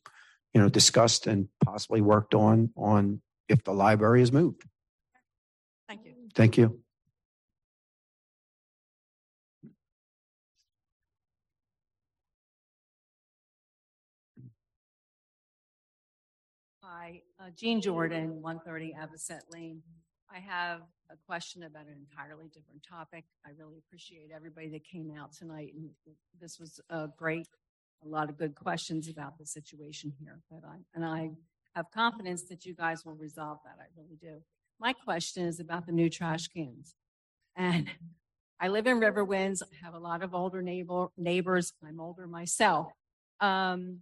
know, 0.53 0.69
discussed 0.69 1.25
and 1.25 1.47
possibly 1.63 2.01
worked 2.01 2.35
on, 2.35 2.69
on 2.77 3.21
if 3.49 3.63
the 3.63 3.73
library 3.73 4.21
is 4.21 4.31
moved. 4.31 4.63
Thank 5.87 6.05
you. 6.05 6.13
Thank 6.35 6.57
you. 6.57 6.79
Hi, 16.83 17.21
uh, 17.39 17.49
Jean 17.57 17.81
Jordan, 17.81 18.41
130 18.41 18.93
Avocet 18.93 19.41
Lane. 19.51 19.81
I 20.33 20.39
have 20.39 20.81
a 21.09 21.15
question 21.27 21.63
about 21.63 21.87
an 21.87 22.07
entirely 22.09 22.47
different 22.47 22.85
topic. 22.87 23.25
I 23.45 23.49
really 23.57 23.77
appreciate 23.77 24.31
everybody 24.33 24.69
that 24.69 24.85
came 24.85 25.11
out 25.19 25.33
tonight, 25.33 25.73
and 25.75 25.89
this 26.39 26.57
was 26.59 26.79
a 26.89 27.09
great. 27.17 27.47
A 28.03 28.07
lot 28.07 28.29
of 28.29 28.37
good 28.37 28.55
questions 28.55 29.07
about 29.07 29.37
the 29.37 29.45
situation 29.45 30.11
here, 30.19 30.39
but 30.49 30.63
I 30.65 30.77
and 30.95 31.05
I 31.05 31.31
have 31.75 31.85
confidence 31.93 32.45
that 32.49 32.65
you 32.65 32.73
guys 32.73 33.05
will 33.05 33.13
resolve 33.13 33.59
that. 33.63 33.75
I 33.79 33.85
really 33.95 34.17
do. 34.19 34.41
My 34.79 34.93
question 34.93 35.45
is 35.45 35.59
about 35.59 35.85
the 35.85 35.91
new 35.91 36.09
trash 36.09 36.47
cans, 36.47 36.95
and 37.55 37.87
I 38.59 38.69
live 38.69 38.87
in 38.87 38.99
Riverwinds. 38.99 39.61
I 39.61 39.85
have 39.85 39.93
a 39.93 39.99
lot 39.99 40.23
of 40.23 40.33
older 40.33 40.63
neighbor 40.63 41.09
neighbors. 41.15 41.73
I'm 41.85 41.99
older 41.99 42.25
myself. 42.25 42.87
Um, 43.39 43.99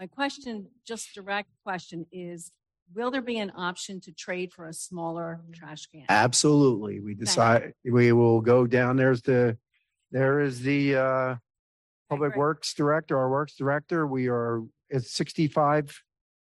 my 0.00 0.08
question, 0.08 0.70
just 0.84 1.14
direct 1.14 1.50
question, 1.62 2.06
is 2.10 2.50
will 2.92 3.10
there 3.10 3.22
be 3.22 3.38
an 3.38 3.52
option 3.56 4.00
to 4.02 4.12
trade 4.12 4.52
for 4.52 4.66
a 4.66 4.72
smaller 4.72 5.40
trash 5.54 5.86
can? 5.86 6.04
Absolutely. 6.08 7.00
We 7.00 7.14
decide, 7.14 7.72
we 7.84 8.12
will 8.12 8.40
go 8.40 8.66
down. 8.66 8.96
There's 8.96 9.22
the, 9.22 9.56
there 10.10 10.40
is 10.40 10.60
the, 10.60 10.96
uh, 10.96 11.34
Public 12.10 12.32
great. 12.32 12.38
Works 12.38 12.74
Director, 12.74 13.16
our 13.18 13.30
Works 13.30 13.56
Director. 13.56 14.06
We 14.06 14.28
are, 14.28 14.62
it's 14.90 15.12
sixty-five. 15.12 15.98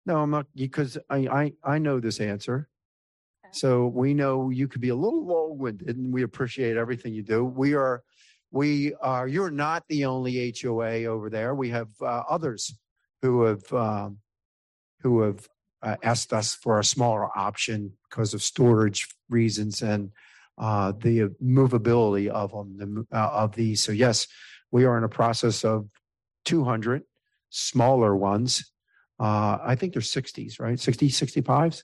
No, 0.06 0.22
I'm 0.22 0.30
not, 0.30 0.46
because 0.54 0.96
I, 1.10 1.18
I, 1.18 1.52
I 1.62 1.78
know 1.78 2.00
this 2.00 2.18
answer. 2.18 2.66
Okay. 3.44 3.52
So 3.52 3.86
we 3.86 4.14
know 4.14 4.48
you 4.48 4.66
could 4.68 4.80
be 4.80 4.88
a 4.88 4.96
little 4.96 5.24
long-winded 5.26 5.96
and 5.98 6.12
we 6.12 6.22
appreciate 6.22 6.78
everything 6.78 7.12
you 7.12 7.22
do. 7.22 7.44
We 7.44 7.74
are, 7.74 8.02
we 8.50 8.94
are, 8.94 9.28
you're 9.28 9.50
not 9.50 9.84
the 9.88 10.06
only 10.06 10.54
HOA 10.60 11.04
over 11.04 11.28
there. 11.28 11.54
We 11.54 11.68
have, 11.68 11.90
uh, 12.00 12.22
others 12.28 12.74
who 13.20 13.42
have, 13.42 13.72
um, 13.74 14.16
who 15.02 15.20
have 15.20 15.46
uh, 15.82 15.96
asked 16.02 16.32
us 16.32 16.54
for 16.54 16.78
a 16.78 16.84
smaller 16.84 17.26
option 17.36 17.92
because 18.08 18.34
of 18.34 18.42
storage 18.42 19.08
reasons 19.28 19.82
and 19.82 20.12
uh, 20.58 20.92
the 20.92 21.30
movability 21.42 22.28
of 22.28 22.50
them, 22.52 22.76
the, 23.10 23.16
uh, 23.16 23.30
of 23.30 23.54
these. 23.54 23.82
So 23.82 23.92
yes, 23.92 24.26
we 24.70 24.84
are 24.84 24.98
in 24.98 25.04
a 25.04 25.08
process 25.08 25.64
of 25.64 25.88
200 26.44 27.02
smaller 27.48 28.14
ones. 28.14 28.70
Uh, 29.18 29.58
I 29.62 29.74
think 29.74 29.92
they're 29.94 30.02
60s, 30.02 30.60
right? 30.60 30.78
60, 30.78 31.08
65s? 31.08 31.82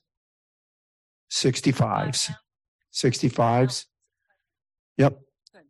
65s. 1.30 2.32
65s. 2.92 3.84
Yep. 4.96 5.18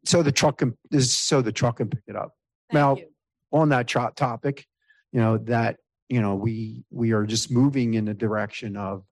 So 0.04 0.22
the 0.22 0.32
truck 0.32 0.58
can, 0.58 0.76
so 1.00 1.42
the 1.42 1.52
truck 1.52 1.78
can 1.78 1.88
pick 1.88 2.02
it 2.06 2.16
up 2.16 2.32
Thank 2.70 2.74
Now- 2.74 2.96
you. 2.96 3.08
on 3.52 3.68
that 3.70 3.86
cho- 3.88 4.10
topic, 4.14 4.66
you 5.12 5.20
know, 5.20 5.38
that, 5.38 5.78
you 6.08 6.20
know, 6.20 6.34
we, 6.34 6.84
we 6.90 7.12
are 7.12 7.24
just 7.24 7.50
moving 7.50 7.94
in 7.94 8.04
the 8.04 8.14
direction 8.14 8.76
of, 8.76 9.04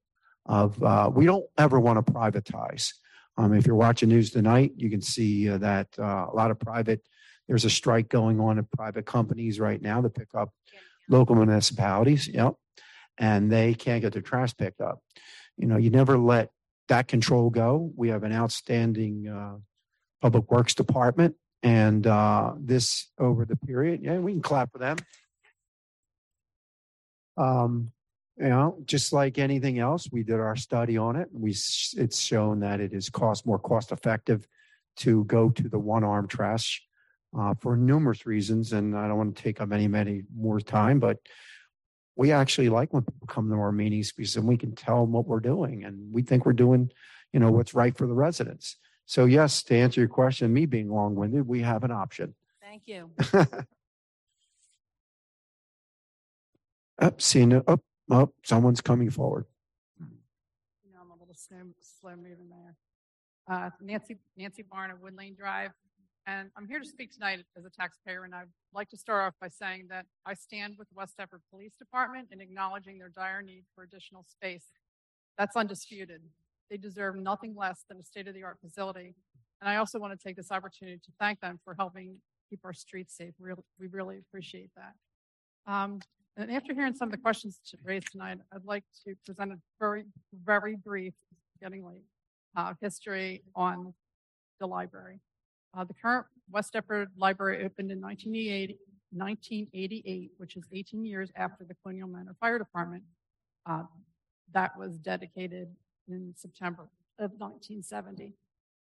of, 0.47 0.83
uh, 0.83 1.11
we 1.13 1.27
don't 1.27 1.45
ever 1.59 1.81
want 1.81 2.05
to 2.05 2.13
privatize. 2.13 2.93
Um, 3.37 3.53
if 3.55 3.67
you're 3.67 3.75
watching 3.75 4.09
news 4.09 4.31
tonight, 4.31 4.73
you 4.77 4.91
can 4.91 5.01
see 5.01 5.49
uh, 5.49 5.59
that, 5.59 5.89
uh, 5.99 6.27
a 6.31 6.35
lot 6.35 6.51
of 6.51 6.59
private, 6.59 7.01
there's 7.49 7.65
a 7.65 7.71
strike 7.71 8.09
going 8.09 8.41
on 8.41 8.59
in 8.59 8.67
private 8.77 9.07
companies 9.07 9.59
right 9.59 9.81
now 9.81 10.01
to 10.01 10.09
pick 10.09 10.29
up 10.35 10.51
local 11.09 11.35
municipalities, 11.35 12.29
yep. 12.29 12.55
And 13.19 13.51
they 13.51 13.75
can't 13.75 14.03
get 14.03 14.13
their 14.13 14.23
trash 14.23 14.57
picked 14.57 14.81
up. 14.81 15.01
You 15.57 15.67
know, 15.67 15.77
you 15.77 15.91
never 15.91 16.19
let 16.19 16.51
that 16.89 17.07
control 17.07 17.51
go. 17.51 17.93
We 17.97 18.09
have 18.09 18.25
an 18.25 18.33
outstanding, 18.33 19.29
uh, 19.29 19.59
public 20.21 20.51
works 20.51 20.75
department 20.75 21.37
and 21.65 22.07
uh, 22.07 22.53
this 22.59 23.09
over 23.19 23.47
the 23.47 23.57
period, 23.57 24.01
yeah, 24.03 24.19
we 24.19 24.33
can 24.33 24.43
clap 24.43 24.71
for 24.71 24.79
them. 24.79 24.99
Um, 27.37 27.93
you 28.37 28.49
know, 28.49 28.79
just 28.85 29.13
like 29.13 29.39
anything 29.39 29.79
else, 29.79 30.09
we 30.11 30.25
did 30.25 30.41
our 30.41 30.57
study 30.57 30.97
on 30.97 31.17
it. 31.17 31.29
We 31.33 31.51
it's 31.51 32.19
shown 32.19 32.61
that 32.61 32.81
it 32.81 32.93
is 32.93 33.09
cost 33.09 33.47
more 33.47 33.61
cost 33.61 33.93
effective 33.93 34.47
to 34.97 35.25
go 35.25 35.51
to 35.51 35.69
the 35.69 35.79
one 35.79 36.03
arm 36.03 36.27
trash 36.27 36.83
uh, 37.39 37.55
for 37.61 37.77
numerous 37.77 38.27
reasons, 38.27 38.73
and 38.73 38.97
I 38.97 39.07
don't 39.07 39.19
want 39.19 39.37
to 39.37 39.43
take 39.43 39.61
up 39.61 39.73
any 39.73 39.87
many 39.87 40.23
more 40.37 40.61
time, 40.61 40.99
but 40.99 41.19
we 42.17 42.33
actually 42.33 42.69
like 42.69 42.93
when 42.93 43.03
people 43.03 43.27
come 43.27 43.49
to 43.51 43.57
our 43.57 43.73
meetings 43.73 44.13
because 44.13 44.35
then 44.35 44.47
we 44.47 44.57
can 44.57 44.75
tell 44.75 45.03
them 45.03 45.13
what 45.13 45.27
we're 45.27 45.41
doing, 45.41 45.85
and 45.85 46.13
we 46.13 46.23
think 46.23 46.45
we're 46.45 46.53
doing, 46.53 46.91
you 47.33 47.39
know, 47.39 47.53
what's 47.53 47.75
right 47.75 47.97
for 47.97 48.07
the 48.07 48.15
residents. 48.15 48.77
So 49.07 49.27
yes, 49.27 49.63
to 49.65 49.77
answer 49.77 50.01
your 50.01 50.09
question, 50.09 50.53
me 50.53 50.67
being 50.67 50.91
long-winded, 50.91 51.47
we 51.47 51.61
have 51.61 51.85
an 51.85 51.91
option. 51.91 52.35
Thank 52.63 52.83
you. 52.87 53.11
Up, 57.01 57.21
seeing 57.21 57.53
it, 57.53 57.65
up, 57.67 57.81
up, 58.11 58.31
someone's 58.45 58.81
coming 58.81 59.11
forward. 59.11 59.47
You 59.99 60.93
know, 60.93 61.01
I'm 61.03 61.11
a 61.11 61.19
little 61.19 61.35
slow, 61.35 61.59
slow 61.81 62.17
moving 62.17 62.49
there. 62.49 62.77
Uh, 63.51 63.71
Nancy, 63.81 64.17
Nancy 64.37 64.63
Barn 64.63 64.91
of 64.91 65.01
Wood 65.01 65.17
Lane 65.17 65.35
Drive. 65.39 65.73
And 66.27 66.51
I'm 66.57 66.67
here 66.67 66.79
to 66.79 66.87
speak 66.87 67.13
tonight 67.13 67.45
as 67.57 67.67
a 67.67 67.71
taxpayer, 67.71 68.25
and 68.25 68.35
I'd 68.35 68.49
like 68.73 68.89
to 68.91 68.97
start 68.97 69.27
off 69.27 69.35
by 69.41 69.49
saying 69.49 69.89
that 69.91 70.07
I 70.25 70.33
stand 70.33 70.77
with 70.79 70.89
West 70.95 71.19
Deptford 71.19 71.43
Police 71.51 71.75
Department 71.79 72.29
in 72.33 72.41
acknowledging 72.41 72.97
their 72.99 73.11
dire 73.11 73.43
need 73.43 73.65
for 73.75 73.85
additional 73.85 74.25
space. 74.25 74.65
That's 75.37 75.55
undisputed. 75.55 76.23
They 76.71 76.79
deserve 76.79 77.17
nothing 77.17 77.55
less 77.55 77.85
than 77.89 77.99
a 77.99 78.03
state-of-the-art 78.03 78.59
facility. 78.65 79.15
And 79.61 79.69
I 79.69 79.77
also 79.77 79.99
want 79.99 80.19
to 80.19 80.27
take 80.29 80.37
this 80.37 80.51
opportunity 80.51 80.99
to 81.05 81.13
thank 81.21 81.41
them 81.41 81.61
for 81.63 81.75
helping 81.75 82.17
keep 82.49 82.61
our 82.65 82.73
streets 82.73 83.17
safe. 83.17 83.35
Real, 83.39 83.63
we 83.79 83.89
really 83.89 84.17
appreciate 84.19 84.71
that. 84.77 84.95
Um, 85.71 86.01
and 86.37 86.51
after 86.51 86.75
hearing 86.75 86.95
some 86.95 87.09
of 87.09 87.13
the 87.13 87.19
questions 87.19 87.61
raised 87.85 88.11
tonight, 88.11 88.39
I'd 88.53 88.65
like 88.65 88.85
to 89.07 89.15
present 89.25 89.53
a 89.53 89.59
very, 89.79 90.05
very 90.45 90.77
brief, 90.77 91.15
getting 91.61 91.87
late, 91.87 92.05
uh, 92.57 92.75
history 92.81 93.43
on 93.55 93.95
the 94.59 94.67
library. 94.67 95.21
Uh, 95.77 95.85
the 95.85 95.95
current 95.95 96.27
West 96.51 96.73
Deptford 96.73 97.09
Library 97.17 97.65
opened 97.65 97.91
in 97.91 98.01
1988, 98.01 98.79
1988, 99.13 100.31
which 100.39 100.57
is 100.57 100.65
18 100.73 101.05
years 101.05 101.31
after 101.37 101.65
the 101.65 101.75
Colonial 101.83 102.09
Manor 102.09 102.35
Fire 102.41 102.59
Department. 102.59 103.05
Uh, 103.67 103.85
that 104.53 104.77
was 104.77 104.99
dedicated 104.99 105.69
in 106.09 106.35
September 106.37 106.89
of 107.19 107.31
1970. 107.39 108.35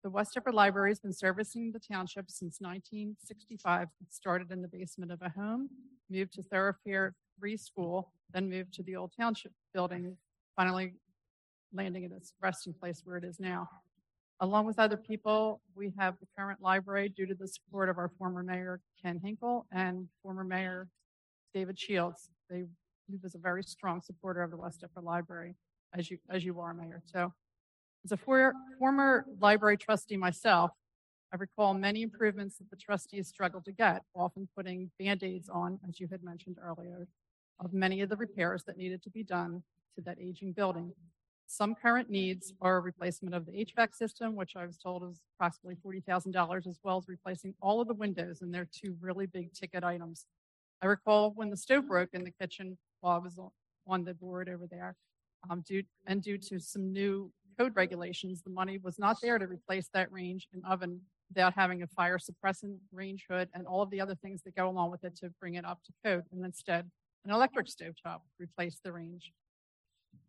The 0.04 0.10
West 0.10 0.34
Deptford 0.34 0.54
Library 0.54 0.90
has 0.90 1.00
been 1.00 1.12
servicing 1.12 1.72
the 1.72 1.80
township 1.80 2.30
since 2.30 2.60
1965. 2.60 3.88
It 4.00 4.14
started 4.14 4.52
in 4.52 4.62
the 4.62 4.68
basement 4.68 5.10
of 5.10 5.20
a 5.22 5.30
home, 5.30 5.70
moved 6.10 6.34
to 6.34 6.42
Thoroughfare 6.42 7.14
Free 7.40 7.56
School, 7.56 8.12
then 8.32 8.48
moved 8.48 8.72
to 8.74 8.82
the 8.82 8.96
old 8.96 9.12
township 9.18 9.52
building, 9.72 10.16
finally 10.56 10.94
landing 11.72 12.04
at 12.04 12.12
its 12.12 12.32
resting 12.40 12.72
place 12.72 13.02
where 13.04 13.16
it 13.16 13.24
is 13.24 13.38
now. 13.38 13.68
Along 14.40 14.66
with 14.66 14.78
other 14.78 14.96
people, 14.96 15.60
we 15.74 15.92
have 15.98 16.14
the 16.20 16.26
current 16.36 16.60
library 16.62 17.08
due 17.08 17.26
to 17.26 17.34
the 17.34 17.48
support 17.48 17.88
of 17.88 17.98
our 17.98 18.10
former 18.18 18.42
mayor, 18.42 18.80
Ken 19.02 19.18
Hinkle, 19.22 19.66
and 19.72 20.08
former 20.22 20.44
mayor, 20.44 20.88
David 21.52 21.78
Shields. 21.78 22.30
They, 22.48 22.64
he 23.08 23.18
was 23.22 23.34
a 23.34 23.38
very 23.38 23.62
strong 23.62 24.00
supporter 24.00 24.42
of 24.42 24.50
the 24.50 24.56
West 24.56 24.80
Deptford 24.80 25.04
Library, 25.04 25.56
as 25.92 26.10
you, 26.10 26.18
as 26.30 26.44
you 26.44 26.60
are, 26.60 26.72
Mayor. 26.72 27.02
So 27.04 27.32
as 28.04 28.12
a 28.12 28.16
for, 28.16 28.52
former 28.78 29.26
library 29.40 29.76
trustee 29.76 30.16
myself, 30.16 30.70
I 31.32 31.36
recall 31.36 31.74
many 31.74 32.02
improvements 32.02 32.58
that 32.58 32.70
the 32.70 32.76
trustees 32.76 33.28
struggled 33.28 33.64
to 33.66 33.72
get, 33.72 34.02
often 34.14 34.48
putting 34.56 34.90
Band-Aids 34.98 35.48
on, 35.48 35.78
as 35.88 36.00
you 36.00 36.08
had 36.10 36.22
mentioned 36.22 36.56
earlier, 36.62 37.08
of 37.60 37.72
many 37.72 38.00
of 38.00 38.08
the 38.08 38.16
repairs 38.16 38.64
that 38.64 38.76
needed 38.76 39.02
to 39.02 39.10
be 39.10 39.22
done 39.22 39.62
to 39.94 40.00
that 40.02 40.18
aging 40.20 40.52
building. 40.52 40.92
Some 41.46 41.74
current 41.74 42.10
needs 42.10 42.52
are 42.60 42.80
replacement 42.80 43.34
of 43.34 43.46
the 43.46 43.52
HVAC 43.52 43.94
system, 43.94 44.36
which 44.36 44.54
I 44.54 44.66
was 44.66 44.76
told 44.76 45.02
is 45.04 45.22
approximately 45.34 45.76
$40,000, 45.76 46.66
as 46.66 46.78
well 46.82 46.98
as 46.98 47.08
replacing 47.08 47.54
all 47.62 47.80
of 47.80 47.88
the 47.88 47.94
windows, 47.94 48.42
and 48.42 48.52
they're 48.52 48.68
two 48.70 48.96
really 49.00 49.26
big 49.26 49.54
ticket 49.54 49.82
items. 49.82 50.26
I 50.82 50.86
recall 50.86 51.32
when 51.32 51.50
the 51.50 51.56
stove 51.56 51.88
broke 51.88 52.10
in 52.12 52.24
the 52.24 52.30
kitchen 52.30 52.76
while 53.00 53.16
I 53.16 53.18
was 53.18 53.38
on- 53.38 53.50
on 53.86 54.04
the 54.04 54.14
board 54.14 54.48
over 54.48 54.66
there, 54.66 54.96
um, 55.48 55.62
due, 55.62 55.84
and 56.06 56.22
due 56.22 56.38
to 56.38 56.60
some 56.60 56.92
new 56.92 57.32
code 57.58 57.74
regulations, 57.74 58.42
the 58.42 58.50
money 58.50 58.78
was 58.78 58.98
not 58.98 59.20
there 59.20 59.38
to 59.38 59.46
replace 59.46 59.88
that 59.88 60.12
range 60.12 60.48
and 60.52 60.64
oven 60.64 61.00
without 61.28 61.54
having 61.54 61.82
a 61.82 61.86
fire 61.86 62.18
suppressant 62.18 62.78
range 62.92 63.26
hood 63.28 63.48
and 63.54 63.66
all 63.66 63.82
of 63.82 63.90
the 63.90 64.00
other 64.00 64.14
things 64.14 64.42
that 64.42 64.54
go 64.54 64.68
along 64.68 64.90
with 64.90 65.02
it 65.04 65.16
to 65.16 65.30
bring 65.40 65.54
it 65.54 65.64
up 65.64 65.82
to 65.84 65.92
code. 66.04 66.24
And 66.30 66.44
instead, 66.44 66.90
an 67.24 67.30
electric 67.30 67.66
stovetop 67.66 68.20
replaced 68.38 68.82
the 68.82 68.92
range. 68.92 69.32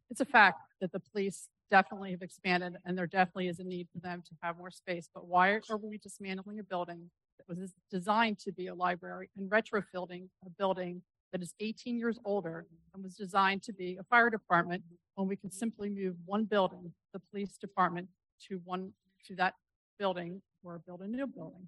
It's 0.09 0.21
a 0.21 0.25
fact 0.25 0.61
that 0.81 0.91
the 0.91 0.99
police 0.99 1.49
definitely 1.69 2.11
have 2.11 2.21
expanded 2.21 2.77
and 2.85 2.97
there 2.97 3.07
definitely 3.07 3.47
is 3.47 3.59
a 3.59 3.63
need 3.63 3.87
for 3.93 3.99
them 3.99 4.23
to 4.27 4.35
have 4.41 4.57
more 4.57 4.71
space. 4.71 5.07
But 5.13 5.27
why 5.27 5.59
are 5.69 5.77
we 5.77 5.97
dismantling 5.99 6.59
a 6.59 6.63
building 6.63 7.09
that 7.37 7.47
was 7.47 7.73
designed 7.91 8.39
to 8.39 8.51
be 8.51 8.67
a 8.67 8.73
library 8.73 9.29
and 9.37 9.49
retrofitting 9.49 10.27
a 10.45 10.49
building 10.57 11.01
that 11.31 11.41
is 11.41 11.53
18 11.59 11.99
years 11.99 12.17
older 12.25 12.65
and 12.93 13.03
was 13.03 13.15
designed 13.15 13.61
to 13.63 13.73
be 13.73 13.97
a 13.99 14.03
fire 14.03 14.29
department 14.29 14.83
when 15.15 15.27
we 15.27 15.35
could 15.35 15.53
simply 15.53 15.89
move 15.89 16.15
one 16.25 16.45
building, 16.45 16.91
the 17.13 17.21
police 17.31 17.57
department, 17.57 18.07
to 18.47 18.59
one 18.63 18.91
to 19.27 19.35
that 19.35 19.53
building 19.99 20.41
or 20.63 20.81
build 20.85 21.01
a 21.01 21.07
new 21.07 21.27
building. 21.27 21.67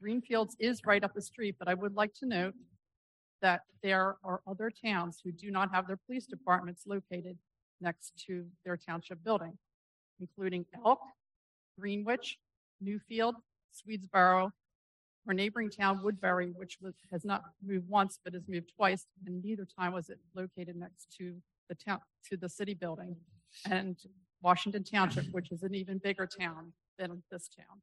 Greenfields 0.00 0.56
is 0.58 0.80
right 0.86 1.04
up 1.04 1.12
the 1.14 1.20
street, 1.20 1.56
but 1.58 1.68
I 1.68 1.74
would 1.74 1.94
like 1.94 2.14
to 2.14 2.26
note 2.26 2.54
that 3.42 3.62
there 3.82 4.16
are 4.24 4.40
other 4.46 4.70
towns 4.70 5.20
who 5.22 5.32
do 5.32 5.50
not 5.50 5.70
have 5.74 5.86
their 5.86 5.98
police 6.06 6.26
departments 6.26 6.84
located 6.86 7.36
next 7.80 8.12
to 8.26 8.46
their 8.64 8.76
township 8.76 9.22
building, 9.24 9.58
including 10.20 10.64
Elk, 10.86 11.00
Greenwich, 11.78 12.38
Newfield, 12.82 13.34
Swedesboro, 13.74 14.50
our 15.28 15.34
neighboring 15.34 15.70
town, 15.70 16.00
Woodbury, 16.02 16.52
which 16.56 16.78
was, 16.80 16.94
has 17.10 17.24
not 17.24 17.42
moved 17.64 17.88
once 17.88 18.18
but 18.24 18.34
has 18.34 18.48
moved 18.48 18.72
twice, 18.76 19.06
and 19.26 19.42
neither 19.42 19.64
time 19.64 19.92
was 19.92 20.08
it 20.08 20.18
located 20.34 20.76
next 20.76 21.08
to 21.18 21.34
the 21.68 21.74
town 21.74 22.00
to 22.28 22.36
the 22.36 22.48
city 22.48 22.74
building, 22.74 23.16
and 23.70 23.96
Washington 24.42 24.82
Township, 24.82 25.26
which 25.32 25.52
is 25.52 25.62
an 25.62 25.74
even 25.74 25.98
bigger 25.98 26.26
town 26.26 26.72
than 26.98 27.22
this 27.30 27.48
town. 27.48 27.80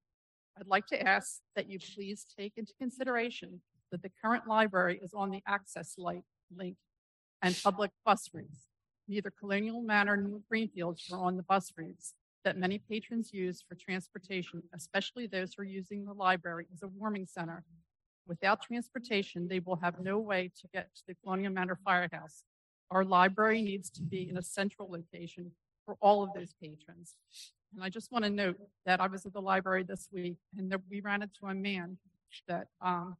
I'd 0.57 0.67
like 0.67 0.87
to 0.87 1.01
ask 1.07 1.39
that 1.55 1.69
you 1.69 1.79
please 1.95 2.25
take 2.37 2.53
into 2.57 2.73
consideration 2.77 3.61
that 3.91 4.01
the 4.01 4.11
current 4.23 4.47
library 4.47 4.99
is 5.01 5.13
on 5.13 5.31
the 5.31 5.41
access 5.47 5.95
light 5.97 6.23
link 6.55 6.77
and 7.41 7.57
public 7.63 7.91
bus 8.05 8.29
routes. 8.33 8.67
Neither 9.07 9.31
Colonial 9.31 9.81
Manor 9.81 10.17
nor 10.17 10.39
Greenfields 10.49 11.09
are 11.11 11.19
on 11.19 11.37
the 11.37 11.43
bus 11.43 11.71
routes 11.77 12.13
that 12.43 12.57
many 12.57 12.77
patrons 12.77 13.33
use 13.33 13.63
for 13.67 13.75
transportation, 13.75 14.63
especially 14.73 15.27
those 15.27 15.53
who 15.53 15.63
are 15.63 15.65
using 15.65 16.05
the 16.05 16.13
library 16.13 16.67
as 16.73 16.83
a 16.83 16.87
warming 16.87 17.25
center. 17.25 17.63
Without 18.27 18.61
transportation, 18.61 19.47
they 19.47 19.59
will 19.59 19.77
have 19.77 19.99
no 19.99 20.19
way 20.19 20.51
to 20.61 20.67
get 20.73 20.93
to 20.95 21.01
the 21.07 21.15
Colonial 21.23 21.51
Manor 21.51 21.79
Firehouse. 21.83 22.43
Our 22.91 23.03
library 23.03 23.61
needs 23.61 23.89
to 23.91 24.03
be 24.03 24.29
in 24.29 24.37
a 24.37 24.41
central 24.41 24.89
location 24.89 25.51
for 25.85 25.97
all 26.01 26.23
of 26.23 26.33
those 26.33 26.53
patrons. 26.61 27.15
And 27.73 27.83
I 27.83 27.89
just 27.89 28.11
want 28.11 28.25
to 28.25 28.29
note 28.29 28.57
that 28.85 29.01
I 29.01 29.07
was 29.07 29.25
at 29.25 29.33
the 29.33 29.41
library 29.41 29.83
this 29.83 30.07
week 30.11 30.37
and 30.57 30.71
that 30.71 30.81
we 30.89 31.01
ran 31.01 31.21
into 31.21 31.45
a 31.45 31.53
man 31.53 31.97
that 32.47 32.67
um, 32.81 33.17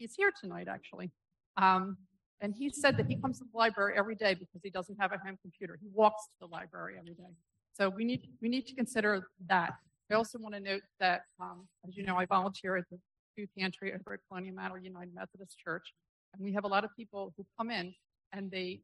he's 0.00 0.14
here 0.16 0.32
tonight 0.40 0.66
actually. 0.68 1.12
Um, 1.56 1.96
and 2.40 2.54
he 2.54 2.70
said 2.70 2.96
that 2.96 3.06
he 3.06 3.16
comes 3.16 3.38
to 3.38 3.44
the 3.52 3.56
library 3.56 3.94
every 3.96 4.14
day 4.14 4.34
because 4.34 4.62
he 4.62 4.70
doesn't 4.70 4.96
have 4.98 5.12
a 5.12 5.18
home 5.18 5.38
computer. 5.42 5.78
He 5.80 5.88
walks 5.92 6.24
to 6.24 6.32
the 6.40 6.46
library 6.46 6.94
every 6.98 7.14
day. 7.14 7.34
So 7.74 7.88
we 7.88 8.04
need 8.04 8.28
we 8.42 8.48
need 8.48 8.66
to 8.66 8.74
consider 8.74 9.28
that. 9.48 9.74
I 10.10 10.14
also 10.14 10.38
want 10.40 10.54
to 10.56 10.60
note 10.60 10.82
that, 10.98 11.22
um, 11.40 11.68
as 11.86 11.96
you 11.96 12.04
know, 12.04 12.16
I 12.16 12.26
volunteer 12.26 12.76
at 12.76 12.84
the 12.90 12.98
food 13.36 13.48
pantry 13.56 13.92
over 13.92 14.14
at 14.14 14.20
Colonial 14.28 14.56
Manor 14.56 14.78
United 14.78 15.14
Methodist 15.14 15.56
Church, 15.58 15.94
and 16.32 16.42
we 16.42 16.52
have 16.52 16.64
a 16.64 16.68
lot 16.68 16.82
of 16.82 16.90
people 16.96 17.32
who 17.36 17.46
come 17.56 17.70
in 17.70 17.94
and 18.32 18.50
they 18.50 18.80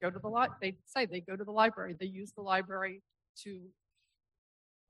go 0.00 0.10
to 0.10 0.18
the 0.18 0.28
li- 0.28 0.48
they 0.62 0.76
say 0.86 1.04
they 1.04 1.20
go 1.20 1.36
to 1.36 1.44
the 1.44 1.50
library. 1.50 1.94
They 1.98 2.06
use 2.06 2.32
the 2.32 2.42
library 2.42 3.02
to 3.42 3.60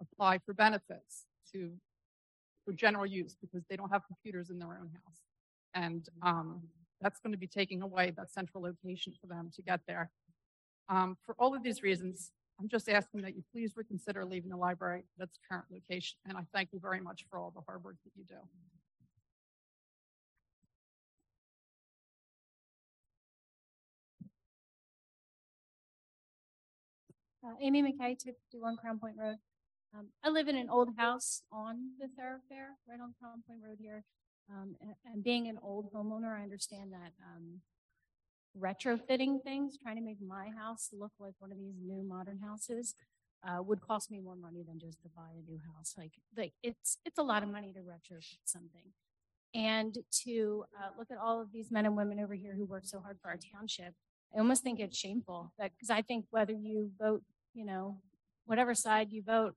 apply 0.01 0.39
for 0.45 0.53
benefits 0.53 1.25
to 1.53 1.73
for 2.67 2.73
general 2.73 3.07
use 3.07 3.37
because 3.41 3.65
they 3.71 3.77
don't 3.77 3.91
have 3.91 4.03
computers 4.07 4.51
in 4.51 4.59
their 4.59 4.69
own 4.69 4.91
house, 5.05 5.21
and 5.77 6.09
um, 6.23 6.63
that's 7.01 7.21
going 7.21 7.33
to 7.33 7.39
be 7.39 7.47
taking 7.47 7.83
away 7.83 8.13
that 8.17 8.33
central 8.33 8.63
location 8.63 9.13
for 9.21 9.27
them 9.29 9.51
to 9.55 9.63
get 9.63 9.81
there. 9.87 10.11
Um, 10.89 11.17
for 11.25 11.37
all 11.39 11.55
of 11.55 11.63
these 11.63 11.83
reasons, 11.83 12.33
I'm 12.59 12.69
just 12.69 12.89
asking 12.89 13.21
that 13.23 13.37
you 13.37 13.45
please 13.53 13.75
reconsider 13.77 14.25
leaving 14.25 14.51
the 14.51 14.57
library 14.57 15.05
at 15.21 15.29
its 15.29 15.39
current 15.49 15.67
location, 15.71 16.17
and 16.27 16.39
I 16.39 16.43
thank 16.55 16.71
you 16.73 16.81
very 16.81 17.01
much 17.01 17.27
for 17.29 17.39
all 17.39 17.53
the 17.55 17.61
hard 17.67 17.85
work 17.85 17.97
that 18.05 18.13
you 18.17 18.25
do. 18.25 18.37
Uh, 27.47 27.53
Amy 27.61 27.83
McKay, 27.83 28.19
251 28.19 28.77
Crown 28.79 28.99
Point 28.99 29.17
Road. 29.19 29.37
Um, 29.97 30.09
I 30.25 30.31
live 30.31 30.49
in 30.49 30.57
an 30.57 30.69
old 30.71 30.97
house 30.97 31.43
on 31.53 31.91
the 32.01 32.09
thoroughfare, 32.19 32.71
right 32.89 33.01
on 33.01 33.15
Crown 33.21 33.43
Point 33.47 33.61
Road 33.65 33.77
here. 33.79 34.03
Um, 34.51 34.77
and, 34.81 34.95
and, 35.05 35.25
being 35.25 35.49
an 35.49 35.59
old 35.63 35.93
homeowner, 35.93 36.39
I 36.39 36.43
understand 36.43 36.93
that 36.93 37.13
um, 37.25 37.61
retrofitting 38.59 39.43
things, 39.43 39.77
trying 39.77 39.97
to 39.97 40.03
make 40.03 40.19
my 40.21 40.51
house 40.57 40.91
look 40.93 41.13
like 41.19 41.35
one 41.39 41.51
of 41.51 41.59
these 41.59 41.75
new 41.85 42.03
modern 42.03 42.39
houses, 42.39 42.95
uh, 43.47 43.63
would 43.63 43.81
cost 43.81 44.11
me 44.11 44.21
more 44.21 44.37
money 44.37 44.63
than 44.67 44.79
just 44.79 45.03
to 45.03 45.09
buy 45.17 45.31
a 45.33 45.51
new 45.51 45.59
house. 45.75 45.95
Like, 45.99 46.13
like 46.37 46.53
it's 46.63 46.99
it's 47.05 47.19
a 47.19 47.23
lot 47.23 47.43
of 47.43 47.49
money 47.49 47.73
to 47.73 47.81
retrofit 47.81 48.39
something, 48.45 48.93
and 49.55 49.99
to 50.25 50.65
uh, 50.79 50.91
look 50.99 51.11
at 51.11 51.19
all 51.19 51.41
of 51.41 51.53
these 51.53 51.71
men 51.71 51.87
and 51.87 51.97
women 51.97 52.21
over 52.21 52.35
here 52.35 52.55
who 52.55 52.65
work 52.65 52.85
so 52.85 53.01
hard 53.01 53.19
for 53.21 53.31
our 53.31 53.39
township. 53.53 53.95
I 54.35 54.39
almost 54.39 54.63
think 54.63 54.81
it's 54.81 54.99
shameful 54.99 55.53
that 55.59 55.73
because 55.73 55.91
I 55.91 56.03
think 56.03 56.27
whether 56.31 56.53
you 56.53 56.91
vote, 56.99 57.23
you 57.55 57.65
know, 57.65 57.99
whatever 58.45 58.75
side 58.75 59.13
you 59.13 59.23
vote, 59.23 59.55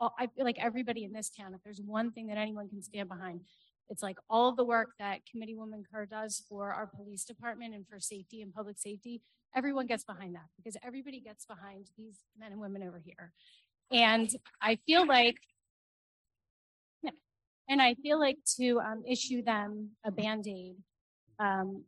I 0.00 0.28
feel 0.28 0.44
like 0.44 0.58
everybody 0.60 1.04
in 1.04 1.12
this 1.12 1.30
town, 1.30 1.54
if 1.54 1.62
there's 1.64 1.80
one 1.80 2.12
thing 2.12 2.28
that 2.28 2.38
anyone 2.38 2.68
can 2.68 2.82
stand 2.82 3.08
behind, 3.08 3.40
it's 3.90 4.02
like 4.02 4.18
all 4.28 4.54
the 4.54 4.64
work 4.64 4.90
that 4.98 5.26
Committee 5.26 5.56
Woman 5.56 5.82
Kerr 5.90 6.06
does 6.06 6.42
for 6.48 6.72
our 6.72 6.86
police 6.86 7.24
department 7.24 7.74
and 7.74 7.86
for 7.88 7.98
safety 7.98 8.42
and 8.42 8.52
public 8.52 8.78
safety. 8.78 9.22
Everyone 9.56 9.86
gets 9.86 10.04
behind 10.04 10.34
that 10.34 10.46
because 10.56 10.76
everybody 10.84 11.20
gets 11.20 11.46
behind 11.46 11.86
these 11.96 12.18
men 12.38 12.52
and 12.52 12.60
women 12.60 12.82
over 12.82 13.00
here. 13.02 13.32
And 13.90 14.30
I 14.60 14.78
feel 14.86 15.06
like, 15.06 15.38
and 17.68 17.80
I 17.80 17.94
feel 17.94 18.20
like 18.20 18.38
to 18.58 18.80
um, 18.80 19.02
issue 19.08 19.42
them 19.42 19.92
a 20.04 20.10
band 20.10 20.46
aid, 20.46 20.76
um, 21.38 21.84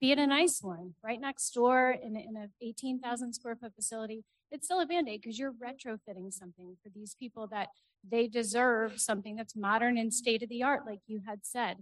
be 0.00 0.12
it 0.12 0.18
a 0.18 0.26
nice 0.26 0.60
one 0.62 0.94
right 1.02 1.20
next 1.20 1.50
door 1.50 1.90
in, 1.90 2.16
in 2.16 2.36
a 2.36 2.48
18,000 2.62 3.34
square 3.34 3.56
foot 3.56 3.74
facility, 3.74 4.24
it's 4.54 4.66
still 4.66 4.80
a 4.80 4.86
band 4.86 5.08
aid 5.08 5.20
because 5.20 5.38
you're 5.38 5.52
retrofitting 5.52 6.32
something 6.32 6.76
for 6.82 6.88
these 6.94 7.16
people 7.18 7.48
that 7.48 7.68
they 8.08 8.28
deserve 8.28 9.00
something 9.00 9.34
that's 9.34 9.56
modern 9.56 9.98
and 9.98 10.14
state 10.14 10.42
of 10.42 10.48
the 10.48 10.62
art, 10.62 10.82
like 10.86 11.00
you 11.06 11.22
had 11.26 11.40
said. 11.42 11.78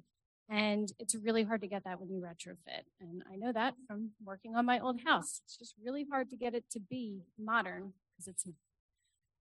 And 0.49 0.91
it's 0.99 1.15
really 1.15 1.45
hard 1.45 1.61
to 1.61 1.69
get 1.69 1.85
that 1.85 2.01
when 2.01 2.11
you 2.11 2.21
retrofit. 2.21 2.85
And 3.01 3.23
I 3.31 3.37
know 3.37 3.53
that 3.53 3.75
from 3.87 4.11
working 4.25 4.57
on 4.57 4.65
my 4.65 4.81
old 4.81 5.01
house. 5.05 5.43
It's 5.45 5.57
just 5.57 5.75
really 5.85 6.07
hard 6.11 6.31
to 6.31 6.37
get 6.37 6.55
it 6.55 6.65
to 6.71 6.81
be 6.81 7.23
modern 7.39 7.93
because 8.11 8.29
it's, 8.29 8.47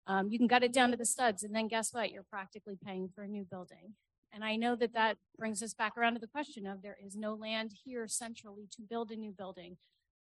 um, 0.06 0.28
you 0.28 0.38
can 0.38 0.48
gut 0.48 0.64
it 0.64 0.72
down 0.72 0.90
to 0.90 0.96
the 0.96 1.06
studs. 1.06 1.44
And 1.44 1.54
then 1.54 1.68
guess 1.68 1.92
what? 1.92 2.10
You're 2.10 2.24
practically 2.30 2.78
paying 2.84 3.08
for 3.14 3.22
a 3.22 3.28
new 3.28 3.44
building. 3.44 3.94
And 4.32 4.44
I 4.44 4.56
know 4.56 4.74
that 4.76 4.94
that 4.94 5.18
brings 5.38 5.62
us 5.62 5.74
back 5.74 5.96
around 5.96 6.14
to 6.14 6.20
the 6.20 6.26
question 6.26 6.66
of 6.66 6.82
there 6.82 6.98
is 7.04 7.16
no 7.16 7.34
land 7.34 7.74
here 7.84 8.06
centrally 8.08 8.68
to 8.72 8.82
build 8.82 9.10
a 9.10 9.16
new 9.16 9.32
building. 9.32 9.76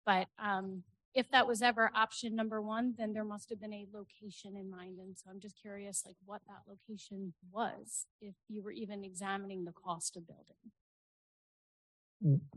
But 0.06 0.28
um, 0.38 0.84
if 1.16 1.32
that 1.32 1.48
was 1.48 1.62
ever 1.62 1.90
option 1.96 2.36
number 2.36 2.62
one, 2.62 2.94
then 2.98 3.14
there 3.14 3.24
must 3.24 3.50
have 3.50 3.62
been 3.62 3.74
a 3.74 3.88
location 3.94 4.58
in 4.58 4.70
mind. 4.70 5.00
And 5.00 5.18
so 5.18 5.30
I'm 5.32 5.40
just 5.40 5.60
curious, 5.60 6.04
like 6.06 6.18
what 6.26 6.42
that 6.48 6.70
location 6.70 7.34
was, 7.52 8.06
if 8.22 8.36
you 8.50 8.62
were 8.62 8.72
even 8.72 9.06
examining 9.06 9.64
the 9.64 9.72
cost 9.72 10.18
of 10.18 10.28
building. 10.28 10.56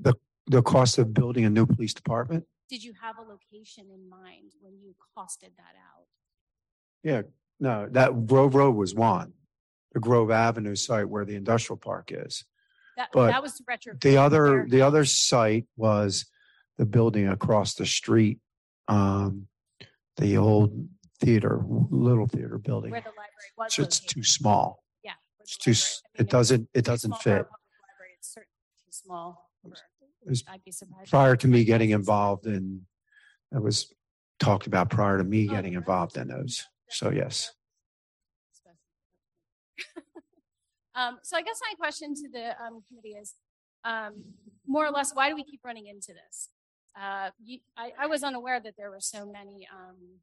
The, 0.00 0.14
the 0.48 0.62
cost 0.62 0.98
of 0.98 1.14
building 1.14 1.44
a 1.44 1.50
new 1.50 1.66
police 1.66 1.94
department? 1.94 2.44
Did 2.68 2.82
you 2.82 2.92
have 3.00 3.16
a 3.18 3.22
location 3.22 3.86
in 3.94 4.08
mind 4.08 4.52
when 4.60 4.74
you 4.80 4.94
costed 5.16 5.54
that 5.56 5.76
out? 5.78 6.06
Yeah, 7.04 7.22
no, 7.60 7.88
that 7.92 8.26
Grove 8.26 8.56
Road 8.56 8.74
was 8.74 8.92
one, 8.92 9.34
the 9.92 10.00
Grove 10.00 10.32
Avenue 10.32 10.74
site 10.74 11.08
where 11.08 11.24
the 11.24 11.36
industrial 11.36 11.78
park 11.78 12.10
is. 12.12 12.44
That, 12.96 13.10
But 13.12 13.28
that 13.28 13.42
was 13.42 13.62
retro. 13.68 13.94
The 14.00 14.16
other, 14.16 14.66
the 14.68 14.82
other 14.82 15.04
site 15.04 15.66
was 15.76 16.26
the 16.76 16.86
building 16.86 17.28
across 17.28 17.74
the 17.74 17.86
street 17.86 18.40
um, 18.88 19.46
the 20.16 20.36
old 20.36 20.88
theater, 21.20 21.60
little 21.90 22.26
theater 22.26 22.58
building. 22.58 22.90
Where 22.90 23.00
the 23.00 23.08
library 23.10 23.52
was. 23.56 23.74
So 23.74 23.82
it's 23.82 24.00
located. 24.00 24.14
too 24.14 24.22
small. 24.24 24.82
Yeah. 25.04 25.12
where 25.36 25.44
It's 25.44 25.56
too, 25.56 25.70
library- 25.70 25.84
I 25.84 26.22
mean, 26.22 26.26
it 26.26 26.30
doesn't, 26.30 26.68
it 26.74 26.84
too 26.84 26.90
doesn't 26.90 27.10
small 27.10 27.18
for 27.20 27.30
a 27.30 27.36
fit. 27.38 27.44
public 27.44 27.60
library. 27.90 28.10
It's 28.18 28.28
certainly 28.34 28.54
too 28.84 28.90
small. 28.90 29.50
for- 29.62 29.68
It 29.72 30.28
was 30.30 30.44
I'd 30.48 30.64
be 30.64 30.72
surprised. 30.72 31.10
Prior 31.10 31.36
to 31.36 31.48
me 31.48 31.64
getting 31.64 31.90
involved 31.90 32.46
in, 32.46 32.86
it 33.52 33.62
was 33.62 33.92
talked 34.38 34.66
about 34.66 34.90
prior 34.90 35.18
to 35.18 35.24
me 35.24 35.48
Oh, 35.48 35.52
getting 35.52 35.74
involved 35.74 36.16
in 36.16 36.28
those. 36.28 36.66
So 36.90 37.10
yes. 37.10 37.52
Um, 40.94 41.18
so 41.22 41.36
I 41.36 41.42
guess 41.42 41.60
my 41.70 41.74
question 41.76 42.12
to 42.16 42.28
the 42.28 42.60
um, 42.60 42.82
committee 42.88 43.10
is, 43.16 43.34
um, 43.84 44.14
more 44.66 44.84
or 44.84 44.90
less, 44.90 45.14
why 45.14 45.28
do 45.28 45.36
we 45.36 45.44
keep 45.44 45.60
running 45.64 45.86
into 45.86 46.12
this? 46.12 46.48
Uh, 47.00 47.30
you, 47.42 47.58
I, 47.76 47.92
I 47.98 48.06
was 48.06 48.22
unaware 48.22 48.60
that 48.60 48.74
there 48.76 48.90
were 48.90 49.00
so 49.00 49.26
many 49.26 49.68
um, 49.72 50.18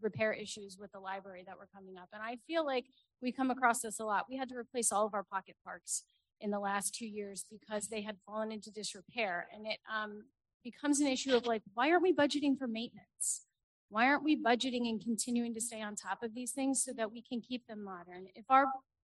repair 0.00 0.32
issues 0.32 0.78
with 0.78 0.92
the 0.92 1.00
library 1.00 1.44
that 1.46 1.58
were 1.58 1.68
coming 1.74 1.96
up. 1.98 2.08
And 2.12 2.22
I 2.22 2.38
feel 2.46 2.64
like 2.64 2.86
we 3.20 3.32
come 3.32 3.50
across 3.50 3.80
this 3.80 4.00
a 4.00 4.04
lot. 4.04 4.26
We 4.28 4.36
had 4.36 4.48
to 4.50 4.56
replace 4.56 4.92
all 4.92 5.06
of 5.06 5.14
our 5.14 5.24
pocket 5.24 5.56
parks 5.64 6.04
in 6.40 6.50
the 6.50 6.60
last 6.60 6.94
two 6.94 7.06
years 7.06 7.44
because 7.50 7.88
they 7.88 8.02
had 8.02 8.16
fallen 8.26 8.52
into 8.52 8.70
disrepair. 8.70 9.48
And 9.54 9.66
it 9.66 9.78
um, 9.92 10.24
becomes 10.64 11.00
an 11.00 11.08
issue 11.08 11.34
of 11.34 11.46
like, 11.46 11.62
why 11.74 11.90
aren't 11.90 12.02
we 12.02 12.14
budgeting 12.14 12.56
for 12.56 12.66
maintenance? 12.66 13.44
Why 13.90 14.06
aren't 14.06 14.24
we 14.24 14.40
budgeting 14.40 14.88
and 14.88 15.02
continuing 15.02 15.54
to 15.54 15.60
stay 15.60 15.80
on 15.82 15.96
top 15.96 16.22
of 16.22 16.34
these 16.34 16.52
things 16.52 16.82
so 16.82 16.92
that 16.96 17.10
we 17.10 17.22
can 17.22 17.40
keep 17.40 17.66
them 17.66 17.82
modern? 17.82 18.26
If 18.34 18.44
our 18.50 18.66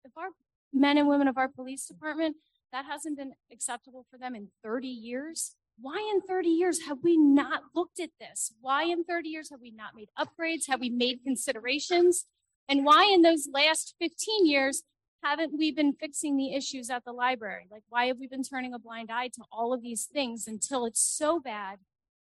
if 0.05 0.12
our 0.16 0.28
men 0.72 0.99
and 0.99 1.09
women 1.09 1.28
of 1.28 1.38
our 1.38 1.49
police 1.49 1.86
department 1.86 2.36
that 2.72 2.84
hasn't 2.84 3.16
been 3.16 3.32
acceptable 3.53 4.05
for 4.11 4.18
them 4.18 4.34
in 4.34 4.49
30 4.64 4.88
years, 4.88 5.55
why 5.80 5.98
in 6.14 6.20
30 6.22 6.48
years 6.48 6.82
have 6.86 6.98
we 7.02 7.16
not 7.16 7.62
looked 7.74 8.00
at 8.00 8.10
this? 8.20 8.52
Why 8.60 8.84
in 8.84 9.04
30 9.04 9.28
years 9.28 9.50
have 9.50 9.60
we 9.60 9.70
not 9.70 9.94
made 9.94 10.08
upgrades? 10.18 10.68
Have 10.68 10.80
we 10.80 10.90
made 10.90 11.20
considerations? 11.24 12.26
And 12.68 12.84
why 12.84 13.10
in 13.12 13.22
those 13.22 13.48
last 13.52 13.94
15 14.00 14.46
years 14.46 14.82
haven't 15.22 15.52
we 15.56 15.72
been 15.72 15.92
fixing 15.94 16.36
the 16.36 16.54
issues 16.54 16.90
at 16.90 17.04
the 17.04 17.12
library? 17.12 17.66
Like, 17.70 17.82
why 17.88 18.06
have 18.06 18.18
we 18.18 18.28
been 18.28 18.42
turning 18.42 18.72
a 18.74 18.78
blind 18.78 19.10
eye 19.10 19.28
to 19.34 19.42
all 19.50 19.72
of 19.72 19.82
these 19.82 20.04
things 20.04 20.46
until 20.46 20.84
it's 20.86 21.00
so 21.00 21.40
bad 21.40 21.78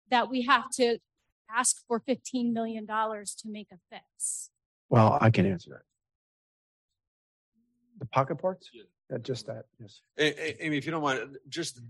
that 0.10 0.30
we 0.30 0.44
have 0.44 0.70
to 0.72 0.98
ask 1.54 1.78
for 1.88 2.00
$15 2.00 2.52
million 2.54 2.86
to 2.88 3.26
make 3.46 3.68
a 3.72 3.78
fix? 3.92 4.50
Well, 4.90 5.18
I 5.22 5.30
can 5.30 5.46
answer 5.46 5.72
that. 5.72 5.82
The 8.00 8.06
pocket 8.06 8.38
parts? 8.38 8.70
Yeah, 8.74 9.18
just 9.22 9.46
that, 9.48 9.66
yes. 9.80 10.02
A- 10.18 10.24
A- 10.62 10.66
Amy, 10.66 10.78
if 10.78 10.86
you 10.86 10.92
don't 10.92 11.04
mind, 11.04 11.38
just, 11.48 11.82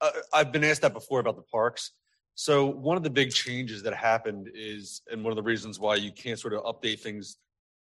uh, 0.00 0.10
I've 0.32 0.52
been 0.52 0.64
asked 0.64 0.82
that 0.82 0.92
before 0.92 1.20
about 1.20 1.36
the 1.36 1.42
parks. 1.42 1.92
So 2.34 2.66
one 2.66 2.96
of 2.96 3.02
the 3.02 3.10
big 3.10 3.32
changes 3.32 3.82
that 3.82 3.94
happened 3.94 4.50
is, 4.54 5.02
and 5.10 5.22
one 5.22 5.30
of 5.30 5.36
the 5.36 5.42
reasons 5.42 5.78
why 5.78 5.96
you 5.96 6.12
can't 6.12 6.38
sort 6.38 6.54
of 6.54 6.62
update 6.62 7.00
things 7.00 7.36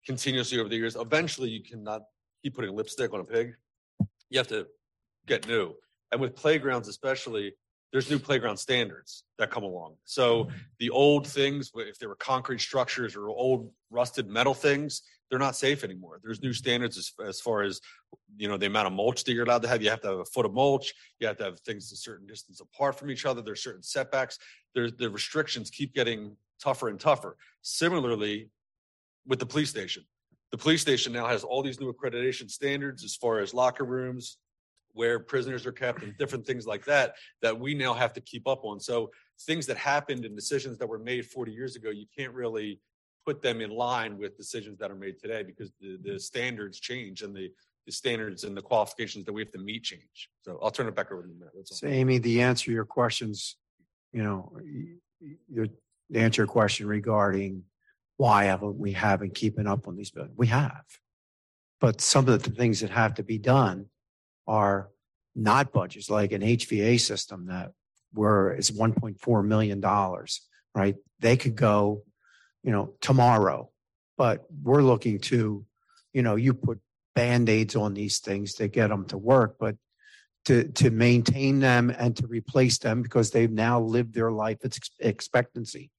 continuously 0.04 0.58
over 0.58 0.68
the 0.68 0.76
years, 0.76 0.96
eventually 0.96 1.50
you 1.50 1.62
cannot 1.62 2.02
keep 2.42 2.54
putting 2.54 2.74
lipstick 2.74 3.12
on 3.12 3.20
a 3.20 3.24
pig. 3.24 3.54
You 4.28 4.38
have 4.38 4.48
to 4.48 4.66
get 5.26 5.46
new. 5.46 5.74
And 6.10 6.20
with 6.20 6.34
playgrounds 6.34 6.88
especially, 6.88 7.54
there's 7.92 8.10
new 8.10 8.18
playground 8.18 8.56
standards 8.56 9.24
that 9.38 9.50
come 9.50 9.64
along. 9.64 9.96
So 10.04 10.48
the 10.78 10.90
old 10.90 11.26
things, 11.26 11.72
if 11.74 11.98
they 11.98 12.06
were 12.06 12.14
concrete 12.14 12.60
structures 12.60 13.16
or 13.16 13.28
old 13.28 13.70
rusted 13.90 14.28
metal 14.28 14.54
things, 14.54 15.02
they're 15.28 15.38
not 15.38 15.56
safe 15.56 15.84
anymore. 15.84 16.20
There's 16.22 16.42
new 16.42 16.52
standards 16.52 16.98
as, 16.98 17.12
as 17.24 17.40
far 17.40 17.62
as, 17.62 17.80
you 18.36 18.48
know, 18.48 18.56
the 18.56 18.66
amount 18.66 18.88
of 18.88 18.92
mulch 18.92 19.24
that 19.24 19.32
you're 19.32 19.44
allowed 19.44 19.62
to 19.62 19.68
have. 19.68 19.82
You 19.82 19.90
have 19.90 20.00
to 20.02 20.08
have 20.08 20.18
a 20.18 20.24
foot 20.24 20.46
of 20.46 20.52
mulch. 20.52 20.92
You 21.20 21.28
have 21.28 21.36
to 21.38 21.44
have 21.44 21.60
things 21.60 21.90
a 21.92 21.96
certain 21.96 22.26
distance 22.26 22.60
apart 22.60 22.98
from 22.98 23.10
each 23.10 23.26
other. 23.26 23.40
There's 23.40 23.62
certain 23.62 23.82
setbacks. 23.82 24.38
There's 24.74 24.92
the 24.92 25.08
restrictions 25.08 25.70
keep 25.70 25.94
getting 25.94 26.36
tougher 26.60 26.88
and 26.88 26.98
tougher. 26.98 27.36
Similarly, 27.62 28.50
with 29.26 29.38
the 29.38 29.46
police 29.46 29.70
station, 29.70 30.04
the 30.50 30.58
police 30.58 30.80
station 30.80 31.12
now 31.12 31.26
has 31.26 31.44
all 31.44 31.62
these 31.62 31.80
new 31.80 31.92
accreditation 31.92 32.50
standards 32.50 33.04
as 33.04 33.14
far 33.14 33.38
as 33.38 33.54
locker 33.54 33.84
rooms, 33.84 34.38
where 34.92 35.18
prisoners 35.18 35.66
are 35.66 35.72
kept 35.72 36.02
and 36.02 36.16
different 36.18 36.46
things 36.46 36.66
like 36.66 36.84
that 36.84 37.14
that 37.42 37.58
we 37.58 37.74
now 37.74 37.94
have 37.94 38.12
to 38.12 38.20
keep 38.20 38.46
up 38.46 38.64
on. 38.64 38.80
So 38.80 39.10
things 39.42 39.66
that 39.66 39.76
happened 39.76 40.24
and 40.24 40.34
decisions 40.34 40.78
that 40.78 40.88
were 40.88 40.98
made 40.98 41.26
40 41.26 41.52
years 41.52 41.76
ago, 41.76 41.90
you 41.90 42.06
can't 42.16 42.32
really 42.32 42.80
put 43.24 43.42
them 43.42 43.60
in 43.60 43.70
line 43.70 44.18
with 44.18 44.36
decisions 44.36 44.78
that 44.78 44.90
are 44.90 44.96
made 44.96 45.18
today 45.18 45.42
because 45.42 45.70
the, 45.80 45.98
the 46.02 46.10
mm-hmm. 46.10 46.18
standards 46.18 46.80
change 46.80 47.22
and 47.22 47.34
the, 47.34 47.50
the 47.86 47.92
standards 47.92 48.44
and 48.44 48.56
the 48.56 48.62
qualifications 48.62 49.24
that 49.24 49.32
we 49.32 49.42
have 49.42 49.52
to 49.52 49.58
meet 49.58 49.84
change. 49.84 50.30
So 50.42 50.58
I'll 50.62 50.70
turn 50.70 50.88
it 50.88 50.94
back 50.94 51.12
over 51.12 51.22
to 51.22 51.28
Matt. 51.38 51.50
So. 51.66 51.86
Amy, 51.86 52.18
the 52.18 52.42
answer 52.42 52.66
to 52.66 52.72
your 52.72 52.84
questions, 52.84 53.56
you 54.12 54.22
know, 54.22 54.52
your, 55.48 55.66
the 56.08 56.20
answer 56.20 56.42
your 56.42 56.48
question 56.48 56.86
regarding 56.86 57.64
why 58.16 58.44
haven't 58.44 58.76
we 58.78 58.92
haven't 58.92 59.34
keeping 59.34 59.66
up 59.66 59.88
on 59.88 59.96
these 59.96 60.10
buildings? 60.10 60.36
We 60.36 60.48
have. 60.48 60.84
But 61.80 62.02
some 62.02 62.28
of 62.28 62.42
the 62.42 62.50
things 62.50 62.80
that 62.80 62.90
have 62.90 63.14
to 63.14 63.22
be 63.22 63.38
done 63.38 63.86
are 64.50 64.90
not 65.36 65.72
budgets, 65.72 66.10
like 66.10 66.32
an 66.32 66.42
HVA 66.42 67.00
system 67.00 67.46
that 67.46 67.70
where 68.12 68.48
it's 68.48 68.72
one 68.72 68.92
point 68.92 69.20
four 69.20 69.44
million 69.44 69.80
dollars, 69.80 70.42
right? 70.74 70.96
They 71.20 71.36
could 71.36 71.54
go, 71.54 72.02
you 72.64 72.72
know, 72.72 72.94
tomorrow, 73.00 73.70
but 74.18 74.44
we're 74.62 74.82
looking 74.82 75.20
to, 75.20 75.64
you 76.12 76.22
know, 76.22 76.34
you 76.34 76.52
put 76.52 76.80
Band-Aids 77.14 77.76
on 77.76 77.94
these 77.94 78.18
things 78.18 78.54
to 78.54 78.66
get 78.66 78.88
them 78.88 79.04
to 79.06 79.18
work, 79.18 79.56
but 79.60 79.76
to, 80.46 80.64
to 80.64 80.90
maintain 80.90 81.60
them 81.60 81.94
and 81.96 82.16
to 82.16 82.26
replace 82.26 82.78
them 82.78 83.02
because 83.02 83.30
they've 83.30 83.52
now 83.52 83.80
lived 83.80 84.14
their 84.14 84.32
life 84.32 84.58
ex- 84.64 84.90
expectancy. 84.98 85.92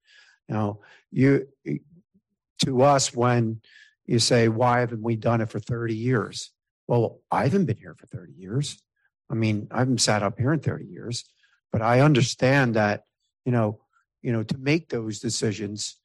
Now, 0.50 0.80
you, 1.10 1.48
to 2.66 2.82
us, 2.82 3.16
when 3.16 3.62
you 4.06 4.20
say, 4.20 4.50
why 4.50 4.82
haven't 4.82 5.04
we 5.04 5.16
done 5.16 5.40
it 5.40 5.50
for 5.50 5.60
30 5.60 5.96
years? 5.96 6.52
Well, 6.92 7.22
I 7.32 7.44
haven't 7.44 7.68
been 7.68 7.78
here 7.78 7.96
for 7.98 8.06
30 8.08 8.34
years. 8.34 8.78
I 9.30 9.34
mean, 9.34 9.70
I 9.72 9.80
haven't 9.80 10.02
sat 10.02 10.24
up 10.24 10.38
here 10.38 10.52
in 10.52 10.60
30 10.60 10.84
years, 10.88 11.24
but 11.72 11.82
I 11.82 12.02
understand 12.02 12.76
that, 12.76 13.06
you 13.46 13.54
know, 13.54 13.80
you 14.22 14.34
know, 14.34 14.44
to 14.44 14.58
make 14.58 14.90
those 14.90 15.20
decisions, 15.20 15.96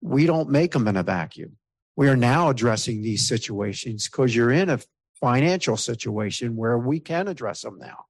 we 0.00 0.26
don't 0.26 0.48
make 0.48 0.70
them 0.70 0.86
in 0.86 0.96
a 0.96 1.02
vacuum. 1.02 1.56
We 1.96 2.08
are 2.08 2.14
now 2.14 2.48
addressing 2.48 3.02
these 3.02 3.26
situations 3.26 4.08
because 4.08 4.32
you're 4.32 4.52
in 4.52 4.70
a 4.70 4.78
financial 5.20 5.76
situation 5.76 6.54
where 6.54 6.78
we 6.78 7.00
can 7.00 7.26
address 7.26 7.62
them 7.62 7.78
now. 7.80 8.04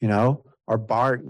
You 0.00 0.08
know, 0.08 0.44
our 0.66 0.78
bar, 0.78 1.22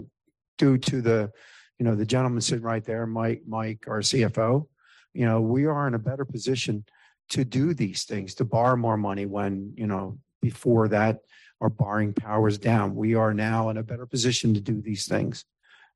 due 0.57 0.79
to 0.79 1.01
the, 1.03 1.31
you 1.77 1.85
know, 1.85 1.93
the 1.93 2.07
gentleman 2.07 2.41
sitting 2.41 2.65
right 2.65 2.83
there, 2.83 3.05
Mike, 3.05 3.43
Mike, 3.47 3.85
our 3.87 3.99
CFO, 3.99 4.65
you 5.13 5.27
know, 5.27 5.41
we 5.41 5.67
are 5.67 5.87
in 5.87 5.93
a 5.93 5.99
better 5.99 6.25
position 6.25 6.85
to 7.29 7.45
do 7.45 7.73
these 7.73 8.03
things, 8.03 8.35
to 8.35 8.45
borrow 8.45 8.75
more 8.75 8.97
money 8.97 9.25
when, 9.25 9.73
you 9.75 9.87
know, 9.87 10.19
before 10.41 10.89
that, 10.89 11.19
our 11.61 11.69
borrowing 11.69 12.13
power 12.13 12.47
is 12.47 12.57
down. 12.57 12.95
We 12.95 13.15
are 13.15 13.33
now 13.33 13.69
in 13.69 13.77
a 13.77 13.83
better 13.83 14.05
position 14.05 14.53
to 14.53 14.61
do 14.61 14.81
these 14.81 15.07
things. 15.07 15.45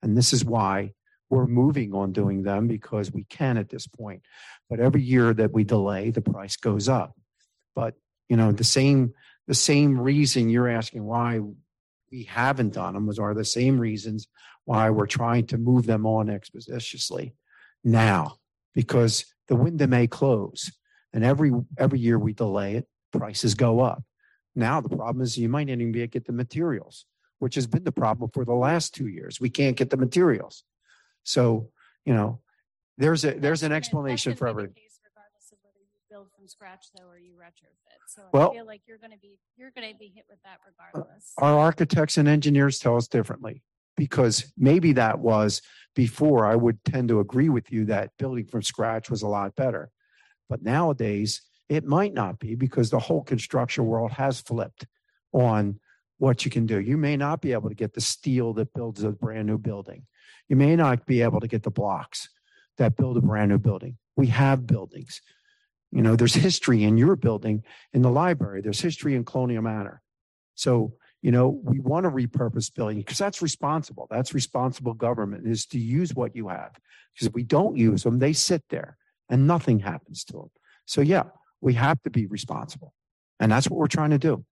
And 0.02 0.18
this 0.18 0.32
is 0.32 0.46
why 0.46 0.94
we're 1.30 1.48
moving 1.48 1.94
on 1.94 2.14
doing 2.14 2.44
them 2.44 2.68
because 2.68 3.12
we 3.12 3.26
can 3.26 3.58
at 3.58 3.70
this 3.70 3.86
point. 3.86 4.22
But 4.70 4.80
every 4.80 5.02
year 5.02 5.34
that 5.34 5.52
we 5.52 5.66
delay, 5.66 6.12
the 6.12 6.22
price 6.22 6.56
goes 6.56 6.88
up. 6.88 7.14
But, 7.76 7.96
you 8.30 8.38
know, 8.38 8.52
the 8.52 8.64
same, 8.64 9.14
the 9.48 9.54
same 9.54 10.00
reason 10.00 10.50
you're 10.50 10.70
asking 10.70 11.04
why 11.04 11.42
we 12.12 12.24
haven't 12.24 12.74
done 12.74 12.94
them 12.94 13.06
was 13.06 13.20
are 13.20 13.34
the 13.34 13.46
same 13.46 13.80
reasons 13.80 14.28
why 14.66 14.90
we're 14.90 15.08
trying 15.08 15.48
to 15.48 15.58
move 15.58 15.86
them 15.86 16.06
on 16.06 16.30
expeditiously 16.30 17.36
now 17.84 18.38
because 18.74 19.26
the 19.48 19.56
window 19.56 19.88
may 19.88 20.08
close 20.08 20.72
and 21.14 21.24
every 21.24 21.51
every 21.78 21.99
year 21.99 22.20
we 22.20 22.34
delay 22.34 22.76
it 22.76 22.88
prices 23.12 23.55
go 23.55 23.80
up. 23.80 24.03
Now 24.55 24.82
the 24.82 24.89
problem 24.89 25.22
is 25.22 25.38
you 25.38 25.49
might 25.49 25.68
not 25.68 25.74
even 25.74 25.91
be 25.91 26.01
able 26.01 26.08
to 26.12 26.12
get 26.20 26.26
the 26.26 26.34
materials 26.34 27.05
which 27.39 27.55
has 27.55 27.68
been 27.68 27.84
the 27.84 27.91
problem 27.91 28.30
for 28.34 28.45
the 28.45 28.53
last 28.53 28.95
two 28.95 29.08
years. 29.08 29.39
We 29.39 29.49
can't 29.49 29.78
get 29.78 29.89
the 29.89 29.97
materials. 29.97 30.64
So 31.24 31.70
you 32.05 32.14
know 32.14 32.39
there's 32.97 33.26
a 33.26 33.34
there's 33.34 33.64
an 33.64 33.72
explanation 33.72 34.36
for 34.36 34.47
everything 34.47 34.74
case 34.74 34.99
Regardless 35.03 35.51
of 35.51 35.58
whether 35.62 35.78
you 35.80 35.99
build 36.10 36.28
from 36.36 36.47
scratch 36.47 36.88
though, 36.97 37.08
or 37.08 37.18
you 37.18 37.34
retrofit. 37.34 37.99
So 38.08 38.24
Well- 38.34 38.51
I 38.51 38.55
feel 38.55 38.66
like 38.66 38.82
you're 38.88 38.97
gonna 38.97 39.18
be, 39.22 39.39
you're 39.55 39.72
gonna 39.72 39.93
be 39.99 40.08
hit 40.08 40.26
with 40.30 40.39
that 40.43 40.60
regardless. 40.66 41.34
our 41.38 41.58
architects 41.60 42.18
and 42.18 42.28
engineers 42.28 42.80
tell 42.80 42.95
us 42.95 43.08
differently 43.08 43.62
because 43.95 44.51
maybe 44.58 44.93
that 44.93 45.20
was 45.20 45.62
before. 45.95 46.45
I 46.45 46.55
would 46.55 46.84
tend 46.86 47.10
to 47.10 47.20
agree 47.20 47.49
with 47.49 47.72
you 47.72 47.86
that 47.86 48.12
building 48.18 48.45
from 48.45 48.62
scratch 48.62 49.10
was 49.10 49.22
a 49.22 49.28
lot 49.28 49.55
better 49.55 49.91
but 50.50 50.62
nowadays 50.62 51.41
it 51.70 51.86
might 51.86 52.14
not 52.14 52.39
be 52.39 52.56
because 52.56 52.89
the 52.89 53.00
whole 53.00 53.24
construction 53.24 53.86
world 53.86 54.12
has 54.12 54.39
flipped 54.39 54.86
on 55.34 55.80
what 56.18 56.45
you 56.45 56.52
can 56.52 56.66
do. 56.66 56.80
You 56.80 56.98
may 56.98 57.18
not 57.18 57.41
be 57.41 57.54
able 57.54 57.70
to 57.70 57.76
get 57.76 57.93
the 57.93 58.02
steel 58.02 58.54
that 58.54 58.74
builds 58.74 59.04
a 59.04 59.12
brand 59.12 59.48
new 59.48 59.58
building. 59.58 60.04
You 60.48 60.56
may 60.56 60.76
not 60.76 61.06
be 61.06 61.22
able 61.22 61.39
to 61.41 61.48
get 61.48 61.64
the 61.64 61.72
blocks 61.72 62.30
that 62.78 62.95
build 62.95 63.18
a 63.18 63.22
brand 63.22 63.50
new 63.50 63.58
building. 63.58 63.98
We 64.16 64.28
have 64.28 64.66
buildings. 64.66 65.22
You 65.91 66.02
know 66.02 66.16
there's 66.16 66.34
history 66.34 66.84
in 66.84 66.98
your 66.98 67.16
building 67.16 67.64
in 67.93 68.02
the 68.02 68.12
library. 68.12 68.62
There's 68.62 68.82
history 68.82 69.16
in 69.16 69.24
colonial 69.24 69.64
manor. 69.64 70.02
So, 70.56 70.93
you 71.22 71.32
know, 71.32 71.50
we 71.64 71.80
want 71.80 72.06
to 72.06 72.10
repurpose 72.10 72.74
building 72.74 72.98
because 72.98 73.18
that's 73.18 73.41
responsible. 73.41 74.08
That's 74.10 74.34
responsible 74.34 74.93
government 74.93 75.48
is 75.48 75.66
to 75.68 75.80
use 75.80 76.14
what 76.14 76.36
you 76.36 76.50
have. 76.50 76.72
Because 77.14 77.28
if 77.28 77.34
we 77.34 77.43
don't 77.43 77.78
use 77.78 78.04
them, 78.04 78.20
they 78.20 78.34
sit 78.34 78.64
there 78.70 78.98
and 79.30 79.48
nothing 79.48 79.80
happens 79.80 80.24
to 80.26 80.34
them. 80.34 80.52
So, 80.86 81.02
yeah, 81.02 81.24
we 81.62 81.74
have 81.74 82.02
to 82.04 82.10
be 82.10 82.26
responsible. 82.28 82.94
And 83.40 83.52
that's 83.52 83.70
what 83.70 83.78
we're 83.78 83.88
trying 83.88 84.12
to 84.12 84.18
do. 84.18 84.46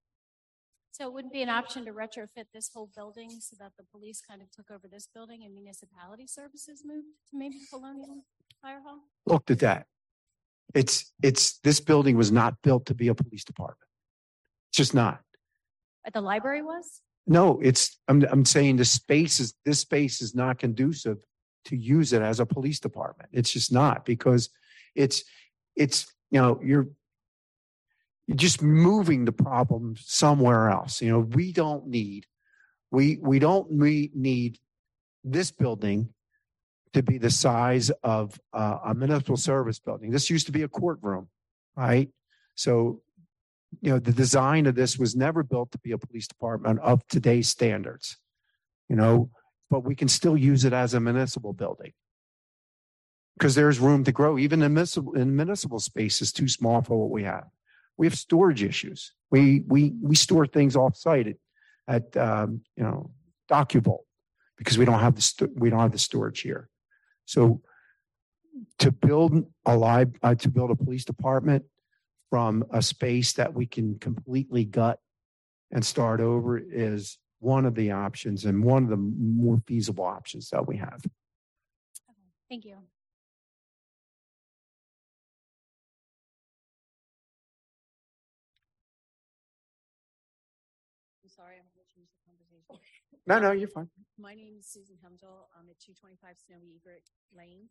So 0.91 1.07
it 1.07 1.13
wouldn't 1.13 1.33
be 1.33 1.41
an 1.41 1.49
option 1.49 1.83
to 1.85 1.91
retrofit 1.91 2.45
this 2.53 2.69
whole 2.73 2.89
building 2.95 3.29
so 3.41 3.57
that 3.59 3.73
the 3.77 3.83
police 3.91 4.21
kind 4.21 4.41
of 4.41 4.49
took 4.51 4.71
over 4.71 4.87
this 4.87 5.09
building 5.13 5.43
and 5.43 5.53
municipality 5.53 6.25
services 6.25 6.83
moved 6.85 7.07
to 7.29 7.37
maybe 7.37 7.57
Colonial 7.69 8.23
Fire 8.61 8.79
Hall? 8.81 8.99
Looked 9.25 9.51
at 9.51 9.59
that. 9.59 9.87
It's, 10.73 11.11
it's, 11.21 11.59
this 11.59 11.79
building 11.81 12.15
was 12.15 12.31
not 12.31 12.61
built 12.63 12.85
to 12.85 12.93
be 12.93 13.09
a 13.09 13.15
police 13.15 13.43
department. 13.43 13.89
It's 14.69 14.77
just 14.77 14.93
not. 14.93 15.19
Uh, 16.07 16.11
The 16.13 16.21
library 16.21 16.61
was? 16.61 17.01
No, 17.27 17.59
it's, 17.61 17.99
I'm, 18.07 18.23
I'm 18.31 18.45
saying 18.45 18.77
the 18.77 18.85
space 18.85 19.39
is, 19.39 19.53
this 19.65 19.79
space 19.79 20.21
is 20.21 20.33
not 20.33 20.59
conducive 20.59 21.17
to 21.65 21.75
use 21.75 22.13
it 22.13 22.21
as 22.21 22.39
a 22.39 22.45
police 22.45 22.79
department. 22.79 23.29
It's 23.33 23.51
just 23.51 23.73
not 23.73 24.05
because 24.05 24.49
It's, 24.95 25.23
it's, 25.75 26.11
you 26.31 26.41
know, 26.41 26.59
you're, 26.63 26.87
you're 28.27 28.37
just 28.37 28.61
moving 28.61 29.25
the 29.25 29.31
problem 29.31 29.95
somewhere 29.99 30.69
else. 30.69 31.01
You 31.01 31.11
know, 31.11 31.19
we 31.19 31.51
don't 31.51 31.87
need, 31.87 32.25
we, 32.91 33.19
we 33.21 33.39
don't 33.39 33.69
need 33.71 34.57
this 35.23 35.51
building 35.51 36.09
to 36.93 37.03
be 37.03 37.17
the 37.17 37.29
size 37.29 37.89
of 38.03 38.39
uh, 38.53 38.79
a 38.85 38.93
municipal 38.93 39.37
service 39.37 39.79
building. 39.79 40.11
This 40.11 40.29
used 40.29 40.45
to 40.45 40.51
be 40.51 40.63
a 40.63 40.67
courtroom, 40.67 41.27
right? 41.75 42.09
So, 42.55 43.01
you 43.81 43.91
know, 43.91 43.99
the 43.99 44.13
design 44.13 44.65
of 44.65 44.75
this 44.75 44.97
was 44.97 45.15
never 45.15 45.43
built 45.43 45.71
to 45.73 45.79
be 45.79 45.91
a 45.91 45.97
police 45.97 46.27
department 46.27 46.79
of 46.79 47.05
today's 47.07 47.49
standards, 47.49 48.17
you 48.89 48.95
know, 48.95 49.29
but 49.69 49.83
we 49.83 49.93
can 49.93 50.07
still 50.07 50.37
use 50.37 50.63
it 50.63 50.73
as 50.73 50.93
a 50.93 50.99
municipal 50.99 51.51
building 51.51 51.91
because 53.37 53.55
there's 53.55 53.79
room 53.79 54.03
to 54.03 54.11
grow. 54.11 54.37
Even 54.37 54.61
in 54.61 54.73
municipal, 54.73 55.13
in 55.13 55.35
municipal 55.35 55.79
space 55.79 56.21
is 56.21 56.31
too 56.31 56.47
small 56.47 56.81
for 56.81 56.99
what 56.99 57.09
we 57.09 57.23
have. 57.23 57.45
We 57.97 58.07
have 58.07 58.15
storage 58.15 58.63
issues. 58.63 59.13
We 59.31 59.63
we 59.67 59.93
we 60.01 60.15
store 60.15 60.47
things 60.47 60.75
offsite 60.75 61.35
at, 61.87 62.15
at 62.15 62.17
um, 62.17 62.61
you 62.75 62.83
know 62.83 63.11
DocuVault 63.49 64.03
because 64.57 64.77
we 64.77 64.85
don't 64.85 64.99
have 64.99 65.15
the 65.15 65.21
sto- 65.21 65.49
we 65.55 65.69
don't 65.69 65.79
have 65.79 65.91
the 65.91 65.99
storage 65.99 66.41
here. 66.41 66.69
So 67.25 67.61
to 68.79 68.91
build 68.91 69.45
a 69.65 69.75
live 69.75 70.11
uh, 70.23 70.35
to 70.35 70.49
build 70.49 70.71
a 70.71 70.75
police 70.75 71.05
department 71.05 71.65
from 72.29 72.65
a 72.71 72.81
space 72.81 73.33
that 73.33 73.53
we 73.53 73.65
can 73.65 73.99
completely 73.99 74.65
gut 74.65 74.99
and 75.71 75.85
start 75.85 76.21
over 76.21 76.57
is 76.57 77.17
one 77.39 77.65
of 77.65 77.75
the 77.75 77.91
options 77.91 78.45
and 78.45 78.63
one 78.63 78.83
of 78.83 78.89
the 78.89 78.97
more 78.97 79.61
feasible 79.67 80.05
options 80.05 80.49
that 80.49 80.67
we 80.67 80.77
have. 80.77 81.01
Thank 82.49 82.65
you. 82.65 82.77
No, 93.27 93.39
no, 93.39 93.51
you're 93.51 93.67
fine. 93.67 93.89
My 94.19 94.35
name 94.35 94.53
is 94.59 94.67
Susan 94.67 94.97
Hemdall. 95.01 95.49
I'm 95.57 95.65
at 95.65 95.81
225 95.81 96.37
Snowy 96.45 96.77
Egret 96.77 97.09
Lane, 97.33 97.65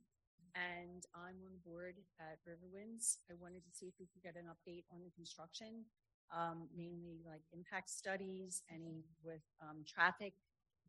and 0.59 1.07
I'm 1.15 1.39
on 1.39 1.55
the 1.55 1.63
board 1.63 1.95
at 2.19 2.43
Riverwinds. 2.43 3.23
I 3.31 3.39
wanted 3.39 3.63
to 3.63 3.71
see 3.71 3.87
if 3.87 3.95
we 4.01 4.11
could 4.11 4.23
get 4.27 4.35
an 4.35 4.51
update 4.51 4.83
on 4.91 5.07
the 5.07 5.15
construction, 5.15 5.87
um, 6.35 6.67
mainly 6.75 7.23
like 7.25 7.47
impact 7.55 7.89
studies, 7.89 8.67
any 8.67 9.07
with 9.23 9.47
um, 9.63 9.87
traffic, 9.87 10.35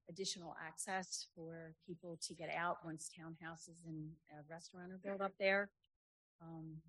additional 0.09 0.55
access 0.57 1.28
for 1.36 1.76
people 1.86 2.18
to 2.26 2.34
get 2.34 2.49
out 2.49 2.82
once 2.84 3.07
townhouses 3.13 3.86
and 3.86 4.09
a 4.34 4.41
restaurant 4.49 4.91
are 4.91 4.97
built 4.97 5.22
up 5.22 5.34
there. 5.39 5.70
Um, 6.41 6.82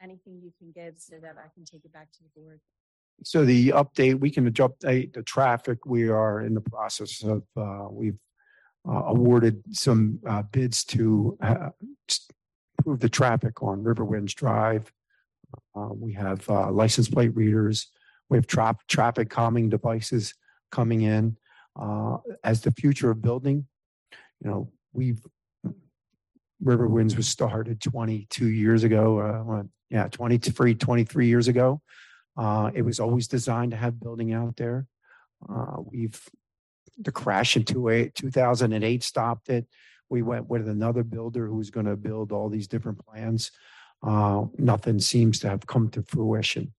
anything 0.00 0.38
you 0.40 0.52
can 0.56 0.70
give 0.70 1.02
so 1.02 1.16
that 1.20 1.34
I 1.34 1.50
can 1.52 1.64
take 1.64 1.84
it 1.84 1.92
back 1.92 2.12
to 2.12 2.22
the 2.22 2.30
board. 2.40 2.60
So 3.24 3.44
the 3.44 3.70
update, 3.70 4.20
we 4.20 4.30
can 4.30 4.50
update 4.52 5.12
the 5.12 5.22
traffic. 5.22 5.84
We 5.84 6.08
are 6.08 6.40
in 6.40 6.54
the 6.54 6.60
process 6.60 7.22
of, 7.22 7.42
uh, 7.56 7.88
we've 7.90 8.18
uh, 8.88 9.02
awarded 9.06 9.62
some 9.72 10.20
uh, 10.26 10.42
bids 10.42 10.84
to 10.84 11.36
uh, 11.42 11.70
improve 12.78 13.00
the 13.00 13.08
traffic 13.08 13.62
on 13.62 13.82
Riverwinds 13.82 14.34
Drive. 14.34 14.92
Uh, 15.74 15.92
We 15.94 16.12
have 16.12 16.48
uh, 16.48 16.70
license 16.70 17.08
plate 17.08 17.34
readers. 17.34 17.88
We 18.30 18.38
have 18.38 18.46
trap, 18.46 18.86
traffic 18.86 19.30
calming 19.30 19.68
devices 19.68 20.34
coming 20.70 21.02
in. 21.02 21.36
As 22.42 22.62
the 22.62 22.72
future 22.72 23.10
of 23.10 23.22
building, 23.22 23.66
you 24.42 24.50
know, 24.50 24.72
we've, 24.92 25.20
Riverwinds 26.62 27.16
was 27.16 27.28
started 27.28 27.80
22 27.80 28.48
years 28.48 28.84
ago, 28.84 29.68
yeah, 29.90 30.08
23, 30.08 30.74
23 30.74 31.26
years 31.26 31.48
ago. 31.48 31.80
Uh, 32.38 32.70
it 32.72 32.82
was 32.82 33.00
always 33.00 33.26
designed 33.26 33.72
to 33.72 33.76
have 33.76 34.00
building 34.00 34.32
out 34.32 34.56
there. 34.56 34.86
Uh, 35.48 35.76
we've, 35.84 36.22
the 36.96 37.12
crash 37.12 37.56
in 37.56 37.64
28 37.64 38.14
2008 38.14 39.02
stopped 39.02 39.48
it. 39.48 39.66
We 40.08 40.22
went 40.22 40.48
with 40.48 40.68
another 40.68 41.02
builder 41.02 41.46
who 41.46 41.56
was 41.56 41.70
going 41.70 41.86
to 41.86 41.96
build 41.96 42.32
all 42.32 42.48
these 42.48 42.68
different 42.68 43.04
plans. 43.04 43.50
Uh, 44.02 44.44
nothing 44.56 45.00
seems 45.00 45.40
to 45.40 45.48
have 45.48 45.66
come 45.66 45.90
to 45.90 46.02
fruition. 46.02 46.72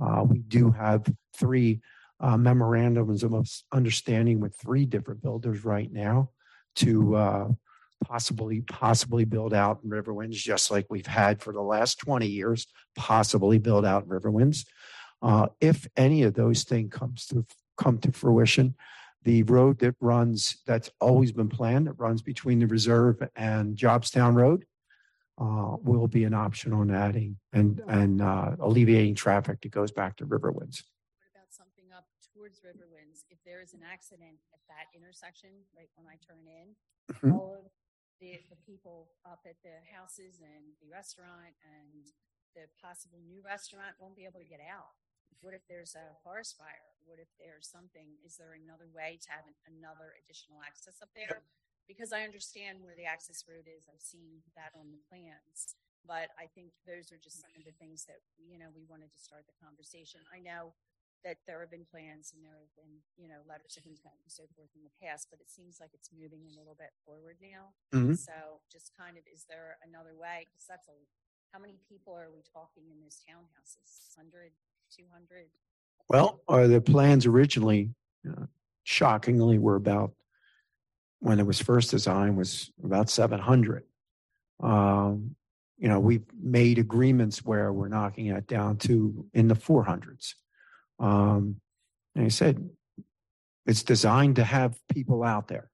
Uh, 0.00 0.24
we 0.26 0.38
do 0.38 0.70
have 0.70 1.06
three 1.36 1.82
uh, 2.20 2.36
memorandums 2.36 3.22
of 3.22 3.34
understanding 3.70 4.40
with 4.40 4.56
three 4.56 4.86
different 4.86 5.22
builders 5.22 5.64
right 5.64 5.92
now 5.92 6.30
to 6.76 7.56
possibly 8.04 8.60
possibly 8.62 9.24
build 9.24 9.52
out 9.54 9.80
in 9.82 9.90
Riverwinds, 9.90 10.34
just 10.34 10.70
like 10.70 10.86
we've 10.90 11.06
had 11.06 11.42
for 11.42 11.52
the 11.52 11.62
last 11.62 11.98
20 11.98 12.26
years, 12.26 12.66
possibly 12.94 13.58
build 13.58 13.84
out 13.84 14.04
in 14.04 14.08
Riverwinds. 14.10 14.66
Uh, 15.22 15.46
if 15.60 15.88
any 15.96 16.22
of 16.22 16.34
those 16.34 16.64
things 16.64 16.92
comes 16.92 17.26
to 17.26 17.44
come 17.76 17.98
to 17.98 18.12
fruition, 18.12 18.74
the 19.22 19.42
road 19.44 19.78
that 19.78 19.96
runs 20.00 20.58
that's 20.66 20.90
always 21.00 21.32
been 21.32 21.48
planned 21.48 21.86
that 21.86 21.94
runs 21.94 22.20
between 22.22 22.58
the 22.58 22.66
reserve 22.66 23.16
and 23.34 23.76
Jobstown 23.76 24.34
Road 24.34 24.66
uh, 25.40 25.76
will 25.82 26.06
be 26.06 26.24
an 26.24 26.34
option 26.34 26.72
on 26.72 26.90
adding 26.90 27.38
and 27.52 27.80
and 27.88 28.20
uh, 28.20 28.54
alleviating 28.60 29.14
traffic 29.14 29.62
that 29.62 29.72
goes 29.72 29.90
back 29.90 30.16
to 30.16 30.26
Riverwinds. 30.26 30.84
What 31.18 31.30
about 31.34 31.50
something 31.50 31.86
up 31.96 32.06
towards 32.32 32.60
Riverwinds? 32.60 33.24
If 33.30 33.38
there 33.46 33.62
is 33.62 33.72
an 33.72 33.80
accident 33.82 34.36
at 34.52 34.60
that 34.68 34.86
intersection, 34.94 35.50
right 35.76 35.88
when 35.96 36.06
I 36.06 36.16
turn 36.20 36.44
in, 36.46 36.76
Mhm. 37.12 37.34
all 37.34 37.56
of 37.58 37.70
the, 38.20 38.40
the 38.50 38.58
people 38.62 39.10
up 39.26 39.42
at 39.46 39.58
the 39.62 39.82
houses 39.90 40.40
and 40.40 40.74
the 40.80 40.88
restaurant 40.90 41.54
and 41.62 42.10
the 42.54 42.70
possible 42.78 43.18
new 43.22 43.42
restaurant 43.42 43.98
won't 43.98 44.14
be 44.14 44.24
able 44.28 44.38
to 44.40 44.46
get 44.48 44.62
out. 44.62 44.94
What 45.42 45.52
if 45.52 45.66
there's 45.66 45.98
a 45.98 46.14
forest 46.22 46.56
fire? 46.56 46.94
What 47.04 47.18
if 47.20 47.28
there's 47.36 47.68
something? 47.68 48.16
Is 48.24 48.38
there 48.38 48.54
another 48.56 48.88
way 48.88 49.18
to 49.20 49.28
have 49.34 49.44
an- 49.44 49.58
another 49.66 50.14
additional 50.24 50.62
access 50.64 51.02
up 51.02 51.10
there? 51.12 51.42
Because 51.84 52.16
I 52.16 52.24
understand 52.24 52.80
where 52.80 52.96
the 52.96 53.04
access 53.04 53.44
road 53.44 53.68
is. 53.68 53.84
I've 53.90 54.00
seen 54.00 54.40
that 54.56 54.72
on 54.72 54.88
the 54.94 55.02
plans. 55.10 55.76
But 56.06 56.32
I 56.36 56.48
think 56.52 56.72
those 56.84 57.12
are 57.12 57.20
just 57.20 57.40
some 57.40 57.52
of 57.56 57.64
the 57.64 57.76
things 57.80 58.04
that, 58.08 58.20
you 58.36 58.56
know, 58.60 58.68
we 58.72 58.84
wanted 58.84 59.12
to 59.12 59.20
start 59.20 59.44
the 59.48 59.56
conversation. 59.56 60.20
I 60.28 60.40
know 60.40 60.76
that 61.24 61.38
there 61.46 61.60
have 61.60 61.70
been 61.70 61.86
plans 61.90 62.32
and 62.36 62.44
there 62.44 62.60
have 62.60 62.74
been, 62.76 63.00
you 63.16 63.28
know, 63.28 63.40
letters 63.48 63.76
of 63.76 63.84
intent 63.86 64.14
and 64.22 64.30
so 64.30 64.44
forth 64.54 64.68
in 64.76 64.84
the 64.84 64.92
past, 65.00 65.28
but 65.30 65.40
it 65.40 65.50
seems 65.50 65.80
like 65.80 65.90
it's 65.94 66.10
moving 66.12 66.44
a 66.44 66.58
little 66.58 66.76
bit 66.78 66.92
forward 67.04 67.36
now. 67.40 67.72
Mhm. 67.92 68.16
So 68.16 68.60
just 68.70 68.92
kind 68.96 69.16
of, 69.16 69.24
is 69.32 69.44
there 69.48 69.78
another 69.82 70.14
way? 70.14 70.46
Because 70.52 70.66
that's 70.68 70.86
a, 70.88 70.92
how 71.52 71.58
many 71.58 71.80
people 71.88 72.12
are 72.14 72.30
we 72.30 72.42
talking 72.42 72.90
in 72.92 73.00
those 73.00 73.20
townhouses? 73.24 74.14
100, 74.16 74.52
200? 74.90 75.48
Well, 76.08 76.40
uh, 76.46 76.66
the 76.66 76.80
plans 76.80 77.24
originally, 77.24 77.94
uh, 78.28 78.46
shockingly, 78.84 79.58
were 79.58 79.76
about 79.76 80.12
when 81.20 81.40
it 81.40 81.46
was 81.46 81.60
first 81.60 81.90
designed 81.90 82.36
was 82.36 82.70
about 82.82 83.08
700. 83.08 83.84
Um, 84.60 85.36
you 85.78 85.88
know, 85.88 85.98
we've 85.98 86.26
made 86.38 86.78
agreements 86.78 87.42
where 87.44 87.72
we're 87.72 87.88
knocking 87.88 88.26
it 88.26 88.46
down 88.46 88.76
to 88.78 89.26
in 89.32 89.48
the 89.48 89.54
400s. 89.54 90.34
Um, 90.98 91.60
and 92.14 92.26
I 92.26 92.28
said, 92.28 92.68
it's 93.66 93.82
designed 93.82 94.36
to 94.36 94.44
have 94.44 94.76
people 94.92 95.22
out 95.22 95.48
there. 95.48 95.70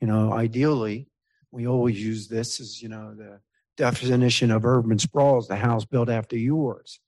You 0.00 0.06
know, 0.06 0.32
ideally, 0.32 1.08
we 1.50 1.66
always 1.66 2.02
use 2.02 2.28
this 2.28 2.60
as, 2.60 2.82
you 2.82 2.88
know, 2.88 3.14
the 3.14 3.40
definition 3.76 4.50
of 4.50 4.64
urban 4.64 4.98
sprawl 4.98 5.38
is 5.38 5.48
the 5.48 5.56
house 5.56 5.84
built 5.84 6.08
after 6.08 6.36
yours 6.36 7.00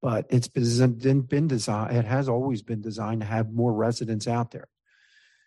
but 0.00 0.26
it's 0.30 0.48
been, 0.48 1.22
been 1.22 1.48
designed, 1.48 1.96
it 1.96 2.04
has 2.04 2.28
always 2.28 2.62
been 2.62 2.80
designed 2.80 3.20
to 3.20 3.26
have 3.26 3.50
more 3.50 3.72
residents 3.72 4.28
out 4.28 4.50
there. 4.50 4.68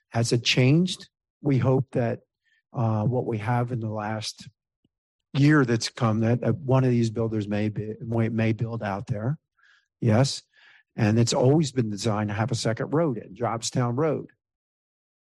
Has 0.09 0.31
it 0.33 0.43
changed? 0.43 1.07
We 1.41 1.57
hope 1.57 1.87
that 1.93 2.19
uh, 2.73 3.03
what 3.03 3.25
we 3.25 3.37
have 3.37 3.71
in 3.71 3.79
the 3.79 3.89
last 3.89 4.49
year 5.33 5.63
that's 5.63 5.89
come, 5.89 6.19
that 6.21 6.43
uh, 6.43 6.51
one 6.51 6.83
of 6.83 6.89
these 6.89 7.09
builders 7.09 7.47
may 7.47 7.69
be, 7.69 7.93
may, 8.01 8.27
may 8.27 8.51
build 8.51 8.83
out 8.83 9.07
there. 9.07 9.37
Yes. 10.01 10.43
And 10.95 11.17
it's 11.17 11.33
always 11.33 11.71
been 11.71 11.89
designed 11.89 12.29
to 12.29 12.33
have 12.35 12.51
a 12.51 12.55
second 12.55 12.91
road 12.93 13.17
in 13.17 13.33
Jobstown 13.35 13.97
Road. 13.97 14.27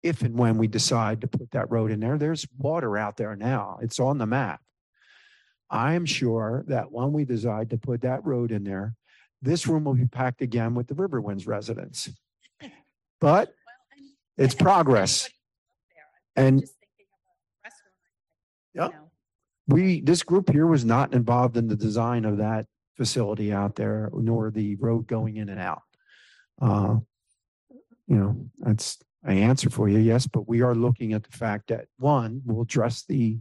If 0.03 0.21
and 0.21 0.37
when 0.37 0.57
we 0.57 0.67
decide 0.67 1.21
to 1.21 1.27
put 1.27 1.51
that 1.51 1.69
road 1.71 1.91
in 1.91 1.99
there, 1.99 2.17
there's 2.17 2.45
water 2.57 2.97
out 2.97 3.17
there 3.17 3.35
now. 3.35 3.77
It's 3.81 3.99
on 3.99 4.17
the 4.17 4.25
map. 4.25 4.61
I 5.69 5.93
am 5.93 6.05
sure 6.05 6.65
that 6.67 6.91
when 6.91 7.13
we 7.13 7.23
decide 7.23 7.69
to 7.69 7.77
put 7.77 8.01
that 8.01 8.25
road 8.25 8.51
in 8.51 8.63
there, 8.63 8.95
this 9.41 9.67
room 9.67 9.85
will 9.85 9.93
be 9.93 10.05
packed 10.07 10.41
again 10.41 10.73
with 10.73 10.87
the 10.87 10.95
Riverwinds 10.95 11.47
residents. 11.47 12.09
But 13.19 13.53
it's 14.37 14.55
progress. 14.67 15.29
everybody 15.29 15.35
up 15.71 15.79
there. 16.35 16.43
I'm 16.43 16.47
And 16.47 16.61
just 16.61 16.73
thinking 16.79 17.05
of 17.13 17.19
a 17.29 17.69
restaurant, 17.69 17.93
you 18.73 18.81
Yep. 18.81 18.91
know. 18.91 19.11
we, 19.67 20.01
this 20.01 20.23
group 20.23 20.49
here 20.49 20.67
was 20.67 20.83
not 20.83 21.13
involved 21.13 21.55
in 21.57 21.67
the 21.67 21.75
design 21.75 22.25
of 22.25 22.37
that 22.37 22.65
facility 22.97 23.53
out 23.53 23.75
there, 23.75 24.09
nor 24.13 24.51
the 24.51 24.75
road 24.75 25.07
going 25.07 25.37
in 25.37 25.49
and 25.49 25.59
out. 25.59 25.83
Uh, 26.61 26.97
You 28.07 28.17
know, 28.17 28.49
that's 28.59 28.97
an 29.23 29.37
answer 29.37 29.69
for 29.69 29.87
you, 29.87 29.99
yes, 29.99 30.27
but 30.27 30.49
we 30.49 30.61
are 30.61 30.75
looking 30.75 31.13
at 31.13 31.23
the 31.23 31.37
fact 31.37 31.67
that, 31.67 31.85
one, 31.97 32.41
we'll 32.45 32.63
address 32.63 33.05
the 33.05 33.39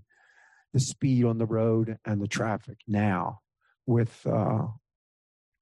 the 0.72 0.80
speed 0.80 1.24
on 1.24 1.38
the 1.38 1.46
road 1.46 1.98
and 2.04 2.20
the 2.22 2.28
traffic 2.28 2.78
now 2.86 3.40
with, 3.86 4.24
uh, 4.24 4.66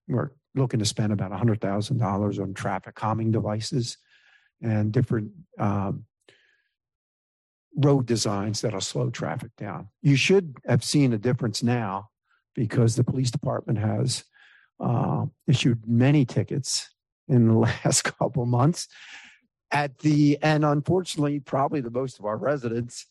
we're 0.06 0.32
looking 0.54 0.80
to 0.80 0.84
spend 0.84 1.12
about 1.12 1.32
hundred 1.32 1.60
thousand 1.60 1.98
dollars 1.98 2.38
on 2.38 2.52
traffic 2.52 2.94
calming 2.94 3.30
devices 3.32 3.96
and 4.60 4.92
different, 4.92 5.30
um, 5.58 6.04
road 7.76 8.04
designs 8.06 8.60
that'll 8.60 8.82
slow 8.82 9.08
traffic 9.08 9.52
down. 9.56 9.88
You 10.02 10.16
should 10.16 10.56
have 10.66 10.84
seen 10.84 11.14
a 11.14 11.18
difference 11.18 11.62
now 11.62 12.10
because 12.58 12.96
the 12.96 13.04
police 13.04 13.30
department 13.30 13.78
has 13.78 14.24
uh, 14.80 15.24
issued 15.46 15.86
many 15.86 16.24
tickets 16.24 16.92
in 17.28 17.46
the 17.46 17.54
last 17.84 18.02
couple 18.02 18.44
months. 18.46 18.88
At 19.70 19.98
the 19.98 20.38
and 20.42 20.64
unfortunately 20.64 21.40
probably 21.40 21.80
the 21.82 21.90
most 21.90 22.18
of 22.18 22.24
our 22.24 22.38
residents 22.38 23.04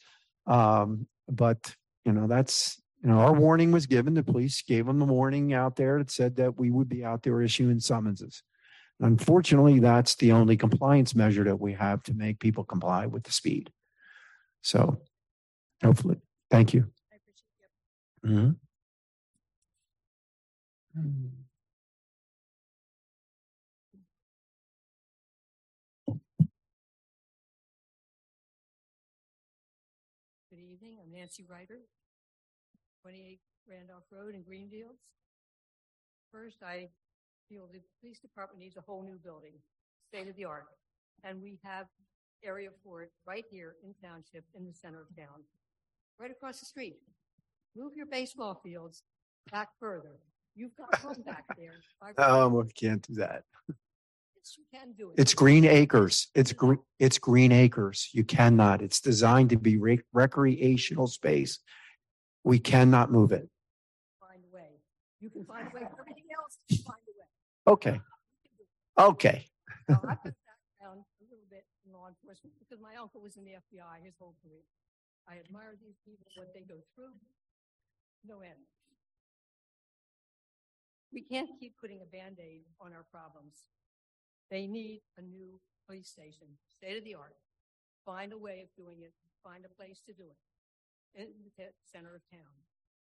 um 0.48 1.06
but 1.30 1.76
you 2.04 2.12
know 2.12 2.26
that's 2.26 2.82
you 3.04 3.10
know 3.10 3.20
our 3.20 3.34
warning 3.34 3.72
was 3.72 3.86
given. 3.86 4.16
The 4.16 4.24
police 4.24 4.64
gave 4.64 4.88
them 4.88 4.98
the 5.00 5.06
warning 5.06 5.54
out 5.54 5.76
there 5.76 6.00
that 6.00 6.10
said 6.10 6.36
that 6.38 6.58
we 6.58 6.72
would 6.72 6.90
be 6.90 7.06
out 7.06 7.22
there 7.22 7.42
issuing 7.42 7.80
summonses. 7.80 8.42
Unfortunately 9.00 9.80
that's 9.80 10.16
the 10.16 10.32
only 10.32 10.58
compliance 10.58 11.14
measure 11.14 11.44
that 11.44 11.60
we 11.60 11.74
have 11.74 12.02
to 12.04 12.14
make 12.14 12.40
people 12.40 12.64
comply 12.64 13.06
with 13.06 13.24
the 13.24 13.32
speed. 13.32 13.72
So 14.62 15.00
hopefully 15.84 16.18
thank 16.50 16.74
you. 16.74 16.88
Mhm. 18.26 18.56
Good 20.98 21.06
evening, 30.58 30.98
I'm 31.00 31.12
Nancy 31.14 31.46
Ryder, 31.48 31.82
28 33.04 33.40
Randolph 33.70 34.06
Road 34.12 34.34
in 34.34 34.42
Greenfields. 34.42 35.04
First, 36.32 36.64
I 36.64 36.90
feel 37.48 37.68
the 37.72 37.82
police 38.02 38.18
department 38.20 38.60
needs 38.60 38.76
a 38.78 38.82
whole 38.82 39.04
new 39.04 39.20
building, 39.24 39.54
state 40.08 40.28
of 40.28 40.36
the 40.36 40.46
art. 40.46 40.66
And 41.24 41.44
we 41.44 41.60
have 41.64 41.86
area 42.44 42.70
for 42.84 43.04
it 43.04 43.12
right 43.24 43.46
here 43.52 43.76
in 43.84 43.94
Township, 44.04 44.46
in 44.56 44.66
the 44.66 44.74
center 44.74 45.02
of 45.02 45.16
town, 45.16 45.44
right 46.20 46.32
across 46.32 46.60
the 46.60 46.66
street. 46.66 46.98
Move 47.76 47.96
your 47.96 48.08
baseball 48.08 48.60
fields 48.64 49.04
back 49.52 49.70
further. 49.80 50.22
You've 50.58 50.76
got 50.76 51.04
room 51.04 51.24
back 51.24 51.46
there. 51.56 51.76
I- 52.02 52.22
um 52.42 52.54
we 52.56 52.64
can't 52.74 53.06
do 53.08 53.14
that. 53.16 53.44
Yes, 54.36 54.56
you 54.58 54.66
can 54.74 54.94
do 54.98 55.12
it. 55.12 55.22
it's 55.22 55.34
green 55.36 55.66
acres. 55.66 56.28
It's 56.34 56.52
green 56.52 56.80
it's 57.00 57.20
green 57.20 57.52
acres. 57.52 58.10
You 58.12 58.24
cannot. 58.24 58.82
It's 58.82 59.00
designed 59.00 59.52
to 59.52 59.58
be 59.58 59.78
rec- 59.78 60.06
recreational 60.14 61.06
space. 61.08 61.60
We 62.44 62.58
cannot 62.58 63.12
move 63.12 63.32
it. 63.32 63.48
Find 64.20 64.42
a 64.52 64.56
way. 64.56 64.82
You 65.20 65.30
can 65.30 65.46
find 65.46 65.68
a 65.68 65.76
way 65.76 65.82
for 65.86 66.02
everything 66.02 66.26
else, 66.36 66.58
you 66.70 66.78
find 66.90 66.98
a 67.06 67.14
way. 67.20 67.74
okay. 67.74 68.02
Okay. 68.98 69.46
Now, 69.88 70.02
I've 70.10 70.24
got 70.26 70.34
background 70.42 71.06
a 71.06 71.24
little 71.30 71.46
bit 71.52 71.66
in 71.86 71.94
law 71.94 72.08
enforcement 72.10 72.56
because 72.58 72.82
my 72.82 72.96
uncle 72.98 73.22
was 73.22 73.38
in 73.38 73.46
the 73.46 73.62
FBI 73.62 74.02
his 74.04 74.16
whole 74.18 74.34
career. 74.42 74.66
I 75.30 75.38
admire 75.38 75.76
these 75.78 76.00
people, 76.08 76.26
what 76.36 76.50
they 76.56 76.62
go 76.66 76.80
through, 76.96 77.14
no 78.26 78.40
end. 78.42 78.64
We 81.14 81.22
can't 81.22 81.50
keep 81.60 81.74
putting 81.80 82.02
a 82.02 82.06
Band-Aid 82.06 82.64
on 82.82 82.94
our 82.94 83.06
problems. 83.12 83.66
They 84.52 84.68
need 84.68 85.02
a 85.18 85.22
new 85.22 85.60
police 85.86 86.10
station, 86.10 86.48
state 86.78 86.98
of 86.98 87.04
the 87.04 87.16
art. 87.16 87.36
Find 88.06 88.34
a 88.34 88.38
way 88.38 88.62
of 88.64 88.70
doing 88.76 89.02
it, 89.02 89.14
find 89.44 89.66
a 89.66 89.76
place 89.82 90.02
to 90.06 90.14
do 90.14 90.24
it 90.24 91.22
in 91.22 91.28
the 91.44 91.64
te- 91.64 91.72
center 91.84 92.16
of 92.16 92.22
town. 92.32 92.52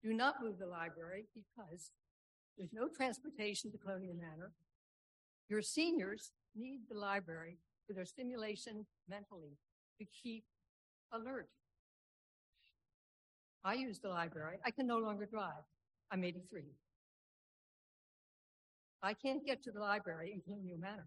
Do 0.03 0.13
not 0.13 0.43
move 0.43 0.59
the 0.59 0.67
library 0.67 1.27
because 1.35 1.91
there's 2.57 2.73
no 2.73 2.89
transportation 2.89 3.71
to 3.73 3.79
Colonial 3.79 4.15
Manor. 4.15 4.53
Your 5.49 5.63
seniors 5.63 6.33
need 6.57 6.81
the 6.89 6.99
library 6.99 7.59
for 7.87 7.95
their 7.95 8.05
stimulation 8.05 8.87
mentally 9.09 9.57
to 9.99 10.07
keep 10.23 10.45
alert. 11.13 11.49
I 13.65 13.75
use 13.75 13.99
the 13.99 14.09
library. 14.09 14.59
I 14.65 14.71
can 14.71 14.87
no 14.87 14.99
longer 14.99 15.27
drive. 15.27 15.65
I'm 16.11 16.25
83. 16.25 16.63
I 19.03 19.15
can't 19.15 19.45
get 19.45 19.63
to 19.65 19.71
the 19.71 19.81
library 19.81 20.33
in 20.35 20.41
Colonial 20.41 20.79
Manor. 20.79 21.07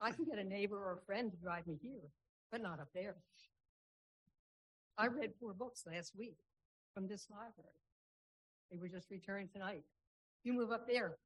I 0.00 0.10
can 0.10 0.24
get 0.24 0.38
a 0.38 0.44
neighbor 0.44 0.76
or 0.76 0.98
a 1.00 1.06
friend 1.06 1.30
to 1.30 1.36
drive 1.36 1.66
me 1.66 1.78
here, 1.80 2.10
but 2.50 2.62
not 2.62 2.80
up 2.80 2.88
there. 2.94 3.16
I 4.98 5.06
read 5.06 5.30
four 5.40 5.54
books 5.54 5.84
last 5.86 6.12
week 6.18 6.36
from 6.94 7.06
this 7.06 7.26
library. 7.30 7.78
They 8.70 8.78
were 8.78 8.88
just 8.88 9.10
returned 9.10 9.50
tonight. 9.52 9.84
You 10.42 10.52
move 10.54 10.72
up 10.72 10.86
there, 10.88 11.16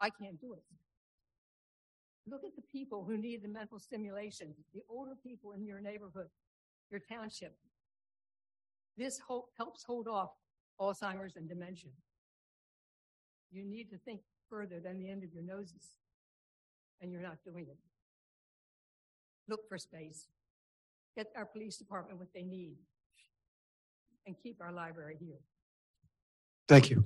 I 0.00 0.10
can't 0.10 0.40
do 0.40 0.52
it. 0.52 0.62
Look 2.30 2.44
at 2.44 2.54
the 2.54 2.62
people 2.70 3.04
who 3.04 3.16
need 3.16 3.42
the 3.42 3.48
mental 3.48 3.78
stimulation, 3.78 4.54
the 4.74 4.82
older 4.88 5.14
people 5.22 5.52
in 5.52 5.64
your 5.64 5.80
neighborhood, 5.80 6.28
your 6.90 7.00
township. 7.00 7.56
This 8.96 9.20
helps 9.56 9.84
hold 9.84 10.08
off 10.08 10.30
Alzheimer's 10.80 11.36
and 11.36 11.48
dementia. 11.48 11.90
You 13.50 13.64
need 13.64 13.90
to 13.90 13.98
think 14.04 14.20
further 14.48 14.80
than 14.80 14.98
the 14.98 15.08
end 15.10 15.24
of 15.24 15.32
your 15.32 15.42
noses, 15.42 15.94
and 17.00 17.12
you're 17.12 17.22
not 17.22 17.38
doing 17.44 17.66
it. 17.68 17.78
Look 19.48 19.68
for 19.68 19.78
space. 19.78 20.26
Get 21.16 21.28
our 21.36 21.46
police 21.46 21.76
department 21.76 22.18
what 22.18 22.28
they 22.34 22.42
need, 22.42 22.76
and 24.26 24.36
keep 24.42 24.60
our 24.60 24.72
library 24.72 25.16
here. 25.18 25.40
thank 26.68 26.90
you 26.90 27.04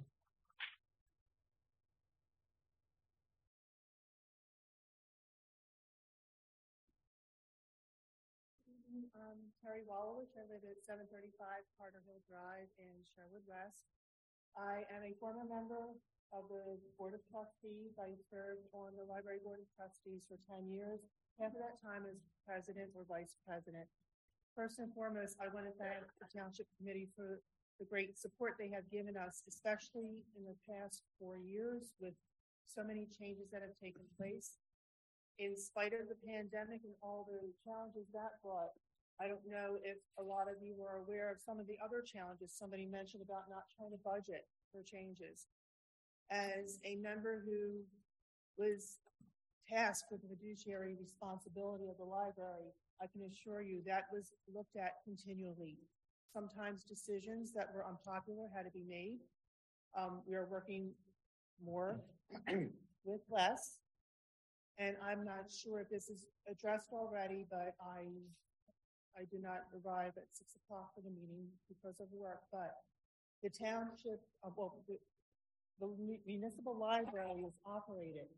Um, 9.17 9.39
Terry 9.63 9.87
Wallowich. 9.89 10.35
I 10.37 10.45
live 10.51 10.65
at 10.67 10.83
seven 10.85 11.07
thirty-five 11.09 11.63
Carter 11.79 12.03
Hill 12.05 12.21
Drive 12.29 12.69
in 12.77 12.93
Sherwood 13.07 13.47
West. 13.47 13.87
I 14.59 14.85
am 14.93 15.07
a 15.07 15.15
former 15.17 15.47
member 15.49 15.97
of 16.33 16.49
the 16.49 16.81
Board 16.97 17.13
of 17.13 17.23
Trustees. 17.29 18.01
I 18.01 18.17
served 18.33 18.67
on 18.73 18.97
the 18.97 19.05
Library 19.05 19.45
Board 19.45 19.61
of 19.61 19.69
Trustees 19.77 20.25
for 20.27 20.41
ten 20.49 20.69
years. 20.73 21.05
Half 21.41 21.57
of 21.57 21.63
that 21.65 21.81
time 21.81 22.09
as 22.09 22.21
president 22.45 22.93
or 22.97 23.05
vice 23.09 23.37
president. 23.45 23.89
First 24.57 24.81
and 24.81 24.93
foremost, 24.93 25.41
I 25.41 25.49
want 25.49 25.65
to 25.69 25.75
thank 25.81 26.05
the 26.21 26.29
Township 26.29 26.69
Committee 26.77 27.09
for 27.17 27.41
the 27.81 27.89
great 27.89 28.21
support 28.21 28.61
they 28.61 28.69
have 28.69 28.85
given 28.93 29.17
us, 29.17 29.41
especially 29.49 30.21
in 30.37 30.45
the 30.45 30.57
past 30.69 31.05
four 31.17 31.41
years 31.41 31.97
with 32.01 32.13
so 32.69 32.85
many 32.85 33.09
changes 33.09 33.49
that 33.49 33.65
have 33.65 33.77
taken 33.81 34.05
place 34.17 34.61
in 35.39 35.57
spite 35.57 35.97
of 35.97 36.09
the 36.09 36.19
pandemic 36.21 36.85
and 36.85 36.95
all 37.03 37.25
the 37.25 37.41
challenges 37.65 38.07
that 38.13 38.37
brought, 38.45 38.73
I 39.21 39.29
don't 39.29 39.45
know 39.49 39.81
if 39.81 39.97
a 40.19 40.25
lot 40.25 40.49
of 40.49 40.61
you 40.61 40.77
were 40.77 41.01
aware 41.01 41.31
of 41.33 41.41
some 41.41 41.61
of 41.61 41.67
the 41.67 41.79
other 41.81 42.05
challenges 42.05 42.53
somebody 42.53 42.85
mentioned 42.85 43.25
about 43.25 43.49
not 43.49 43.65
trying 43.73 43.93
to 43.93 44.01
budget 44.05 44.45
for 44.71 44.85
changes. 44.85 45.49
As 46.31 46.79
a 46.85 46.97
member 46.97 47.43
who 47.45 47.83
was 48.57 48.99
tasked 49.69 50.11
with 50.11 50.23
the 50.23 50.29
fiduciary 50.29 50.97
responsibility 51.01 51.89
of 51.89 51.97
the 51.99 52.05
library, 52.05 52.73
I 53.01 53.07
can 53.07 53.23
assure 53.27 53.63
you 53.63 53.83
that 53.87 54.05
was 54.13 54.33
looked 54.55 54.77
at 54.77 55.03
continually. 55.05 55.79
Sometimes 56.33 56.85
decisions 56.85 57.53
that 57.53 57.69
were 57.75 57.85
unpopular 57.87 58.49
had 58.55 58.65
to 58.65 58.71
be 58.71 58.85
made. 58.89 59.19
Um, 59.97 60.23
we 60.27 60.35
are 60.35 60.47
working 60.51 60.93
more 61.63 62.01
with 63.05 63.21
less. 63.31 63.79
And 64.79 64.97
I'm 65.05 65.25
not 65.25 65.51
sure 65.51 65.81
if 65.81 65.91
this 65.91 66.09
is 66.09 66.25
addressed 66.51 66.93
already, 66.93 67.45
but 67.51 67.75
I, 67.81 68.09
I 69.19 69.25
did 69.31 69.43
not 69.43 69.69
arrive 69.77 70.13
at 70.17 70.33
six 70.33 70.57
o'clock 70.57 70.95
for 70.95 71.03
the 71.03 71.11
meeting 71.11 71.47
because 71.69 72.01
of 72.01 72.09
work, 72.13 72.41
but 72.51 72.73
the 73.43 73.51
township, 73.51 74.23
uh, 74.45 74.51
well, 74.57 74.81
the, 74.89 74.97
the 75.83 75.91
municipal 76.25 76.79
library 76.79 77.43
is 77.45 77.55
operated 77.67 78.31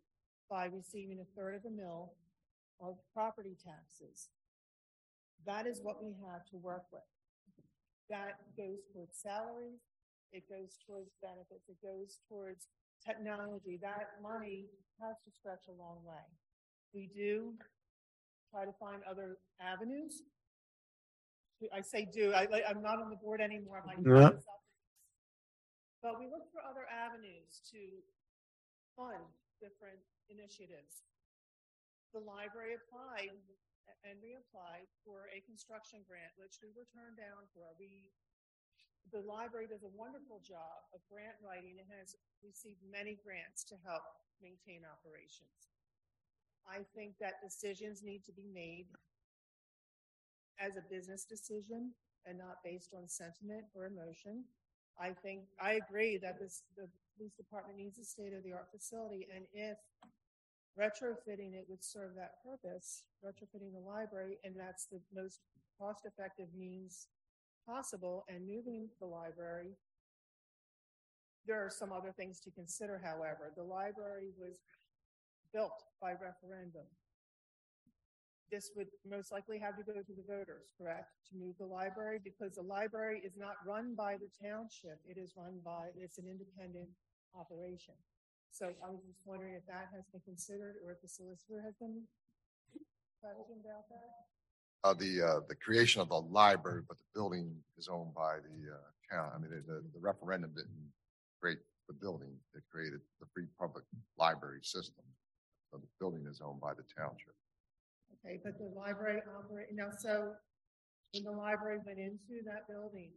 by 0.49 0.65
receiving 0.65 1.21
a 1.21 1.29
third 1.39 1.55
of 1.55 1.65
a 1.67 1.71
mill 1.71 2.13
of 2.81 2.97
property 3.13 3.57
taxes. 3.63 4.29
That 5.47 5.67
is 5.67 5.81
what 5.83 6.03
we 6.03 6.17
have 6.25 6.47
to 6.51 6.57
work 6.57 6.85
with. 6.91 7.05
That 8.09 8.41
goes 8.57 8.81
towards 8.93 9.19
salaries, 9.21 9.81
it 10.33 10.49
goes 10.49 10.79
towards 10.87 11.11
benefits, 11.21 11.69
it 11.69 11.77
goes 11.85 12.19
towards 12.29 12.67
technology. 13.05 13.79
That 13.81 14.09
money 14.23 14.65
has 15.01 15.17
to 15.25 15.31
stretch 15.31 15.69
a 15.69 15.73
long 15.73 15.99
way. 16.03 16.25
We 16.95 17.11
do 17.15 17.53
try 18.51 18.65
to 18.65 18.73
find 18.81 19.03
other 19.11 19.37
avenues. 19.61 20.23
I 21.73 21.83
say 21.83 22.09
do, 22.11 22.33
I, 22.33 22.47
I'm 22.69 22.83
not 22.83 23.01
on 23.01 23.11
the 23.11 23.17
board 23.17 23.41
anymore. 23.41 23.83
I'm 23.83 23.87
like, 23.87 23.99
Yeah. 24.05 24.31
But 26.05 26.21
we 26.21 26.29
look 26.29 26.53
for 26.53 26.61
other 26.61 26.85
avenues 26.85 27.65
to 27.73 27.81
fund 28.93 29.25
different 29.57 30.05
initiatives. 30.29 31.01
The 32.13 32.21
library 32.21 32.77
applied 32.77 33.33
and 34.05 34.21
we 34.21 34.37
applied 34.37 34.85
for 35.01 35.33
a 35.33 35.41
construction 35.49 36.05
grant, 36.05 36.37
which 36.37 36.61
we 36.61 36.69
were 36.77 36.85
turned 36.93 37.17
down 37.17 37.49
for. 37.57 37.73
We 37.81 38.13
the 39.13 39.25
library 39.25 39.69
does 39.69 39.85
a 39.85 39.97
wonderful 39.97 40.45
job 40.45 40.85
of 40.93 41.01
grant 41.09 41.41
writing 41.41 41.81
and 41.81 41.89
has 41.89 42.17
received 42.45 42.81
many 42.85 43.17
grants 43.21 43.65
to 43.73 43.77
help 43.85 44.05
maintain 44.41 44.85
operations. 44.85 45.73
I 46.69 46.85
think 46.97 47.17
that 47.21 47.45
decisions 47.45 48.05
need 48.05 48.25
to 48.29 48.33
be 48.33 48.49
made 48.53 48.89
as 50.61 50.77
a 50.77 50.89
business 50.89 51.25
decision 51.25 51.93
and 52.25 52.37
not 52.37 52.65
based 52.65 52.93
on 52.97 53.09
sentiment 53.09 53.69
or 53.77 53.89
emotion. 53.89 54.45
I 55.01 55.11
think, 55.11 55.43
I 55.61 55.75
agree 55.75 56.19
that 56.19 56.39
this, 56.39 56.63
the 56.77 56.89
police 57.17 57.35
department 57.35 57.79
needs 57.79 57.99
a 57.99 58.05
state-of-the-art 58.05 58.69
facility, 58.73 59.27
and 59.35 59.45
if 59.53 59.79
retrofitting 60.79 61.55
it 61.55 61.67
would 61.69 61.83
serve 61.83 62.15
that 62.17 62.43
purpose, 62.45 63.05
retrofitting 63.25 63.73
the 63.73 63.81
library, 63.81 64.39
and 64.45 64.55
that's 64.57 64.87
the 64.87 65.01
most 65.15 65.41
cost-effective 65.79 66.49
means 66.57 67.09
possible, 67.67 68.25
and 68.29 68.47
moving 68.47 68.89
the 69.01 69.07
library. 69.07 69.77
There 71.47 71.65
are 71.65 71.71
some 71.71 71.93
other 71.93 72.13
things 72.13 72.41
to 72.41 72.51
consider, 72.51 73.01
however. 73.03 73.53
The 73.57 73.63
library 73.63 74.31
was 74.39 74.61
built 75.53 75.85
by 76.01 76.13
referendum. 76.13 76.87
This 78.51 78.71
would 78.77 78.89
most 79.09 79.33
likely 79.33 79.59
have 79.59 79.77
to 79.77 79.83
go 79.83 79.95
to 79.95 80.15
the 80.15 80.23
voters, 80.27 80.71
correct, 80.79 81.11
to 81.31 81.37
move 81.37 81.57
the 81.59 81.67
library? 81.67 82.21
Because 82.23 82.55
the 82.55 82.63
library 82.63 83.21
is 83.25 83.37
not 83.37 83.57
run 83.67 83.95
by 83.95 84.17
the 84.17 84.29
township. 84.41 85.01
It 85.09 85.19
is 85.19 85.33
run 85.37 85.61
by, 85.65 85.89
it's 85.97 86.19
an 86.19 86.27
independent 86.29 86.89
operation. 87.35 87.95
So 88.53 88.71
I 88.85 88.91
was 88.91 89.03
just 89.03 89.21
wondering 89.25 89.55
if 89.55 89.67
that 89.67 89.89
has 89.95 90.05
been 90.13 90.21
considered 90.25 90.77
or 90.85 90.93
if 90.93 91.03
the 91.03 91.09
solicitor 91.09 91.61
has 91.65 91.75
been 91.75 92.03
questioned 93.25 93.65
about 93.65 93.89
that? 93.89 94.29
Uh, 94.85 94.95
the, 94.95 95.23
uh, 95.23 95.41
the 95.49 95.57
creation 95.57 96.03
of 96.03 96.09
the 96.09 96.21
library, 96.21 96.83
but 96.87 96.99
the 96.99 97.09
building 97.15 97.57
is 97.79 97.89
owned 97.89 98.15
by 98.15 98.37
the, 98.37 98.75
uh, 98.75 98.79
town. 99.11 99.33
I 99.35 99.39
mean, 99.39 99.51
the- 99.67 99.81
the, 99.93 99.99
referendum 99.99 100.53
didn't 100.55 100.93
create 101.41 101.59
the 101.89 101.95
building. 101.95 102.39
It 102.55 102.63
created 102.71 103.01
the 103.21 103.27
free 103.27 103.47
public 103.59 103.85
library 104.17 104.63
system. 104.63 105.05
So 105.71 105.79
the 105.79 105.89
building 105.99 106.27
is 106.27 106.41
owned 106.41 106.61
by 106.61 106.75
the 106.75 106.85
township. 106.97 107.35
Okay, 108.25 108.41
but 108.43 108.57
the 108.57 108.73
library 108.73 109.21
operate, 109.37 109.69
now, 109.77 109.93
so 109.93 110.33
when 111.13 111.25
the 111.25 111.37
library 111.37 111.79
went 111.85 111.99
into 111.99 112.41
that 112.49 112.65
building, 112.65 113.13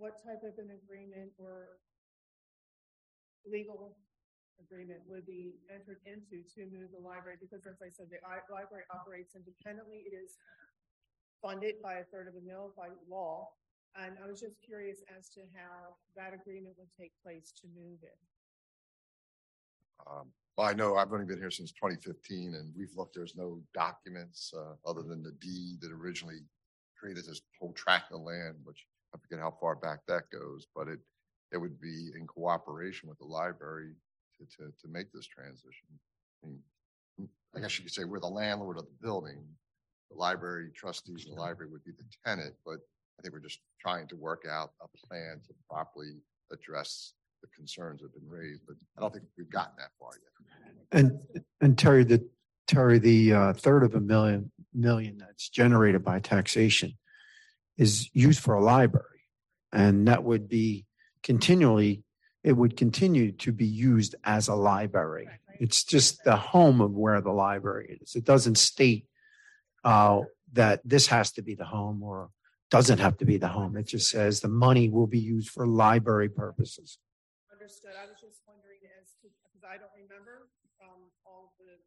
what 0.00 0.16
type 0.24 0.40
of 0.40 0.56
an 0.56 0.72
agreement 0.72 1.28
or 1.36 1.76
legal 3.44 3.96
agreement 4.56 5.00
would 5.04 5.26
be 5.26 5.60
entered 5.68 6.00
into 6.08 6.40
to 6.56 6.64
move 6.72 6.88
the 6.96 7.02
library? 7.04 7.36
Because 7.36 7.68
as 7.68 7.76
I 7.84 7.92
said, 7.92 8.08
the 8.08 8.24
library 8.48 8.88
operates 8.88 9.36
independently. 9.36 10.08
It 10.08 10.16
is 10.16 10.40
funded 11.44 11.76
by 11.84 12.00
a 12.00 12.08
third 12.08 12.28
of 12.28 12.40
a 12.40 12.44
mill 12.44 12.72
by 12.76 12.88
law. 13.04 13.52
And 14.00 14.16
I 14.16 14.24
was 14.24 14.40
just 14.40 14.56
curious 14.64 15.04
as 15.12 15.28
to 15.36 15.44
how 15.52 16.00
that 16.16 16.32
agreement 16.32 16.76
would 16.78 16.88
take 16.96 17.12
place 17.20 17.52
to 17.60 17.68
move 17.76 18.00
it. 18.00 18.16
Um, 20.08 20.32
well, 20.56 20.68
I 20.68 20.74
know 20.74 20.96
I've 20.96 21.12
only 21.12 21.26
been 21.26 21.38
here 21.38 21.50
since 21.50 21.72
twenty 21.72 21.96
fifteen 21.96 22.54
and 22.54 22.72
we've 22.76 22.94
looked, 22.96 23.14
there's 23.14 23.36
no 23.36 23.60
documents, 23.74 24.52
uh, 24.56 24.74
other 24.88 25.02
than 25.02 25.22
the 25.22 25.32
deed 25.40 25.80
that 25.80 25.92
originally 25.92 26.40
created 26.98 27.24
this 27.24 27.40
whole 27.58 27.72
tract 27.72 28.12
of 28.12 28.20
land, 28.20 28.56
which 28.64 28.84
I 29.14 29.18
forget 29.18 29.40
how 29.42 29.56
far 29.60 29.74
back 29.74 30.00
that 30.06 30.24
goes, 30.30 30.66
but 30.74 30.88
it, 30.88 31.00
it 31.52 31.58
would 31.58 31.80
be 31.80 32.10
in 32.14 32.26
cooperation 32.26 33.08
with 33.08 33.18
the 33.18 33.24
library 33.24 33.94
to, 34.38 34.44
to, 34.56 34.72
to 34.80 34.88
make 34.88 35.10
this 35.12 35.26
transition. 35.26 35.88
I 36.44 36.48
mean, 36.48 36.60
I 37.56 37.60
guess 37.60 37.76
you 37.78 37.84
could 37.84 37.92
say 37.92 38.04
we're 38.04 38.20
the 38.20 38.26
landlord 38.26 38.78
of 38.78 38.84
the 38.84 39.06
building. 39.06 39.42
The 40.10 40.16
library 40.16 40.70
trustees 40.74 41.26
and 41.26 41.36
the 41.36 41.40
library 41.40 41.70
would 41.70 41.84
be 41.84 41.92
the 41.92 42.04
tenant, 42.26 42.54
but 42.64 42.78
I 43.18 43.22
think 43.22 43.32
we're 43.32 43.40
just 43.40 43.60
trying 43.80 44.08
to 44.08 44.16
work 44.16 44.44
out 44.50 44.72
a 44.82 45.06
plan 45.06 45.40
to 45.46 45.54
properly 45.70 46.14
address 46.52 47.14
the 47.42 47.48
concerns 47.48 48.02
have 48.02 48.12
been 48.12 48.28
raised, 48.28 48.62
but 48.66 48.76
I 48.96 49.00
don't 49.00 49.12
think 49.12 49.24
we've 49.36 49.50
gotten 49.50 49.74
that 49.78 49.90
far 49.98 50.10
yet. 50.12 50.72
And, 50.92 51.18
and 51.60 51.78
Terry, 51.78 52.04
the, 52.04 52.28
Terry, 52.66 52.98
the 52.98 53.32
uh, 53.32 53.52
third 53.52 53.84
of 53.84 53.94
a 53.94 54.00
million, 54.00 54.50
million 54.74 55.18
that's 55.18 55.48
generated 55.48 56.04
by 56.04 56.20
taxation 56.20 56.96
is 57.76 58.10
used 58.12 58.40
for 58.40 58.54
a 58.54 58.62
library. 58.62 59.06
And 59.72 60.08
that 60.08 60.24
would 60.24 60.48
be 60.48 60.86
continually, 61.22 62.02
it 62.42 62.52
would 62.52 62.76
continue 62.76 63.32
to 63.32 63.52
be 63.52 63.66
used 63.66 64.14
as 64.24 64.48
a 64.48 64.54
library. 64.54 65.28
It's 65.58 65.84
just 65.84 66.24
the 66.24 66.36
home 66.36 66.80
of 66.80 66.92
where 66.92 67.20
the 67.20 67.32
library 67.32 67.98
is. 68.00 68.16
It 68.16 68.24
doesn't 68.24 68.56
state 68.56 69.06
uh, 69.84 70.20
that 70.52 70.80
this 70.84 71.06
has 71.08 71.32
to 71.32 71.42
be 71.42 71.54
the 71.54 71.64
home 71.64 72.02
or 72.02 72.30
doesn't 72.70 72.98
have 72.98 73.18
to 73.18 73.24
be 73.24 73.36
the 73.36 73.48
home. 73.48 73.76
It 73.76 73.86
just 73.86 74.10
says 74.10 74.40
the 74.40 74.48
money 74.48 74.88
will 74.88 75.06
be 75.06 75.18
used 75.18 75.50
for 75.50 75.66
library 75.66 76.28
purposes. 76.28 76.98
Understood. 77.70 77.94
I 77.94 78.10
was 78.10 78.18
just 78.18 78.42
wondering 78.50 78.82
as 78.98 79.14
to, 79.22 79.30
because 79.46 79.62
I 79.62 79.78
don't 79.78 79.94
remember, 79.94 80.50
um, 80.82 81.06
all 81.22 81.54
the, 81.62 81.78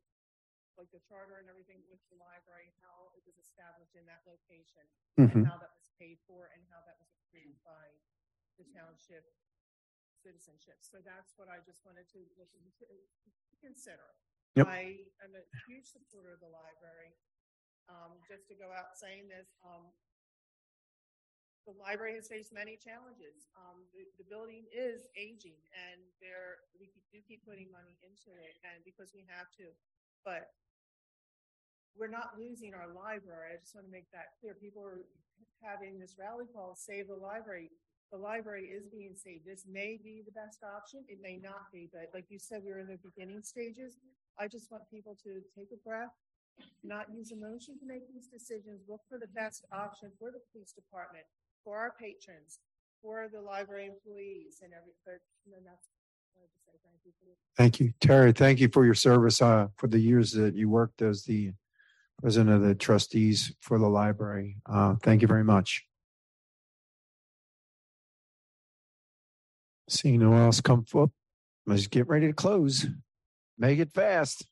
like 0.80 0.88
the 0.96 1.04
charter 1.04 1.44
and 1.44 1.52
everything 1.52 1.84
with 1.92 2.00
the 2.08 2.16
library, 2.24 2.72
how 2.80 3.12
it 3.20 3.24
was 3.28 3.36
established 3.36 3.92
in 4.00 4.08
that 4.08 4.24
location. 4.24 4.88
Mhm. 5.20 5.44
And 5.44 5.44
how 5.44 5.60
that 5.60 5.76
was 5.76 5.92
paid 6.00 6.24
for 6.24 6.48
and 6.56 6.64
how 6.72 6.80
that 6.88 6.96
was 7.04 7.12
approved 7.20 7.60
by 7.68 8.00
the 8.56 8.64
township 8.72 9.28
citizenship. 10.24 10.80
So 10.88 11.04
that's 11.04 11.36
what 11.36 11.52
I 11.52 11.60
just 11.68 11.84
wanted 11.84 12.08
to 12.16 12.24
look 12.40 12.56
into, 12.56 12.88
to 12.88 13.56
consider. 13.60 14.08
Yep. 14.56 14.68
I 14.72 15.12
am 15.20 15.36
a 15.36 15.44
huge 15.68 15.92
supporter 15.92 16.32
of 16.32 16.40
the 16.40 16.48
library. 16.48 17.12
Um, 17.92 18.24
just 18.32 18.48
to 18.48 18.56
go 18.56 18.72
out 18.72 18.96
saying 18.96 19.28
this, 19.28 19.52
um, 19.68 19.92
the 21.64 21.76
library 21.80 22.20
has 22.20 22.28
faced 22.28 22.52
many 22.52 22.76
challenges. 22.76 23.48
Um, 23.56 23.88
the, 23.96 24.04
the 24.20 24.28
building 24.28 24.68
is 24.72 25.08
aging 25.16 25.56
and 25.72 26.00
there, 26.20 26.64
we 26.76 26.92
do 27.12 27.24
keep 27.24 27.44
putting 27.48 27.72
money 27.72 27.96
into 28.04 28.36
it 28.36 28.60
and 28.68 28.84
because 28.84 29.16
we 29.16 29.24
have 29.32 29.48
to. 29.60 29.72
But 30.28 30.52
we're 31.96 32.12
not 32.12 32.36
losing 32.36 32.74
our 32.74 32.90
library. 32.92 33.54
I 33.54 33.62
just 33.62 33.76
want 33.76 33.88
to 33.88 33.94
make 33.94 34.10
that 34.12 34.36
clear. 34.42 34.58
People 34.58 34.84
are 34.84 35.06
having 35.62 36.00
this 36.00 36.18
rally 36.20 36.50
call, 36.52 36.76
save 36.76 37.08
the 37.08 37.16
library. 37.16 37.72
The 38.12 38.20
library 38.20 38.70
is 38.70 38.86
being 38.92 39.16
saved. 39.18 39.46
This 39.46 39.66
may 39.66 39.98
be 39.98 40.22
the 40.22 40.36
best 40.36 40.62
option. 40.62 41.02
It 41.10 41.18
may 41.22 41.40
not 41.42 41.72
be, 41.72 41.90
but 41.90 42.14
like 42.14 42.30
you 42.30 42.38
said, 42.38 42.62
we 42.62 42.72
are 42.72 42.82
in 42.82 42.92
the 42.92 43.02
beginning 43.02 43.42
stages. 43.42 43.98
I 44.38 44.48
just 44.48 44.70
want 44.70 44.84
people 44.90 45.18
to 45.24 45.42
take 45.58 45.70
a 45.74 45.82
breath, 45.82 46.14
not 46.84 47.10
use 47.14 47.32
emotion 47.32 47.78
to 47.80 47.86
make 47.86 48.06
these 48.10 48.28
decisions, 48.30 48.86
look 48.90 49.02
for 49.10 49.18
the 49.18 49.30
best 49.34 49.66
option 49.74 50.10
for 50.18 50.30
the 50.30 50.42
police 50.52 50.74
department, 50.74 51.26
for 51.64 51.78
our 51.78 51.94
patrons, 52.00 52.60
for 53.02 53.28
the 53.32 53.42
library 53.42 53.86
employees 53.86 54.60
and 54.62 54.74
every, 54.74 54.94
but, 55.06 55.20
that's, 55.66 55.88
I 56.36 56.42
to 56.42 56.60
say 56.66 56.78
thank 56.84 57.00
you 57.06 57.12
for 57.20 57.26
Thank 57.58 57.80
you, 57.80 57.94
Terry. 58.00 58.32
Thank 58.32 58.60
you 58.60 58.70
for 58.70 58.86
your 58.86 58.96
service 58.96 59.42
uh, 59.42 59.68
for 59.78 59.88
the 59.88 60.00
years 60.00 60.32
that 60.32 60.56
you 60.56 60.70
worked 60.70 61.02
as 61.02 61.24
the 61.24 61.54
president 62.20 62.56
of 62.56 62.62
the 62.62 62.76
trustees 62.76 63.54
for 63.62 63.78
the 63.78 63.88
library. 63.88 64.58
Uh, 64.66 64.96
Thank 65.04 65.22
you 65.22 65.28
very 65.28 65.44
much. 65.44 65.84
Seeing 69.90 70.20
no 70.20 70.32
one 70.32 70.42
else 70.42 70.62
come 70.62 70.86
up, 70.96 71.12
let's 71.68 71.88
get 71.88 72.08
ready 72.08 72.28
to 72.28 72.34
close. 72.34 72.88
Make 73.58 73.80
it 73.80 73.92
fast. 73.94 74.48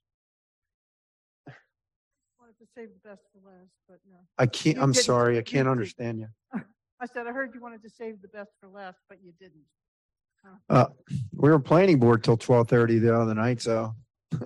Wanted 2.39 2.59
to 2.59 2.67
save 2.75 2.89
the 2.89 3.09
best 3.09 3.21
for 3.31 3.49
last, 3.49 3.71
but 3.87 3.99
no. 4.09 4.17
I 4.37 4.45
can't, 4.45 4.77
I'm 4.77 4.93
sorry, 4.93 5.39
I 5.39 5.41
can't 5.41 5.67
understand 5.67 6.19
you. 6.19 6.27
I 7.01 7.07
said, 7.07 7.25
I 7.25 7.31
heard 7.31 7.51
you 7.55 7.61
wanted 7.61 7.81
to 7.81 7.89
save 7.89 8.21
the 8.21 8.27
best 8.27 8.51
for 8.61 8.69
last, 8.69 8.99
but 9.09 9.17
you 9.23 9.33
didn't. 9.39 9.65
Uh, 10.69 10.85
We 11.33 11.49
were 11.49 11.59
planning 11.59 11.99
board 11.99 12.23
till 12.23 12.37
12:30 12.37 13.01
the 13.01 13.15
other 13.15 13.33
night, 13.33 13.61
so. 13.61 13.93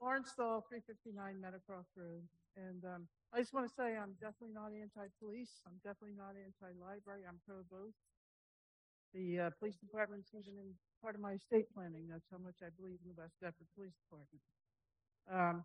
Lauren 0.00 0.22
Dahl, 0.36 0.64
three 0.68 0.80
fifty-nine 0.86 1.36
Metacross 1.42 1.86
Road. 1.96 2.22
And 2.56 2.84
um, 2.84 3.08
I 3.32 3.38
just 3.38 3.52
want 3.52 3.68
to 3.68 3.74
say 3.74 3.96
I'm 3.96 4.14
definitely 4.20 4.54
not 4.54 4.70
anti-police. 4.72 5.60
I'm 5.66 5.78
definitely 5.84 6.16
not 6.16 6.34
anti-library. 6.38 7.22
I'm 7.28 7.38
pro 7.46 7.62
both. 7.70 7.94
The 9.14 9.46
uh, 9.46 9.50
police 9.58 9.76
department's 9.76 10.30
even 10.34 10.58
in 10.58 10.74
part 11.02 11.14
of 11.14 11.20
my 11.20 11.32
estate 11.32 11.66
planning. 11.74 12.06
That's 12.10 12.26
how 12.30 12.38
much 12.38 12.62
I 12.62 12.70
believe 12.78 12.98
in 13.04 13.14
the 13.14 13.20
West 13.20 13.34
Deptford 13.42 13.66
Police 13.74 13.94
Department. 14.06 14.42
Um, 15.30 15.64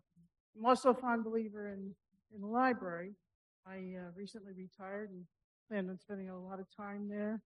I'm 0.58 0.66
also 0.66 0.90
a 0.90 0.94
fond 0.94 1.24
believer 1.24 1.68
in, 1.70 1.94
in 2.34 2.40
the 2.40 2.46
library. 2.46 3.14
I 3.66 3.94
uh, 3.94 4.10
recently 4.16 4.52
retired 4.52 5.10
and 5.10 5.24
plan 5.72 5.88
on 5.88 5.98
spending 5.98 6.28
a 6.28 6.38
lot 6.38 6.60
of 6.60 6.66
time 6.76 7.08
there, 7.08 7.40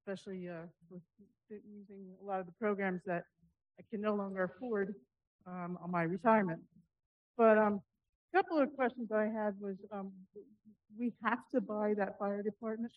especially 0.00 0.48
uh, 0.48 0.64
with 0.90 1.02
using 1.50 2.06
a 2.22 2.24
lot 2.24 2.40
of 2.40 2.46
the 2.46 2.52
programs 2.58 3.02
that 3.04 3.24
I 3.78 3.82
can 3.90 4.00
no 4.00 4.14
longer 4.14 4.44
afford 4.44 4.94
um, 5.46 5.78
on 5.82 5.90
my 5.90 6.04
retirement. 6.04 6.60
But 7.36 7.58
um, 7.58 7.82
a 8.32 8.38
couple 8.38 8.58
of 8.58 8.74
questions 8.74 9.10
I 9.12 9.24
had 9.24 9.54
was, 9.60 9.76
um, 9.92 10.10
we 10.98 11.12
have 11.22 11.40
to 11.54 11.60
buy 11.60 11.92
that 11.98 12.18
fire 12.18 12.42
department? 12.42 12.92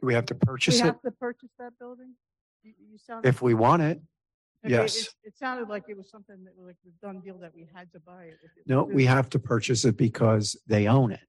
Do 0.00 0.06
we 0.06 0.14
have 0.14 0.26
to 0.26 0.34
We 0.34 0.40
purchase 0.46 0.78
it 0.78 0.84
have 0.84 1.02
to 1.02 1.10
purchase 1.10 1.50
that 1.58 1.72
building? 1.80 2.14
You, 2.62 2.72
you 2.92 2.98
sounded. 2.98 3.28
if 3.28 3.42
we 3.42 3.54
want 3.54 3.82
it? 3.82 4.00
Okay, 4.64 4.74
yes. 4.74 4.96
It, 4.96 5.08
it 5.24 5.36
sounded 5.36 5.68
like 5.68 5.84
it 5.88 5.96
was 5.96 6.08
something 6.08 6.36
that 6.44 6.54
was 6.56 6.66
like 6.66 6.76
a 6.86 7.04
done 7.04 7.20
deal 7.20 7.38
that 7.38 7.52
we 7.52 7.68
had 7.74 7.90
to 7.92 8.00
buy 8.00 8.24
it. 8.24 8.38
if 8.44 8.50
it 8.56 8.68
No, 8.68 8.84
we 8.84 9.06
have 9.06 9.28
to 9.30 9.40
purchase 9.40 9.84
it 9.84 9.96
because 9.96 10.56
they 10.68 10.86
own 10.86 11.10
it. 11.10 11.20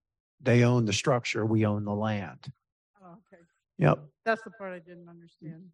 They 0.41 0.63
own 0.63 0.85
the 0.85 0.93
structure, 0.93 1.45
we 1.45 1.65
own 1.65 1.83
the 1.85 1.93
land. 1.93 2.51
Oh, 3.03 3.11
Okay, 3.11 3.41
Yep. 3.77 3.99
that's 4.25 4.41
the 4.43 4.51
part 4.51 4.73
I 4.73 4.79
didn't 4.79 5.09
understand. 5.09 5.69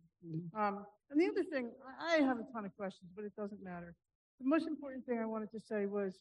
Um, 0.56 0.86
and 1.12 1.22
the 1.22 1.28
other 1.28 1.44
thing, 1.44 1.72
I, 2.00 2.16
have 2.18 2.40
a 2.40 2.46
ton 2.52 2.66
of 2.66 2.76
questions, 2.76 3.12
but 3.16 3.26
it 3.26 3.36
doesn't 3.36 3.62
matter. 3.64 3.94
The 4.40 4.48
most 4.48 4.68
important 4.68 5.06
thing 5.06 5.20
I 5.20 5.26
wanted 5.26 5.52
to 5.52 5.60
say 5.60 5.86
was, 5.86 6.18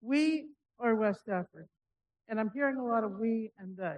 we 0.00 0.48
are 0.80 0.96
West 0.96 1.20
Deptford, 1.26 1.68
and 2.28 2.40
I'm 2.40 2.50
hearing 2.52 2.76
a 2.78 2.84
lot 2.84 3.04
of 3.04 3.12
we 3.18 3.52
and 3.58 3.76
they. 3.76 3.96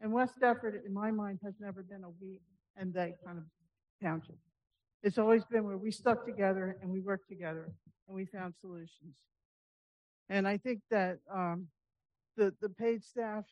And 0.00 0.12
West 0.12 0.38
Deptford, 0.40 0.84
in 0.84 0.92
my 0.92 1.10
mind, 1.10 1.38
has 1.42 1.54
never 1.58 1.82
been 1.82 2.04
a 2.04 2.10
we 2.20 2.40
and 2.76 2.92
they 2.92 3.14
kind 3.24 3.38
of 3.38 3.44
township. 4.02 4.36
It's 5.02 5.18
always 5.18 5.44
been 5.44 5.64
where 5.64 5.76
we 5.76 5.90
stuck 5.90 6.26
together 6.26 6.76
and 6.82 6.90
we 6.90 7.00
worked 7.00 7.28
together 7.28 7.72
and 8.06 8.16
we 8.16 8.26
found 8.26 8.54
solutions. 8.60 9.14
And 10.28 10.48
I 10.48 10.56
think 10.56 10.80
that 10.90 11.18
um, 11.32 11.68
the 12.36 12.54
the 12.60 12.68
paid 12.68 13.04
staff 13.04 13.44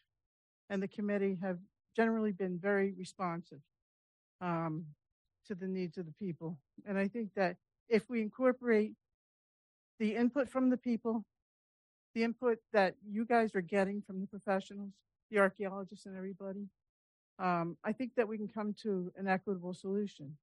and 0.70 0.82
the 0.82 0.88
committee 0.88 1.38
have 1.42 1.58
generally 1.94 2.32
been 2.32 2.58
very 2.58 2.92
responsive 2.96 3.60
um, 4.40 4.86
to 5.46 5.54
the 5.54 5.66
needs 5.66 5.98
of 5.98 6.06
the 6.06 6.12
people. 6.12 6.58
And 6.86 6.98
I 6.98 7.08
think 7.08 7.30
that 7.36 7.56
if 7.88 8.08
we 8.08 8.22
incorporate 8.22 8.94
the 9.98 10.16
input 10.16 10.48
from 10.48 10.70
the 10.70 10.76
people, 10.76 11.24
the 12.14 12.24
input 12.24 12.58
that 12.72 12.94
you 13.06 13.24
guys 13.24 13.54
are 13.54 13.60
getting 13.60 14.02
from 14.02 14.20
the 14.20 14.26
professionals, 14.26 14.92
the 15.30 15.38
archaeologists 15.38 16.06
and 16.06 16.16
everybody, 16.16 16.68
um, 17.38 17.76
I 17.84 17.92
think 17.92 18.14
that 18.16 18.28
we 18.28 18.36
can 18.36 18.48
come 18.48 18.74
to 18.82 19.12
an 19.16 19.28
equitable 19.28 19.74
solution. 19.74 20.36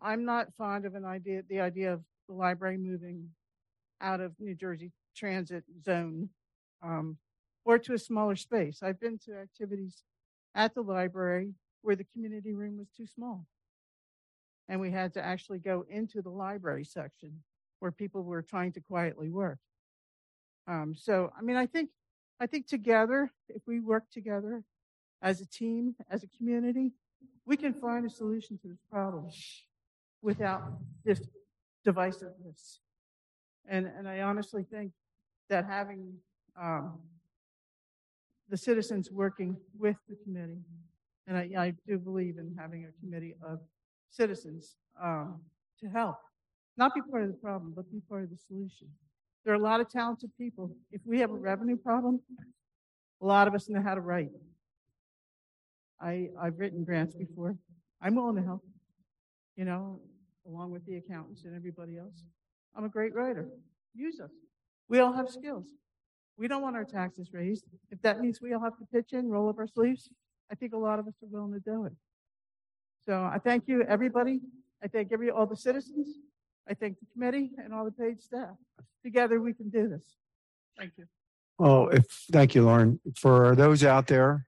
I'm 0.00 0.24
not 0.24 0.54
fond 0.56 0.84
of 0.84 0.94
an 0.94 1.04
idea, 1.04 1.42
the 1.48 1.60
idea 1.60 1.92
of 1.92 2.00
the 2.28 2.34
library 2.34 2.78
moving 2.78 3.28
out 4.00 4.20
of 4.20 4.32
New 4.40 4.54
Jersey 4.54 4.92
transit 5.16 5.64
zone 5.84 6.28
um, 6.82 7.16
or 7.64 7.78
to 7.78 7.94
a 7.94 7.98
smaller 7.98 8.36
space. 8.36 8.82
I've 8.82 9.00
been 9.00 9.18
to 9.26 9.38
activities 9.38 10.02
at 10.54 10.74
the 10.74 10.82
library 10.82 11.54
where 11.82 11.96
the 11.96 12.04
community 12.04 12.52
room 12.52 12.78
was 12.78 12.88
too 12.96 13.06
small. 13.06 13.46
And 14.68 14.80
we 14.80 14.90
had 14.90 15.14
to 15.14 15.24
actually 15.24 15.58
go 15.58 15.84
into 15.88 16.22
the 16.22 16.30
library 16.30 16.84
section 16.84 17.42
where 17.80 17.90
people 17.90 18.22
were 18.22 18.42
trying 18.42 18.72
to 18.72 18.80
quietly 18.80 19.28
work. 19.28 19.58
Um, 20.68 20.94
so, 20.96 21.32
I 21.36 21.42
mean, 21.42 21.56
I 21.56 21.66
think, 21.66 21.90
I 22.38 22.46
think 22.46 22.66
together, 22.66 23.32
if 23.48 23.62
we 23.66 23.80
work 23.80 24.04
together 24.12 24.62
as 25.20 25.40
a 25.40 25.46
team, 25.46 25.96
as 26.08 26.22
a 26.22 26.28
community, 26.38 26.92
we 27.44 27.56
can 27.56 27.74
find 27.74 28.06
a 28.06 28.10
solution 28.10 28.58
to 28.58 28.68
this 28.68 28.78
problem 28.90 29.28
without 30.22 30.62
this 31.04 31.20
divisiveness. 31.86 32.78
And, 33.68 33.86
and 33.86 34.08
I 34.08 34.20
honestly 34.20 34.62
think 34.62 34.92
that 35.48 35.64
having 35.64 36.14
um, 36.60 36.98
the 38.52 38.58
citizens 38.58 39.10
working 39.10 39.56
with 39.78 39.96
the 40.10 40.16
committee, 40.22 40.60
and 41.26 41.38
I, 41.38 41.48
I 41.56 41.72
do 41.88 41.98
believe 41.98 42.36
in 42.36 42.54
having 42.60 42.84
a 42.84 43.00
committee 43.00 43.34
of 43.42 43.60
citizens 44.10 44.76
um, 45.02 45.40
to 45.80 45.88
help, 45.88 46.16
not 46.76 46.94
be 46.94 47.00
part 47.10 47.22
of 47.22 47.28
the 47.28 47.38
problem, 47.38 47.72
but 47.74 47.90
be 47.90 48.02
part 48.10 48.24
of 48.24 48.28
the 48.28 48.36
solution. 48.36 48.88
There 49.42 49.54
are 49.54 49.56
a 49.56 49.62
lot 49.62 49.80
of 49.80 49.88
talented 49.88 50.30
people. 50.36 50.70
If 50.90 51.00
we 51.06 51.18
have 51.20 51.30
a 51.30 51.34
revenue 51.34 51.78
problem, 51.78 52.20
a 53.22 53.24
lot 53.24 53.48
of 53.48 53.54
us 53.54 53.70
know 53.70 53.80
how 53.80 53.94
to 53.94 54.02
write. 54.02 54.28
I, 55.98 56.28
I've 56.38 56.58
written 56.58 56.84
grants 56.84 57.14
before. 57.14 57.56
I'm 58.02 58.16
willing 58.16 58.36
to 58.36 58.42
help, 58.42 58.62
you 59.56 59.64
know, 59.64 59.98
along 60.46 60.72
with 60.72 60.84
the 60.84 60.96
accountants 60.96 61.44
and 61.44 61.56
everybody 61.56 61.96
else. 61.96 62.22
I'm 62.76 62.84
a 62.84 62.90
great 62.90 63.14
writer. 63.14 63.48
Use 63.94 64.20
us. 64.20 64.30
We 64.90 64.98
all 64.98 65.14
have 65.14 65.30
skills. 65.30 65.68
We 66.38 66.48
don't 66.48 66.62
want 66.62 66.76
our 66.76 66.84
taxes 66.84 67.28
raised. 67.32 67.64
If 67.90 68.00
that 68.02 68.20
means 68.20 68.40
we 68.40 68.52
all 68.52 68.60
have 68.60 68.76
to 68.78 68.86
pitch 68.92 69.12
in, 69.12 69.28
roll 69.28 69.48
up 69.48 69.58
our 69.58 69.66
sleeves, 69.66 70.08
I 70.50 70.54
think 70.54 70.72
a 70.72 70.78
lot 70.78 70.98
of 70.98 71.06
us 71.06 71.14
are 71.22 71.28
willing 71.30 71.52
to 71.52 71.60
do 71.60 71.84
it. 71.84 71.92
So 73.04 73.14
I 73.14 73.38
thank 73.42 73.68
you, 73.68 73.82
everybody. 73.82 74.40
I 74.82 74.88
thank 74.88 75.12
every 75.12 75.30
all 75.30 75.46
the 75.46 75.56
citizens. 75.56 76.08
I 76.68 76.74
thank 76.74 76.98
the 77.00 77.06
committee 77.12 77.50
and 77.62 77.72
all 77.72 77.84
the 77.84 77.90
paid 77.90 78.22
staff. 78.22 78.56
Together 79.02 79.40
we 79.40 79.52
can 79.52 79.70
do 79.70 79.88
this. 79.88 80.16
Thank 80.78 80.92
you. 80.96 81.06
Well, 81.58 81.88
if, 81.88 82.06
thank 82.32 82.54
you, 82.54 82.64
Lauren. 82.64 83.00
For 83.16 83.54
those 83.54 83.84
out 83.84 84.06
there, 84.06 84.46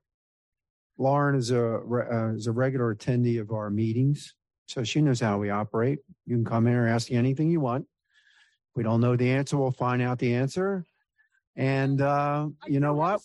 Lauren 0.98 1.36
is 1.36 1.50
a, 1.50 1.76
uh, 1.76 2.32
is 2.34 2.46
a 2.46 2.52
regular 2.52 2.94
attendee 2.94 3.40
of 3.40 3.50
our 3.50 3.70
meetings, 3.70 4.34
so 4.66 4.84
she 4.84 5.00
knows 5.00 5.20
how 5.20 5.38
we 5.38 5.50
operate. 5.50 5.98
You 6.26 6.36
can 6.36 6.44
come 6.44 6.66
in 6.66 6.74
or 6.74 6.88
ask 6.88 7.10
anything 7.10 7.50
you 7.50 7.60
want. 7.60 7.86
We 8.74 8.82
don't 8.82 9.00
know 9.00 9.16
the 9.16 9.30
answer, 9.30 9.56
we'll 9.56 9.72
find 9.72 10.02
out 10.02 10.18
the 10.18 10.34
answer. 10.34 10.86
And, 11.56 12.00
uh, 12.00 12.48
you 12.66 12.80
know 12.80 12.94
do 12.94 13.00
have 13.00 13.10
a 13.10 13.14
what? 13.14 13.20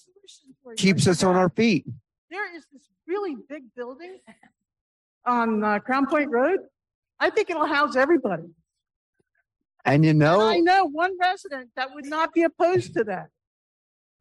you. 0.65 0.75
Keeps 0.75 1.07
us 1.07 1.23
on 1.23 1.35
our 1.35 1.49
feet. 1.49 1.85
There 2.29 2.55
is 2.55 2.65
this 2.71 2.83
really 3.07 3.35
big 3.47 3.63
building 3.75 4.19
on 5.25 5.63
uh, 5.63 5.79
Crown 5.79 6.05
Point 6.05 6.29
Road. 6.29 6.59
I 7.19 7.29
think 7.29 7.49
it'll 7.49 7.65
house 7.65 7.95
everybody. 7.95 8.43
And 9.85 10.03
you 10.03 10.11
And 10.11 10.23
I 10.23 10.59
know, 10.59 10.61
know 10.61 10.85
one 10.85 11.17
resident 11.19 11.69
that 11.75 11.93
would 11.93 12.05
not 12.05 12.33
be 12.33 12.43
opposed 12.43 12.93
to 12.95 13.03
that. 13.05 13.29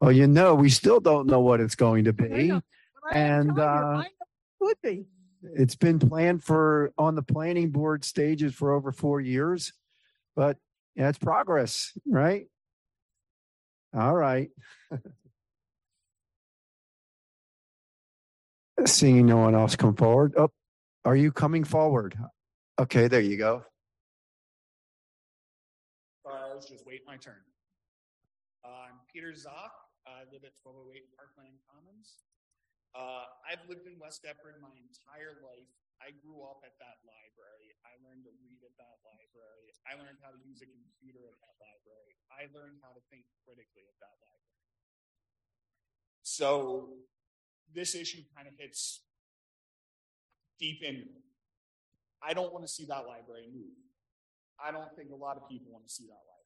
well, 0.01 0.11
you 0.11 0.25
know, 0.25 0.55
we 0.55 0.69
still 0.69 0.99
don't 0.99 1.27
know 1.27 1.39
what 1.41 1.59
it's 1.59 1.75
going 1.75 2.05
to 2.05 2.13
be. 2.13 2.47
know, 2.47 2.61
I 3.11 3.17
am 3.17 3.39
And, 3.49 3.55
telling 3.55 3.57
you, 3.57 3.63
uh, 3.63 3.93
know 3.97 4.01
it 4.01 4.07
Could 4.59 4.77
be. 4.81 5.05
It's 5.55 5.75
been 5.75 5.99
planned 5.99 6.43
for, 6.43 6.91
on 6.97 7.15
the 7.15 7.21
planning 7.21 7.69
board 7.69 8.03
stages 8.03 8.53
for 8.53 8.71
over 8.73 8.91
four 8.91 9.21
years. 9.21 9.71
But 10.35 10.57
yeah, 10.95 11.09
it's 11.09 11.19
progress, 11.19 11.93
right? 12.07 12.47
All 13.93 14.13
right. 14.13 14.49
Seeing 18.85 19.25
no 19.25 19.37
one 19.37 19.55
else 19.55 19.75
come 19.75 19.95
forward. 19.95 20.33
Oh, 20.37 20.51
are 21.03 21.15
you 21.15 21.31
coming 21.31 21.63
forward? 21.63 22.17
Okay, 22.79 23.07
there 23.07 23.21
you 23.21 23.37
go. 23.37 23.63
Just 26.67 26.83
wait 26.85 27.07
my 27.07 27.15
turn. 27.15 27.39
Uh, 28.67 28.91
I'm 28.91 28.99
Peter 29.07 29.31
Zock. 29.31 29.71
I 30.03 30.27
live 30.27 30.43
at 30.43 30.51
1208 30.59 31.07
Parkland 31.15 31.55
Commons. 31.63 32.27
Uh, 32.91 33.31
I've 33.47 33.63
lived 33.71 33.87
in 33.87 33.95
West 33.95 34.27
Deptford 34.27 34.59
my 34.59 34.75
entire 34.75 35.39
life. 35.39 35.71
I 35.99 36.15
grew 36.23 36.41
up 36.47 36.63
at 36.63 36.79
that 36.79 37.03
library. 37.03 37.75
I 37.83 37.99
learned 38.01 38.23
to 38.23 38.33
read 38.39 38.63
at 38.63 38.75
that 38.79 38.97
library. 39.03 39.75
I 39.83 39.99
learned 39.99 40.19
how 40.23 40.31
to 40.31 40.39
use 40.41 40.63
a 40.63 40.69
computer 40.71 41.27
at 41.27 41.39
that 41.43 41.59
library. 41.59 42.15
I 42.31 42.47
learned 42.55 42.79
how 42.79 42.95
to 42.95 43.01
think 43.11 43.27
critically 43.43 43.83
at 43.83 43.99
that 43.99 44.15
library. 44.23 44.63
So 46.23 46.95
this 47.75 47.95
issue 47.95 48.23
kind 48.35 48.47
of 48.47 48.55
hits 48.57 49.03
deep 50.59 50.81
in 50.83 51.03
me. 51.03 51.19
I 52.23 52.33
don't 52.33 52.51
want 52.51 52.65
to 52.65 52.71
see 52.71 52.85
that 52.85 53.07
library 53.07 53.47
move. 53.51 53.75
I 54.59 54.71
don't 54.71 54.91
think 54.95 55.11
a 55.11 55.15
lot 55.15 55.37
of 55.37 55.47
people 55.47 55.71
want 55.71 55.87
to 55.87 55.91
see 55.91 56.07
that 56.07 56.23
library. 56.23 56.39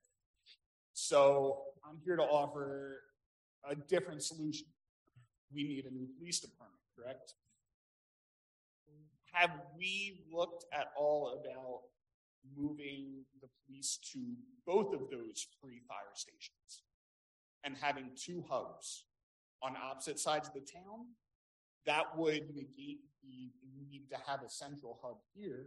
So 0.94 1.64
I'm 1.86 1.98
here 2.06 2.16
to 2.16 2.24
offer 2.24 3.02
a 3.70 3.76
different 3.76 4.22
solution. 4.22 4.68
We 5.54 5.64
need 5.64 5.86
a 5.86 5.94
new 5.94 6.08
police 6.18 6.40
department, 6.40 6.82
correct? 6.98 7.34
Have 9.34 9.52
we 9.76 10.22
looked 10.32 10.66
at 10.72 10.88
all 10.96 11.42
about 11.42 11.82
moving 12.56 13.26
the 13.42 13.48
police 13.66 14.00
to 14.14 14.20
both 14.66 14.94
of 14.94 15.10
those 15.10 15.48
three 15.60 15.82
fire 15.88 16.14
stations 16.14 16.84
and 17.64 17.76
having 17.80 18.12
two 18.16 18.44
hubs 18.48 19.06
on 19.64 19.76
opposite 19.76 20.20
sides 20.20 20.48
of 20.48 20.54
the 20.54 20.60
town? 20.60 21.08
That 21.88 22.16
would 22.16 22.56
negate 22.56 23.02
the 23.24 23.50
need 23.76 24.04
to 24.12 24.18
have 24.28 24.42
a 24.44 24.50
central 24.50 25.00
hub 25.04 25.18
here 25.34 25.66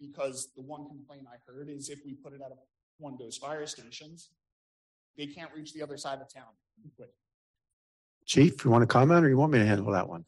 because 0.00 0.48
the 0.56 0.62
one 0.62 0.86
complaint 0.88 1.26
I 1.30 1.36
heard 1.46 1.68
is 1.68 1.90
if 1.90 2.00
we 2.04 2.14
put 2.14 2.32
it 2.32 2.40
at 2.44 2.50
a, 2.50 2.56
one 2.98 3.12
of 3.12 3.18
those 3.18 3.36
fire 3.36 3.66
stations, 3.66 4.30
they 5.18 5.26
can't 5.26 5.50
reach 5.54 5.74
the 5.74 5.82
other 5.82 5.98
side 5.98 6.20
of 6.20 6.32
town. 6.32 6.52
Chief, 8.24 8.64
you 8.64 8.70
want 8.70 8.82
to 8.82 8.86
comment 8.86 9.24
or 9.24 9.28
you 9.28 9.36
want 9.36 9.52
me 9.52 9.58
to 9.58 9.66
handle 9.66 9.92
that 9.92 10.08
one? 10.08 10.24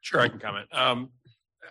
Sure, 0.00 0.20
I 0.20 0.28
can 0.28 0.38
comment. 0.38 0.68
Um, 0.72 1.10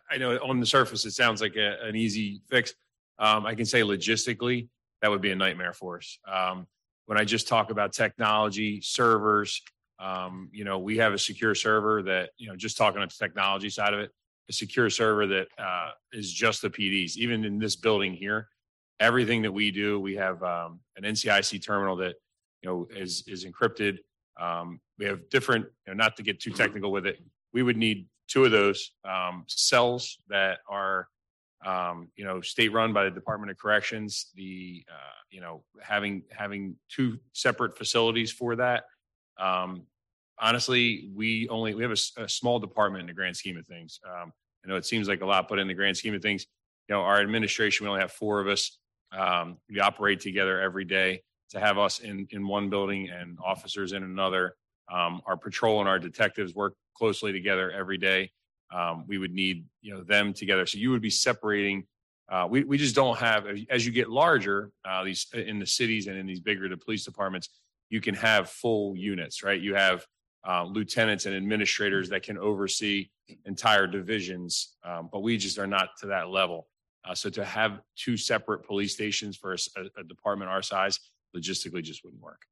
I 0.10 0.18
know 0.18 0.38
on 0.38 0.60
the 0.60 0.66
surface, 0.66 1.06
it 1.06 1.12
sounds 1.12 1.42
like 1.42 1.56
a, 1.56 1.78
an 1.84 1.96
easy 1.96 2.42
fix. 2.50 2.74
Um, 3.20 3.46
I 3.46 3.56
can 3.56 3.66
say 3.66 3.82
logistically, 3.82 4.68
that 5.02 5.10
would 5.10 5.22
be 5.22 5.32
a 5.32 5.36
nightmare 5.36 5.74
for 5.74 5.98
us. 5.98 6.18
Um, 6.32 6.68
when 7.06 7.18
I 7.18 7.24
just 7.24 7.48
talk 7.48 7.72
about 7.72 7.94
technology, 7.94 8.82
servers, 8.82 9.62
um, 10.00 10.50
you 10.52 10.64
know, 10.64 10.80
we 10.80 10.98
have 10.98 11.14
a 11.14 11.18
secure 11.18 11.54
server 11.54 12.02
that, 12.04 12.32
you 12.38 12.48
know, 12.48 12.56
just 12.56 12.78
talking 12.78 13.02
on 13.02 13.08
the 13.08 13.26
technology 13.26 13.70
side 13.70 13.94
of 13.94 14.00
it, 14.00 14.12
a 14.50 14.54
secure 14.54 14.90
server 14.90 15.28
that 15.28 15.48
uh, 15.58 15.92
is 16.14 16.32
just 16.32 16.62
the 16.62 16.70
PDs. 16.70 17.18
Even 17.18 17.46
in 17.46 17.60
this 17.60 17.76
building 17.76 18.14
here, 18.14 18.48
everything 19.00 19.42
that 19.44 19.52
we 19.52 19.72
do, 19.72 20.00
we 20.00 20.16
have 20.16 20.42
um, 20.44 20.80
an 20.96 21.04
NCIC 21.04 21.64
terminal 21.64 21.96
that, 21.98 22.16
you 22.62 22.70
know, 22.70 22.88
is 22.96 23.24
is 23.28 23.46
encrypted. 23.46 23.98
Um, 24.40 24.80
we 24.98 25.06
have 25.06 25.30
different, 25.30 25.66
you 25.86 25.94
know, 25.94 26.04
not 26.04 26.16
to 26.18 26.24
get 26.24 26.40
too 26.40 26.52
technical 26.52 26.92
with 26.92 27.06
it, 27.06 27.20
we 27.54 27.64
would 27.64 27.78
need 27.78 28.08
two 28.32 28.46
of 28.46 28.52
those 28.52 28.92
um, 29.04 29.44
cells 29.48 30.18
that 30.30 30.60
are, 30.70 31.08
um, 31.66 32.08
you 32.16 32.24
know, 32.24 32.42
state 32.42 32.72
run 32.72 32.94
by 32.94 33.04
the 33.04 33.12
Department 33.12 33.52
of 33.52 33.58
Corrections. 33.58 34.32
The, 34.36 34.84
uh, 34.90 35.20
you 35.30 35.42
know, 35.42 35.64
having 35.82 36.24
having 36.32 36.76
two 36.90 37.20
separate 37.34 37.78
facilities 37.78 38.32
for 38.32 38.56
that. 38.56 38.86
Um, 39.38 39.84
honestly, 40.40 41.10
we 41.14 41.48
only, 41.50 41.76
we 41.76 41.84
have 41.84 41.92
a 41.92 42.30
small 42.30 42.60
department 42.60 43.02
in 43.02 43.08
the 43.08 43.14
grand 43.14 43.36
scheme 43.38 43.58
of 43.58 43.66
things. 43.68 44.00
Um, 44.06 44.32
I 44.64 44.70
know 44.70 44.76
it 44.76 44.86
seems 44.86 45.08
like 45.08 45.22
a 45.22 45.26
lot, 45.26 45.48
but 45.48 45.60
in 45.60 45.68
the 45.68 45.74
grand 45.74 45.98
scheme 45.98 46.14
of 46.14 46.22
things, 46.22 46.46
you 46.88 46.96
know, 46.96 47.02
our 47.02 47.20
administration, 47.20 47.86
we 47.86 47.90
only 47.90 48.02
have 48.02 48.12
four 48.12 48.40
of 48.40 48.48
us. 48.48 48.78
Um, 49.12 49.58
we 49.70 49.80
operate 49.80 50.20
together 50.20 50.62
every 50.62 50.86
day 50.86 51.24
to 51.50 51.60
have 51.60 51.78
us 51.78 52.00
in, 52.00 52.28
in 52.32 52.48
one 52.48 52.70
building 52.70 53.10
and 53.10 53.38
officers 53.44 53.92
in 53.92 54.04
another. 54.04 54.56
Um, 54.92 55.22
our 55.26 55.38
patrol 55.38 55.80
and 55.80 55.90
our 55.90 56.00
detectives 56.00 56.54
work 56.56 56.76
closely 56.96 57.32
together 57.32 57.72
every 57.72 57.98
day. 57.98 58.32
Um, 58.74 59.06
we 59.08 59.18
would 59.18 59.34
need, 59.34 59.66
you 59.82 59.94
know, 59.94 60.04
them 60.04 60.34
together. 60.34 60.66
So 60.66 60.78
you 60.78 60.92
would 60.92 61.02
be 61.02 61.10
separating. 61.10 61.86
Uh, 62.32 62.48
we, 62.50 62.64
we 62.64 62.78
just 62.78 62.96
don't 62.96 63.18
have, 63.18 63.46
as 63.70 63.86
you 63.86 63.92
get 63.92 64.10
larger, 64.10 64.72
uh, 64.86 65.04
these 65.04 65.28
in 65.34 65.60
the 65.60 65.66
cities 65.66 66.08
and 66.08 66.18
in 66.18 66.26
these 66.26 66.40
bigger 66.40 66.70
the 66.70 66.78
police 66.78 67.04
departments, 67.04 67.50
you 67.90 68.00
can 68.00 68.16
have 68.16 68.50
full 68.50 68.96
units, 68.96 69.44
right? 69.44 69.60
You 69.60 69.76
have 69.76 70.06
uh, 70.48 70.64
lieutenants 70.64 71.26
and 71.26 71.36
administrators 71.36 72.10
that 72.10 72.24
can 72.24 72.38
oversee 72.38 73.10
entire 73.46 73.86
divisions, 73.86 74.78
um, 74.84 75.10
but 75.12 75.22
we 75.22 75.38
just 75.38 75.60
are 75.60 75.68
not 75.68 75.90
to 76.00 76.08
that 76.08 76.30
level. 76.30 76.68
Uh, 77.04 77.16
so 77.16 77.30
to 77.30 77.44
have 77.44 77.82
two 77.96 78.16
separate 78.16 78.66
police 78.66 78.94
stations 78.94 79.36
for 79.36 79.56
a 79.98 80.04
department 80.04 80.50
our 80.50 80.62
size 80.62 81.00
logistically 81.36 81.84
just 81.84 82.04
wouldn't 82.04 82.22
work. 82.22 82.44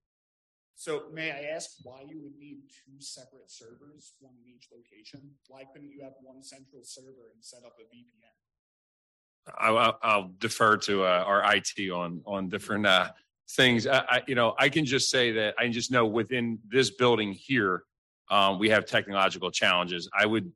So 0.80 1.04
may 1.12 1.30
I 1.30 1.54
ask 1.54 1.72
why 1.84 2.04
you 2.08 2.22
would 2.22 2.38
need 2.40 2.60
two 2.70 3.02
separate 3.02 3.52
servers, 3.52 4.14
one 4.22 4.34
in 4.42 4.54
each 4.56 4.70
location? 4.72 5.30
Why 5.50 5.66
couldn't 5.74 5.92
you 5.92 6.02
have 6.04 6.14
one 6.22 6.42
central 6.42 6.84
server 6.86 7.34
and 7.36 7.44
set 7.44 7.66
up 7.66 7.76
a 7.82 7.84
VPN? 7.94 8.32
I'll- 9.58 10.00
I'll 10.02 10.32
defer 10.38 10.78
to 10.78 11.04
uh, 11.04 11.24
our 11.28 11.44
IT 11.54 11.92
on 11.92 12.22
on 12.26 12.48
different 12.48 12.86
uh, 12.86 13.12
things. 13.58 13.88
I, 13.88 14.06
I, 14.08 14.24
you 14.26 14.36
know, 14.36 14.56
I 14.58 14.70
can 14.70 14.86
just 14.86 15.10
say 15.10 15.34
that 15.34 15.56
I 15.60 15.68
just 15.68 15.92
know 15.92 16.06
within 16.06 16.60
this 16.70 16.92
building 16.92 17.34
here, 17.34 17.84
um, 18.32 18.58
we 18.58 18.70
have 18.70 18.86
technological 18.86 19.52
challenges. 19.52 20.10
I 20.18 20.26
would 20.28 20.50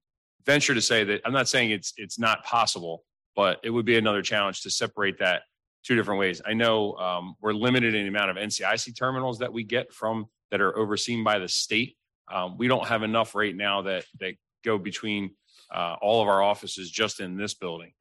venture 0.45 0.73
to 0.73 0.81
say 0.81 1.03
that 1.03 1.19
I'm 1.25 1.33
not 1.33 1.49
saying 1.49 1.71
it's 1.71 1.91
it's 1.97 2.17
not 2.17 2.45
possible, 2.45 3.03
but 3.35 3.59
it 3.61 3.71
would 3.71 3.85
be 3.85 3.97
another 3.97 4.21
challenge 4.21 4.61
to 4.61 4.69
separate 4.69 5.19
that 5.19 5.41
two 5.83 5.95
different 5.95 6.19
ways. 6.19 6.41
I 6.45 6.53
know 6.53 6.95
um, 6.95 7.35
we're 7.41 7.53
limited 7.53 7.95
in 7.95 8.03
the 8.03 8.07
amount 8.07 8.31
of 8.31 8.37
NCIC 8.37 8.97
terminals 8.97 9.39
that 9.39 9.51
we 9.51 9.63
get 9.63 9.93
from 9.93 10.25
that 10.51 10.61
are 10.61 10.77
overseen 10.77 11.23
by 11.23 11.39
the 11.39 11.47
state. 11.47 11.95
Um, 12.31 12.57
we 12.57 12.67
don't 12.67 12.87
have 12.87 13.03
enough 13.03 13.35
right 13.35 13.55
now 13.55 13.81
that 13.83 14.05
that 14.19 14.35
go 14.63 14.77
between 14.77 15.31
uh, 15.73 15.95
all 16.01 16.21
of 16.21 16.27
our 16.27 16.41
offices 16.41 16.89
just 16.89 17.19
in 17.19 17.37
this 17.37 17.53
building. 17.53 17.91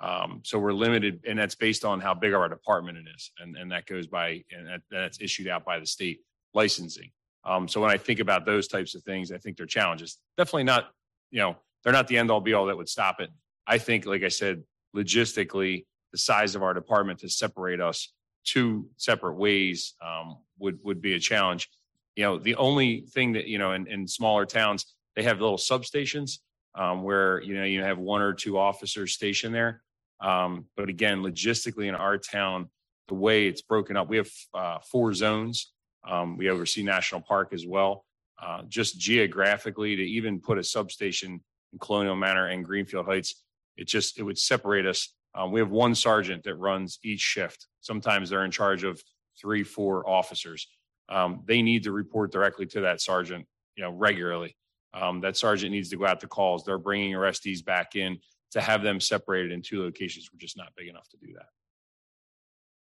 Um, 0.00 0.42
so 0.44 0.58
we're 0.58 0.72
limited, 0.72 1.24
and 1.26 1.38
that's 1.38 1.54
based 1.54 1.84
on 1.84 2.00
how 2.00 2.14
big 2.14 2.32
our 2.32 2.48
department 2.48 2.98
it 2.98 3.06
is, 3.14 3.30
and 3.38 3.56
and 3.56 3.70
that 3.72 3.86
goes 3.86 4.06
by 4.06 4.44
and 4.50 4.66
that, 4.66 4.80
that's 4.90 5.20
issued 5.20 5.48
out 5.48 5.64
by 5.64 5.78
the 5.78 5.86
state 5.86 6.20
licensing. 6.54 7.10
Um, 7.44 7.68
so 7.68 7.80
when 7.80 7.90
I 7.90 7.96
think 7.96 8.20
about 8.20 8.44
those 8.44 8.68
types 8.68 8.94
of 8.94 9.02
things, 9.02 9.32
I 9.32 9.38
think 9.38 9.56
they're 9.56 9.66
challenges. 9.66 10.18
Definitely 10.36 10.64
not, 10.64 10.90
you 11.30 11.40
know, 11.40 11.56
they're 11.82 11.92
not 11.92 12.08
the 12.08 12.18
end 12.18 12.30
all 12.30 12.40
be 12.40 12.52
all 12.52 12.66
that 12.66 12.76
would 12.76 12.88
stop 12.88 13.20
it. 13.20 13.30
I 13.66 13.78
think, 13.78 14.06
like 14.06 14.22
I 14.22 14.28
said, 14.28 14.62
logistically, 14.94 15.86
the 16.12 16.18
size 16.18 16.54
of 16.54 16.62
our 16.62 16.74
department 16.74 17.20
to 17.20 17.28
separate 17.28 17.80
us 17.80 18.12
two 18.44 18.88
separate 18.96 19.34
ways 19.34 19.94
um, 20.04 20.38
would 20.58 20.78
would 20.82 21.00
be 21.00 21.14
a 21.14 21.18
challenge. 21.18 21.68
You 22.16 22.24
know, 22.24 22.38
the 22.38 22.56
only 22.56 23.02
thing 23.10 23.32
that 23.34 23.46
you 23.46 23.58
know 23.58 23.72
in, 23.72 23.86
in 23.86 24.08
smaller 24.08 24.46
towns 24.46 24.94
they 25.16 25.22
have 25.24 25.40
little 25.40 25.58
substations 25.58 26.38
um, 26.74 27.02
where 27.02 27.42
you 27.42 27.54
know 27.54 27.64
you 27.64 27.82
have 27.82 27.98
one 27.98 28.22
or 28.22 28.32
two 28.32 28.58
officers 28.58 29.12
stationed 29.12 29.54
there. 29.54 29.82
Um, 30.20 30.66
but 30.76 30.88
again, 30.88 31.22
logistically 31.22 31.88
in 31.88 31.94
our 31.94 32.18
town, 32.18 32.70
the 33.08 33.14
way 33.14 33.46
it's 33.46 33.62
broken 33.62 33.96
up, 33.96 34.08
we 34.08 34.16
have 34.16 34.30
uh, 34.54 34.78
four 34.80 35.14
zones. 35.14 35.72
Um, 36.08 36.36
we 36.36 36.48
oversee 36.48 36.82
National 36.82 37.20
Park 37.20 37.52
as 37.52 37.66
well. 37.66 38.04
Uh, 38.40 38.62
just 38.68 38.98
geographically, 38.98 39.96
to 39.96 40.02
even 40.02 40.40
put 40.40 40.58
a 40.58 40.64
substation 40.64 41.40
in 41.72 41.78
Colonial 41.78 42.16
Manor 42.16 42.46
and 42.46 42.64
Greenfield 42.64 43.06
Heights, 43.06 43.42
it 43.76 43.86
just 43.86 44.18
it 44.18 44.22
would 44.22 44.38
separate 44.38 44.86
us. 44.86 45.12
Um, 45.34 45.52
we 45.52 45.60
have 45.60 45.70
one 45.70 45.94
sergeant 45.94 46.42
that 46.44 46.54
runs 46.56 46.98
each 47.04 47.20
shift. 47.20 47.66
Sometimes 47.80 48.30
they're 48.30 48.44
in 48.44 48.50
charge 48.50 48.84
of 48.84 49.00
three, 49.40 49.62
four 49.62 50.08
officers. 50.08 50.66
Um, 51.08 51.42
they 51.46 51.62
need 51.62 51.84
to 51.84 51.92
report 51.92 52.32
directly 52.32 52.66
to 52.66 52.80
that 52.82 53.00
sergeant, 53.00 53.46
you 53.76 53.82
know, 53.82 53.90
regularly. 53.90 54.56
Um, 54.94 55.20
that 55.20 55.36
sergeant 55.36 55.72
needs 55.72 55.90
to 55.90 55.96
go 55.96 56.06
out 56.06 56.20
to 56.20 56.28
calls. 56.28 56.64
They're 56.64 56.78
bringing 56.78 57.12
arrestees 57.12 57.64
back 57.64 57.94
in 57.94 58.18
to 58.52 58.60
have 58.60 58.82
them 58.82 59.00
separated 59.00 59.52
in 59.52 59.62
two 59.62 59.82
locations. 59.82 60.28
We're 60.32 60.38
just 60.38 60.56
not 60.56 60.72
big 60.76 60.88
enough 60.88 61.08
to 61.10 61.16
do 61.18 61.32
that. 61.34 61.48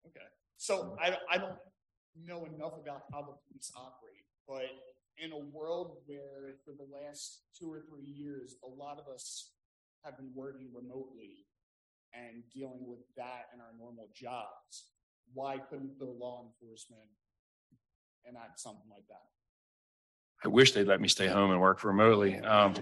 Okay. 0.07 0.25
So 0.57 0.97
I, 1.01 1.17
I 1.29 1.37
don't 1.37 1.55
know 2.25 2.45
enough 2.45 2.73
about 2.81 3.03
how 3.11 3.21
the 3.21 3.33
police 3.47 3.71
operate, 3.75 4.25
but 4.47 4.65
in 5.21 5.33
a 5.33 5.37
world 5.37 5.97
where 6.05 6.55
for 6.63 6.71
the 6.71 6.87
last 6.91 7.41
two 7.57 7.71
or 7.71 7.81
three 7.81 8.05
years, 8.05 8.55
a 8.63 8.67
lot 8.67 8.97
of 8.97 9.13
us 9.13 9.51
have 10.03 10.17
been 10.17 10.31
working 10.33 10.69
remotely 10.73 11.45
and 12.13 12.43
dealing 12.53 12.85
with 12.87 12.99
that 13.17 13.45
in 13.53 13.61
our 13.61 13.71
normal 13.77 14.09
jobs, 14.15 14.91
why 15.33 15.57
couldn't 15.69 15.97
the 15.99 16.05
law 16.05 16.45
enforcement 16.45 17.01
enact 18.27 18.59
something 18.59 18.89
like 18.89 19.07
that? 19.09 19.21
I 20.43 20.47
wish 20.47 20.71
they'd 20.71 20.87
let 20.87 21.01
me 21.01 21.07
stay 21.07 21.27
home 21.27 21.51
and 21.51 21.59
work 21.59 21.83
remotely. 21.83 22.37
Um, 22.39 22.73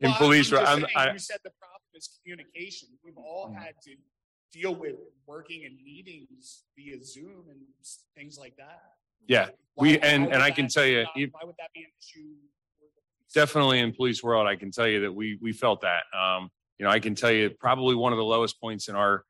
in 0.00 0.10
Well, 0.10 0.18
police, 0.18 0.52
I'm 0.52 0.58
I'm, 0.66 0.80
saying, 0.82 0.86
I, 0.96 1.12
you 1.12 1.18
said 1.18 1.38
the 1.42 1.50
problem 1.58 1.82
is 1.94 2.08
communication. 2.22 2.88
We've 3.04 3.18
all 3.18 3.52
had 3.52 3.74
to 3.82 3.94
deal 4.52 4.74
with 4.74 4.94
working 5.26 5.62
in 5.64 5.76
meetings 5.84 6.62
via 6.76 7.02
Zoom 7.02 7.46
and 7.50 7.58
things 8.16 8.38
like 8.38 8.56
that. 8.56 8.80
yeah, 9.26 9.48
Why- 9.74 9.82
we, 9.82 9.98
and, 9.98 10.32
and 10.32 10.42
I 10.42 10.50
can 10.50 10.68
tell 10.68 10.86
you, 10.86 11.02
not- 11.02 11.14
Why 11.16 11.44
would 11.44 11.56
that 11.58 11.72
be 11.74 11.80
an 11.80 11.90
issue? 12.00 12.28
for 12.78 12.84
the 12.84 13.02
police? 13.18 13.32
definitely 13.34 13.80
in 13.80 13.92
police 13.92 14.22
world, 14.22 14.46
I 14.46 14.54
can 14.56 14.70
tell 14.70 14.86
you 14.86 15.00
that 15.00 15.12
we, 15.12 15.36
we 15.42 15.52
felt 15.52 15.80
that. 15.82 16.04
Um, 16.16 16.48
you 16.78 16.84
know, 16.84 16.90
I 16.90 17.00
can 17.00 17.14
tell 17.14 17.30
you 17.30 17.50
probably 17.50 17.94
one 17.94 18.12
of 18.12 18.18
the 18.18 18.24
lowest 18.24 18.60
points 18.60 18.88
in 18.88 18.94
our 18.94 19.24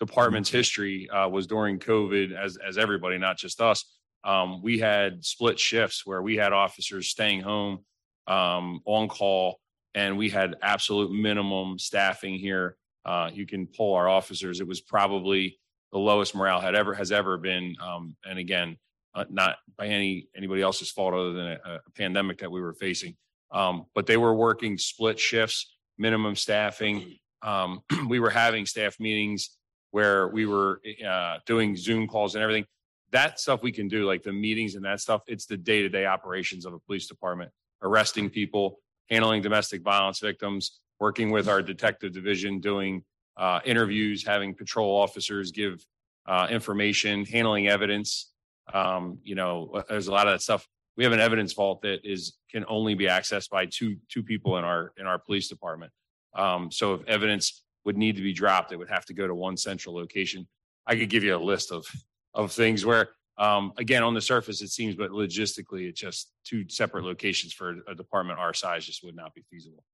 department's 0.00 0.50
history 0.50 1.08
uh, 1.10 1.28
was 1.28 1.46
during 1.46 1.78
COVID, 1.78 2.32
as 2.32 2.56
as 2.56 2.78
everybody, 2.78 3.18
not 3.18 3.38
just 3.38 3.60
us. 3.60 3.84
Um, 4.24 4.62
we 4.62 4.78
had 4.78 5.24
split 5.24 5.58
shifts 5.58 6.04
where 6.04 6.22
we 6.22 6.36
had 6.36 6.52
officers 6.52 7.08
staying 7.08 7.40
home 7.40 7.84
um, 8.26 8.80
on 8.84 9.08
call, 9.08 9.60
and 9.94 10.18
we 10.18 10.28
had 10.28 10.56
absolute 10.62 11.10
minimum 11.12 11.78
staffing 11.78 12.38
here. 12.38 12.76
Uh, 13.04 13.30
you 13.32 13.46
can 13.46 13.66
pull 13.66 13.94
our 13.94 14.08
officers; 14.08 14.60
it 14.60 14.66
was 14.66 14.80
probably 14.80 15.58
the 15.92 15.98
lowest 15.98 16.34
morale 16.34 16.60
had 16.60 16.74
ever 16.74 16.94
has 16.94 17.12
ever 17.12 17.38
been. 17.38 17.74
Um, 17.80 18.16
and 18.28 18.38
again, 18.38 18.76
uh, 19.14 19.24
not 19.30 19.56
by 19.76 19.86
any 19.86 20.28
anybody 20.36 20.62
else's 20.62 20.90
fault 20.90 21.14
other 21.14 21.32
than 21.32 21.46
a, 21.46 21.80
a 21.86 21.90
pandemic 21.96 22.38
that 22.38 22.50
we 22.50 22.60
were 22.60 22.74
facing. 22.74 23.16
Um, 23.50 23.86
but 23.94 24.06
they 24.06 24.16
were 24.16 24.34
working 24.34 24.76
split 24.76 25.18
shifts, 25.18 25.77
minimum 25.98 26.36
staffing. 26.36 27.18
Um, 27.42 27.80
we 28.08 28.20
were 28.20 28.30
having 28.30 28.66
staff 28.66 28.98
meetings 29.00 29.50
where 29.90 30.28
we 30.28 30.46
were 30.46 30.80
uh, 31.06 31.38
doing 31.46 31.76
Zoom 31.76 32.06
calls 32.06 32.34
and 32.34 32.42
everything. 32.42 32.66
That 33.10 33.40
stuff 33.40 33.62
we 33.62 33.72
can 33.72 33.88
do, 33.88 34.04
like 34.04 34.22
the 34.22 34.32
meetings 34.32 34.74
and 34.74 34.84
that 34.84 35.00
stuff. 35.00 35.22
It's 35.26 35.46
the 35.46 35.56
day 35.56 35.82
to 35.82 35.88
day 35.88 36.06
operations 36.06 36.66
of 36.66 36.74
a 36.74 36.78
police 36.78 37.06
department, 37.06 37.50
arresting 37.82 38.28
people, 38.28 38.80
handling 39.08 39.40
domestic 39.40 39.82
violence 39.82 40.20
victims, 40.20 40.80
working 41.00 41.30
with 41.30 41.48
our 41.48 41.62
detective 41.62 42.12
division, 42.12 42.60
doing 42.60 43.02
uh, 43.38 43.60
interviews, 43.64 44.26
having 44.26 44.54
patrol 44.54 44.94
officers 44.94 45.52
give 45.52 45.84
uh, 46.26 46.48
information, 46.50 47.24
handling 47.24 47.68
evidence. 47.68 48.32
Um, 48.72 49.18
you 49.22 49.34
know, 49.34 49.82
there's 49.88 50.08
a 50.08 50.12
lot 50.12 50.26
of 50.26 50.34
that 50.34 50.42
stuff. 50.42 50.66
We 50.98 51.04
have 51.04 51.12
an 51.12 51.20
evidence 51.20 51.52
vault 51.52 51.82
that 51.82 52.00
is 52.02 52.38
can 52.50 52.64
only 52.66 52.94
be 52.96 53.06
accessed 53.06 53.50
by 53.50 53.66
two 53.66 53.96
two 54.08 54.24
people 54.24 54.58
in 54.58 54.64
our 54.64 54.92
in 54.98 55.06
our 55.06 55.16
police 55.16 55.46
department. 55.48 55.92
Um, 56.34 56.72
so 56.72 56.92
if 56.94 57.06
evidence 57.06 57.62
would 57.84 57.96
need 57.96 58.16
to 58.16 58.22
be 58.22 58.32
dropped, 58.32 58.72
it 58.72 58.76
would 58.76 58.88
have 58.88 59.06
to 59.06 59.14
go 59.14 59.28
to 59.28 59.34
one 59.34 59.56
central 59.56 59.94
location. 59.94 60.48
I 60.88 60.96
could 60.96 61.08
give 61.08 61.22
you 61.22 61.36
a 61.36 61.38
list 61.38 61.70
of 61.70 61.86
of 62.34 62.50
things 62.50 62.84
where, 62.84 63.10
um, 63.38 63.72
again, 63.78 64.02
on 64.02 64.12
the 64.12 64.20
surface 64.20 64.60
it 64.60 64.70
seems, 64.70 64.96
but 64.96 65.12
logistically, 65.12 65.88
it's 65.88 66.00
just 66.00 66.32
two 66.44 66.68
separate 66.68 67.04
locations 67.04 67.52
for 67.52 67.76
a 67.86 67.94
department 67.94 68.40
our 68.40 68.52
size 68.52 68.84
just 68.84 69.04
would 69.04 69.14
not 69.14 69.32
be 69.34 69.44
feasible. 69.48 69.84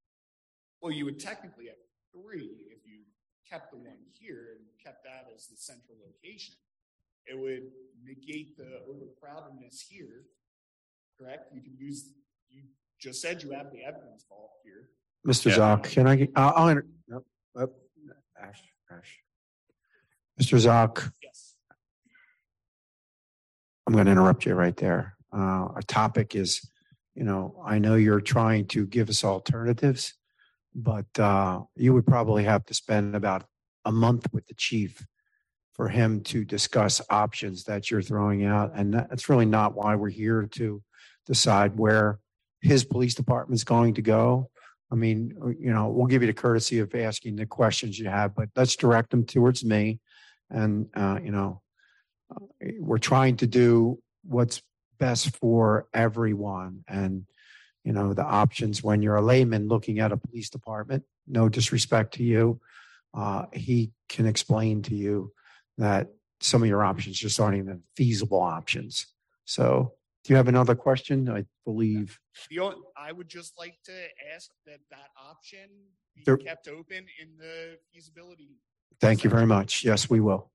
Well, 0.81 0.91
you 0.91 1.05
would 1.05 1.21
technically 1.21 1.67
have 1.67 1.77
three 2.15 2.51
if 2.71 2.87
you 2.87 3.01
kept 3.47 3.73
the 3.73 3.77
one 3.77 3.99
here 4.19 4.57
and 4.57 4.65
kept 4.83 5.05
that 5.05 5.27
as 5.35 5.49
the 5.49 5.57
central 5.59 5.99
location. 6.03 6.55
It 7.27 7.39
would 7.39 7.73
negate 8.03 8.57
the 8.57 8.81
overcrowdedness 8.89 9.83
here, 9.89 10.25
correct? 11.19 11.53
You 11.55 11.61
can 11.63 11.77
use, 11.79 12.11
you 12.51 12.63
just 13.01 13.21
said 13.21 13.43
you 13.43 13.51
have 13.53 13.71
the 13.73 13.83
evidence 13.85 14.25
vault 14.29 14.51
here. 14.65 14.89
Mr. 15.27 15.51
Yeah. 15.51 15.57
Zoc, 15.59 15.85
can 15.85 16.07
I, 16.07 16.17
get- 16.17 16.31
I'll, 16.37 16.53
I'll, 16.57 16.69
enter- 16.69 16.87
nope, 17.09 17.27
nope, 17.55 17.75
Ash, 18.41 18.61
Ash. 18.91 19.19
Mr. 20.41 20.59
Zoc, 20.59 21.11
Yes. 21.23 21.55
I'm 23.87 23.93
going 23.93 24.07
to 24.07 24.13
interrupt 24.13 24.47
you 24.47 24.55
right 24.55 24.77
there. 24.77 25.15
Uh, 25.33 25.37
our 25.75 25.83
topic 25.87 26.35
is, 26.35 26.67
you 27.15 27.25
know, 27.25 27.61
I 27.65 27.79
know 27.79 27.95
you're 27.97 28.21
trying 28.21 28.67
to 28.69 28.87
give 28.87 29.09
us 29.09 29.25
alternatives, 29.25 30.15
but 30.75 31.07
uh, 31.19 31.61
you 31.77 31.93
would 31.93 32.07
probably 32.07 32.45
have 32.45 32.65
to 32.67 32.75
spend 32.75 33.15
about 33.15 33.45
a 33.85 33.93
month 33.93 34.27
with 34.33 34.47
the 34.47 34.55
chief 34.55 35.05
for 35.75 35.89
him 35.89 36.23
to 36.23 36.45
discuss 36.45 37.01
options 37.11 37.65
that 37.65 37.91
you're 37.91 38.01
throwing 38.03 38.45
out. 38.45 38.73
And 38.75 38.95
that's 38.95 39.29
really 39.29 39.45
not 39.47 39.75
why 39.75 39.97
we're 39.97 40.09
here 40.09 40.47
to 40.53 40.83
decide 41.27 41.79
where 41.79 42.19
his 42.61 42.85
police 42.85 43.15
department's 43.15 43.65
going 43.65 43.95
to 43.95 44.03
go. 44.03 44.51
I 44.91 44.97
mean, 44.97 45.35
you 45.59 45.73
know, 45.73 45.89
we'll 45.89 46.07
give 46.07 46.23
you 46.23 46.27
the 46.27 46.33
courtesy 46.33 46.79
of 46.79 46.95
asking 46.95 47.37
the 47.37 47.47
questions 47.47 47.99
you 47.99 48.09
have, 48.09 48.35
but 48.35 48.49
let's 48.55 48.77
direct 48.77 49.11
them 49.11 49.25
towards 49.25 49.65
me. 49.65 50.01
And, 50.51 50.89
uh, 50.95 51.19
you 51.23 51.31
know, 51.31 51.63
uh, 52.35 52.45
we're 52.79 52.99
trying 52.99 53.37
to 53.39 53.47
do 53.47 53.99
what's 54.23 54.63
best 54.99 55.37
for 55.37 55.87
everyone. 55.93 56.85
And, 56.87 57.27
you 57.83 57.93
know, 57.93 58.15
the 58.15 58.25
options 58.25 58.83
when 58.83 59.03
you're 59.03 59.17
a 59.17 59.23
layman 59.23 59.69
looking 59.69 59.99
at 59.99 60.13
a 60.13 60.17
police 60.17 60.51
department, 60.51 61.05
no 61.27 61.49
disrespect 61.49 62.15
to 62.15 62.23
you, 62.23 62.61
uh, 63.15 63.47
he 63.53 63.91
can 64.09 64.27
explain 64.27 64.83
to 64.83 64.95
you 64.95 65.33
that 65.79 66.09
some 66.41 66.63
of 66.63 66.69
your 66.69 66.85
options 66.85 67.19
just 67.19 67.41
aren't 67.41 67.59
even 67.59 67.83
feasible 67.97 68.41
options. 68.41 69.07
So, 69.45 69.95
do 70.25 70.33
you 70.33 70.37
have 70.37 70.49
another 70.49 70.75
question? 70.75 71.29
I 71.29 71.45
believe. 71.67 72.19
The, 72.51 72.59
on- 72.61 72.83
I 72.97 73.13
would 73.13 73.29
just 73.29 73.59
like 73.59 73.77
to 73.85 73.93
ask 74.35 74.51
that 74.67 74.81
that 74.91 75.11
option 75.23 75.69
be 76.17 76.23
There- 76.25 76.39
kept 76.39 76.67
open 76.67 77.07
in 77.21 77.37
the 77.39 77.77
feasibility. 77.93 78.57
Thank 79.01 79.23
you 79.23 79.29
very 79.31 79.47
much. 79.47 79.85
Yes, 79.85 80.09
we 80.09 80.21
will. 80.21 80.51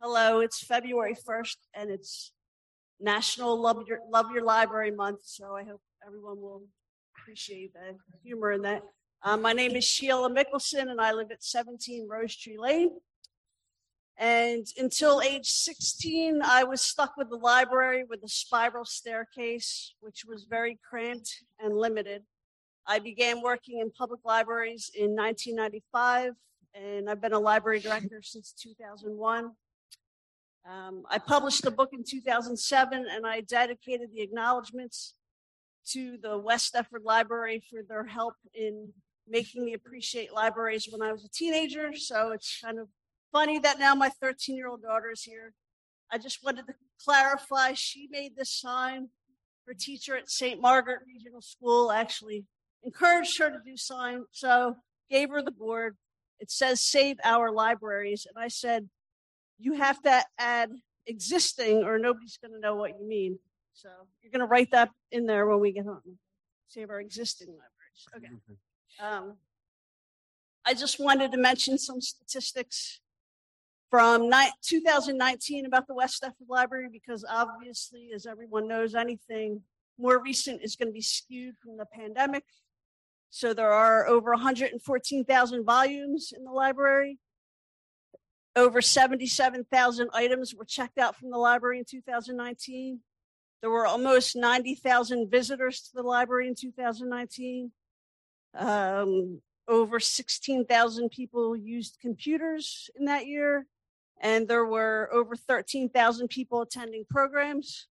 Hello, 0.00 0.40
it's 0.40 0.62
February 0.62 1.14
1st 1.14 1.56
and 1.74 1.90
it's 1.90 2.32
National 3.00 3.60
Love 3.60 3.84
Your, 3.86 4.00
Love 4.10 4.26
Your 4.32 4.44
Library 4.44 4.90
Month. 4.90 5.20
So 5.24 5.56
I 5.56 5.64
hope 5.64 5.80
everyone 6.06 6.40
will 6.40 6.62
appreciate 7.24 7.72
the 7.72 7.96
humor 8.22 8.52
in 8.52 8.60
that. 8.60 8.82
Uh, 9.22 9.34
my 9.34 9.54
name 9.54 9.74
is 9.76 9.84
Sheila 9.84 10.28
Mickelson 10.28 10.90
and 10.90 11.00
I 11.00 11.12
live 11.12 11.30
at 11.30 11.42
17 11.42 12.06
Rose 12.06 12.36
Tree 12.36 12.58
Lane. 12.58 12.90
And 14.18 14.66
until 14.76 15.22
age 15.22 15.46
16, 15.46 16.42
I 16.44 16.64
was 16.64 16.82
stuck 16.82 17.16
with 17.16 17.30
the 17.30 17.36
library 17.36 18.04
with 18.04 18.22
a 18.24 18.28
spiral 18.28 18.84
staircase, 18.84 19.94
which 20.00 20.26
was 20.28 20.44
very 20.44 20.78
cramped 20.86 21.44
and 21.58 21.74
limited. 21.74 22.24
I 22.86 22.98
began 22.98 23.40
working 23.40 23.80
in 23.80 23.90
public 23.90 24.20
libraries 24.26 24.90
in 24.94 25.16
1995, 25.16 26.32
and 26.74 27.08
I've 27.08 27.22
been 27.22 27.32
a 27.32 27.38
library 27.38 27.80
director 27.80 28.20
since 28.22 28.52
2001. 28.52 29.50
Um, 30.70 31.04
I 31.08 31.18
published 31.18 31.64
a 31.64 31.70
book 31.70 31.90
in 31.94 32.04
2007, 32.04 33.06
and 33.10 33.26
I 33.26 33.40
dedicated 33.40 34.10
the 34.12 34.20
acknowledgments 34.20 35.14
to 35.92 36.18
the 36.22 36.38
West 36.38 36.72
Deptford 36.72 37.02
Library 37.04 37.62
for 37.70 37.82
their 37.82 38.04
help 38.04 38.34
in 38.54 38.92
making 39.28 39.64
me 39.64 39.74
appreciate 39.74 40.32
libraries 40.32 40.88
when 40.90 41.02
I 41.02 41.12
was 41.12 41.24
a 41.24 41.28
teenager. 41.28 41.92
So 41.94 42.32
it's 42.32 42.60
kind 42.62 42.78
of 42.78 42.88
funny 43.32 43.58
that 43.60 43.78
now 43.78 43.94
my 43.94 44.08
13 44.08 44.56
year 44.56 44.68
old 44.68 44.82
daughter 44.82 45.10
is 45.10 45.22
here. 45.22 45.52
I 46.10 46.18
just 46.18 46.44
wanted 46.44 46.66
to 46.66 46.74
clarify 47.02 47.72
she 47.74 48.08
made 48.10 48.36
this 48.36 48.50
sign. 48.50 49.08
Her 49.66 49.74
teacher 49.74 50.16
at 50.16 50.30
St. 50.30 50.60
Margaret 50.60 51.00
Regional 51.06 51.40
School 51.40 51.90
actually 51.90 52.44
encouraged 52.82 53.38
her 53.38 53.50
to 53.50 53.58
do 53.64 53.76
sign, 53.76 54.24
so 54.30 54.76
gave 55.10 55.30
her 55.30 55.42
the 55.42 55.50
board. 55.50 55.96
It 56.38 56.50
says 56.50 56.82
save 56.82 57.16
our 57.24 57.50
libraries. 57.50 58.26
And 58.26 58.42
I 58.42 58.48
said, 58.48 58.88
you 59.58 59.74
have 59.74 60.02
to 60.02 60.22
add 60.38 60.70
existing 61.06 61.84
or 61.84 61.98
nobody's 61.98 62.36
going 62.36 62.52
to 62.52 62.60
know 62.60 62.74
what 62.76 62.98
you 63.00 63.08
mean. 63.08 63.38
So 63.74 63.88
you're 64.22 64.30
going 64.30 64.40
to 64.40 64.46
write 64.46 64.70
that 64.70 64.90
in 65.10 65.26
there 65.26 65.46
when 65.46 65.60
we 65.60 65.72
get 65.72 65.84
home. 65.84 66.18
Save 66.68 66.90
our 66.90 67.00
existing 67.00 67.48
libraries. 67.48 68.06
Okay. 68.16 68.56
Um, 69.00 69.36
I 70.64 70.74
just 70.74 70.98
wanted 70.98 71.32
to 71.32 71.38
mention 71.38 71.76
some 71.76 72.00
statistics 72.00 73.00
from 73.90 74.30
ni- 74.30 74.52
2019 74.62 75.66
about 75.66 75.86
the 75.86 75.94
West 75.94 76.22
Deptford 76.22 76.48
Library 76.48 76.88
because 76.90 77.24
obviously, 77.28 78.10
as 78.14 78.26
everyone 78.26 78.66
knows, 78.68 78.94
anything 78.94 79.60
more 79.98 80.22
recent 80.22 80.62
is 80.62 80.76
going 80.76 80.88
to 80.88 80.92
be 80.92 81.02
skewed 81.02 81.56
from 81.62 81.76
the 81.76 81.86
pandemic. 81.86 82.44
So 83.30 83.52
there 83.52 83.72
are 83.72 84.06
over 84.06 84.30
114,000 84.30 85.64
volumes 85.64 86.32
in 86.36 86.44
the 86.44 86.52
library. 86.52 87.18
Over 88.56 88.80
77,000 88.80 90.10
items 90.14 90.54
were 90.54 90.64
checked 90.64 90.98
out 90.98 91.16
from 91.16 91.30
the 91.30 91.38
library 91.38 91.80
in 91.80 91.84
2019. 91.84 93.00
There 93.64 93.70
were 93.70 93.86
almost 93.86 94.36
90,000 94.36 95.30
visitors 95.30 95.80
to 95.80 95.94
the 95.94 96.02
library 96.02 96.48
in 96.48 96.54
2019. 96.54 97.72
Um, 98.54 99.40
over 99.66 99.98
16,000 99.98 101.08
people 101.08 101.56
used 101.56 101.96
computers 101.98 102.90
in 102.94 103.06
that 103.06 103.26
year, 103.26 103.66
and 104.20 104.46
there 104.46 104.66
were 104.66 105.08
over 105.10 105.34
13,000 105.34 106.28
people 106.28 106.60
attending 106.60 107.06
programs. 107.08 107.86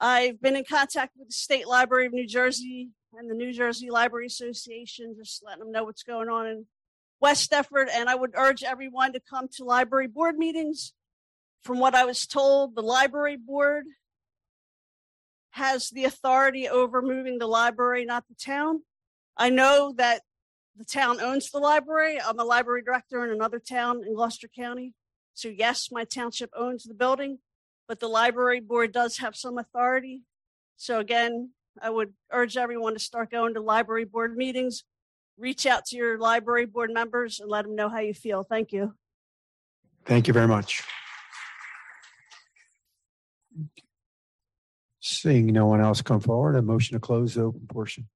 I've 0.00 0.42
been 0.42 0.56
in 0.56 0.64
contact 0.64 1.12
with 1.16 1.28
the 1.28 1.34
State 1.34 1.68
Library 1.68 2.06
of 2.06 2.12
New 2.12 2.26
Jersey 2.26 2.88
and 3.16 3.30
the 3.30 3.36
New 3.36 3.52
Jersey 3.52 3.88
Library 3.88 4.26
Association, 4.26 5.14
just 5.16 5.44
letting 5.44 5.62
them 5.62 5.70
know 5.70 5.84
what's 5.84 6.02
going 6.02 6.28
on 6.28 6.48
in 6.48 6.66
West 7.20 7.52
Deptford. 7.52 7.88
And 7.88 8.08
I 8.08 8.16
would 8.16 8.32
urge 8.34 8.64
everyone 8.64 9.12
to 9.12 9.20
come 9.20 9.46
to 9.58 9.64
library 9.64 10.08
board 10.08 10.36
meetings. 10.36 10.92
From 11.62 11.78
what 11.78 11.94
I 11.94 12.04
was 12.04 12.26
told, 12.26 12.74
the 12.74 12.82
library 12.82 13.36
board 13.36 13.84
has 15.50 15.90
the 15.90 16.04
authority 16.04 16.68
over 16.68 17.00
moving 17.00 17.38
the 17.38 17.46
library, 17.46 18.04
not 18.04 18.26
the 18.28 18.34
town. 18.34 18.82
I 19.36 19.50
know 19.50 19.94
that 19.96 20.22
the 20.76 20.84
town 20.84 21.20
owns 21.20 21.50
the 21.50 21.58
library. 21.58 22.18
I'm 22.20 22.38
a 22.38 22.44
library 22.44 22.82
director 22.82 23.24
in 23.24 23.30
another 23.30 23.60
town 23.60 24.02
in 24.04 24.14
Gloucester 24.14 24.48
County. 24.48 24.94
So, 25.34 25.48
yes, 25.48 25.88
my 25.92 26.04
township 26.04 26.50
owns 26.56 26.84
the 26.84 26.94
building, 26.94 27.38
but 27.86 28.00
the 28.00 28.08
library 28.08 28.60
board 28.60 28.92
does 28.92 29.18
have 29.18 29.36
some 29.36 29.58
authority. 29.58 30.22
So, 30.76 30.98
again, 30.98 31.50
I 31.80 31.90
would 31.90 32.12
urge 32.30 32.56
everyone 32.56 32.94
to 32.94 32.98
start 32.98 33.30
going 33.30 33.54
to 33.54 33.60
library 33.60 34.04
board 34.04 34.36
meetings. 34.36 34.84
Reach 35.38 35.64
out 35.64 35.86
to 35.86 35.96
your 35.96 36.18
library 36.18 36.66
board 36.66 36.90
members 36.92 37.40
and 37.40 37.48
let 37.50 37.64
them 37.64 37.76
know 37.76 37.88
how 37.88 38.00
you 38.00 38.14
feel. 38.14 38.42
Thank 38.42 38.72
you. 38.72 38.94
Thank 40.04 40.26
you 40.26 40.34
very 40.34 40.48
much. 40.48 40.82
Seeing 45.00 45.46
no 45.46 45.66
one 45.66 45.80
else 45.80 46.00
come 46.02 46.20
forward, 46.20 46.56
a 46.56 46.62
motion 46.62 46.94
to 46.94 47.00
close 47.00 47.34
the 47.34 47.42
open 47.42 47.66
portion. 47.68 48.08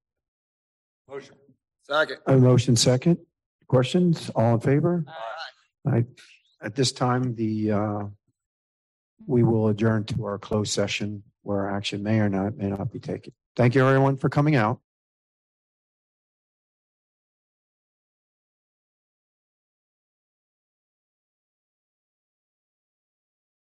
Motion. 1.09 1.35
Second. 1.83 2.19
A 2.27 2.37
motion 2.37 2.77
second. 2.77 3.19
Questions? 3.69 4.31
All 4.31 4.55
in 4.55 4.61
favor? 4.61 5.05
I, 5.87 6.05
at 6.63 6.75
this 6.75 6.93
time, 6.93 7.35
the, 7.35 7.73
uh, 7.73 8.03
we 9.27 9.43
will 9.43 9.69
adjourn 9.69 10.05
to 10.05 10.25
our 10.25 10.39
closed 10.39 10.73
session 10.73 11.23
where 11.43 11.71
action 11.71 12.03
may 12.03 12.21
or 12.21 12.29
not, 12.29 12.57
may 12.57 12.69
not 12.69 12.93
be 12.93 12.99
taken. 12.99 13.33
Thank 13.57 13.75
you, 13.75 13.87
everyone, 13.87 14.17
for 14.17 14.29
coming 14.29 14.57
out. 14.57 14.81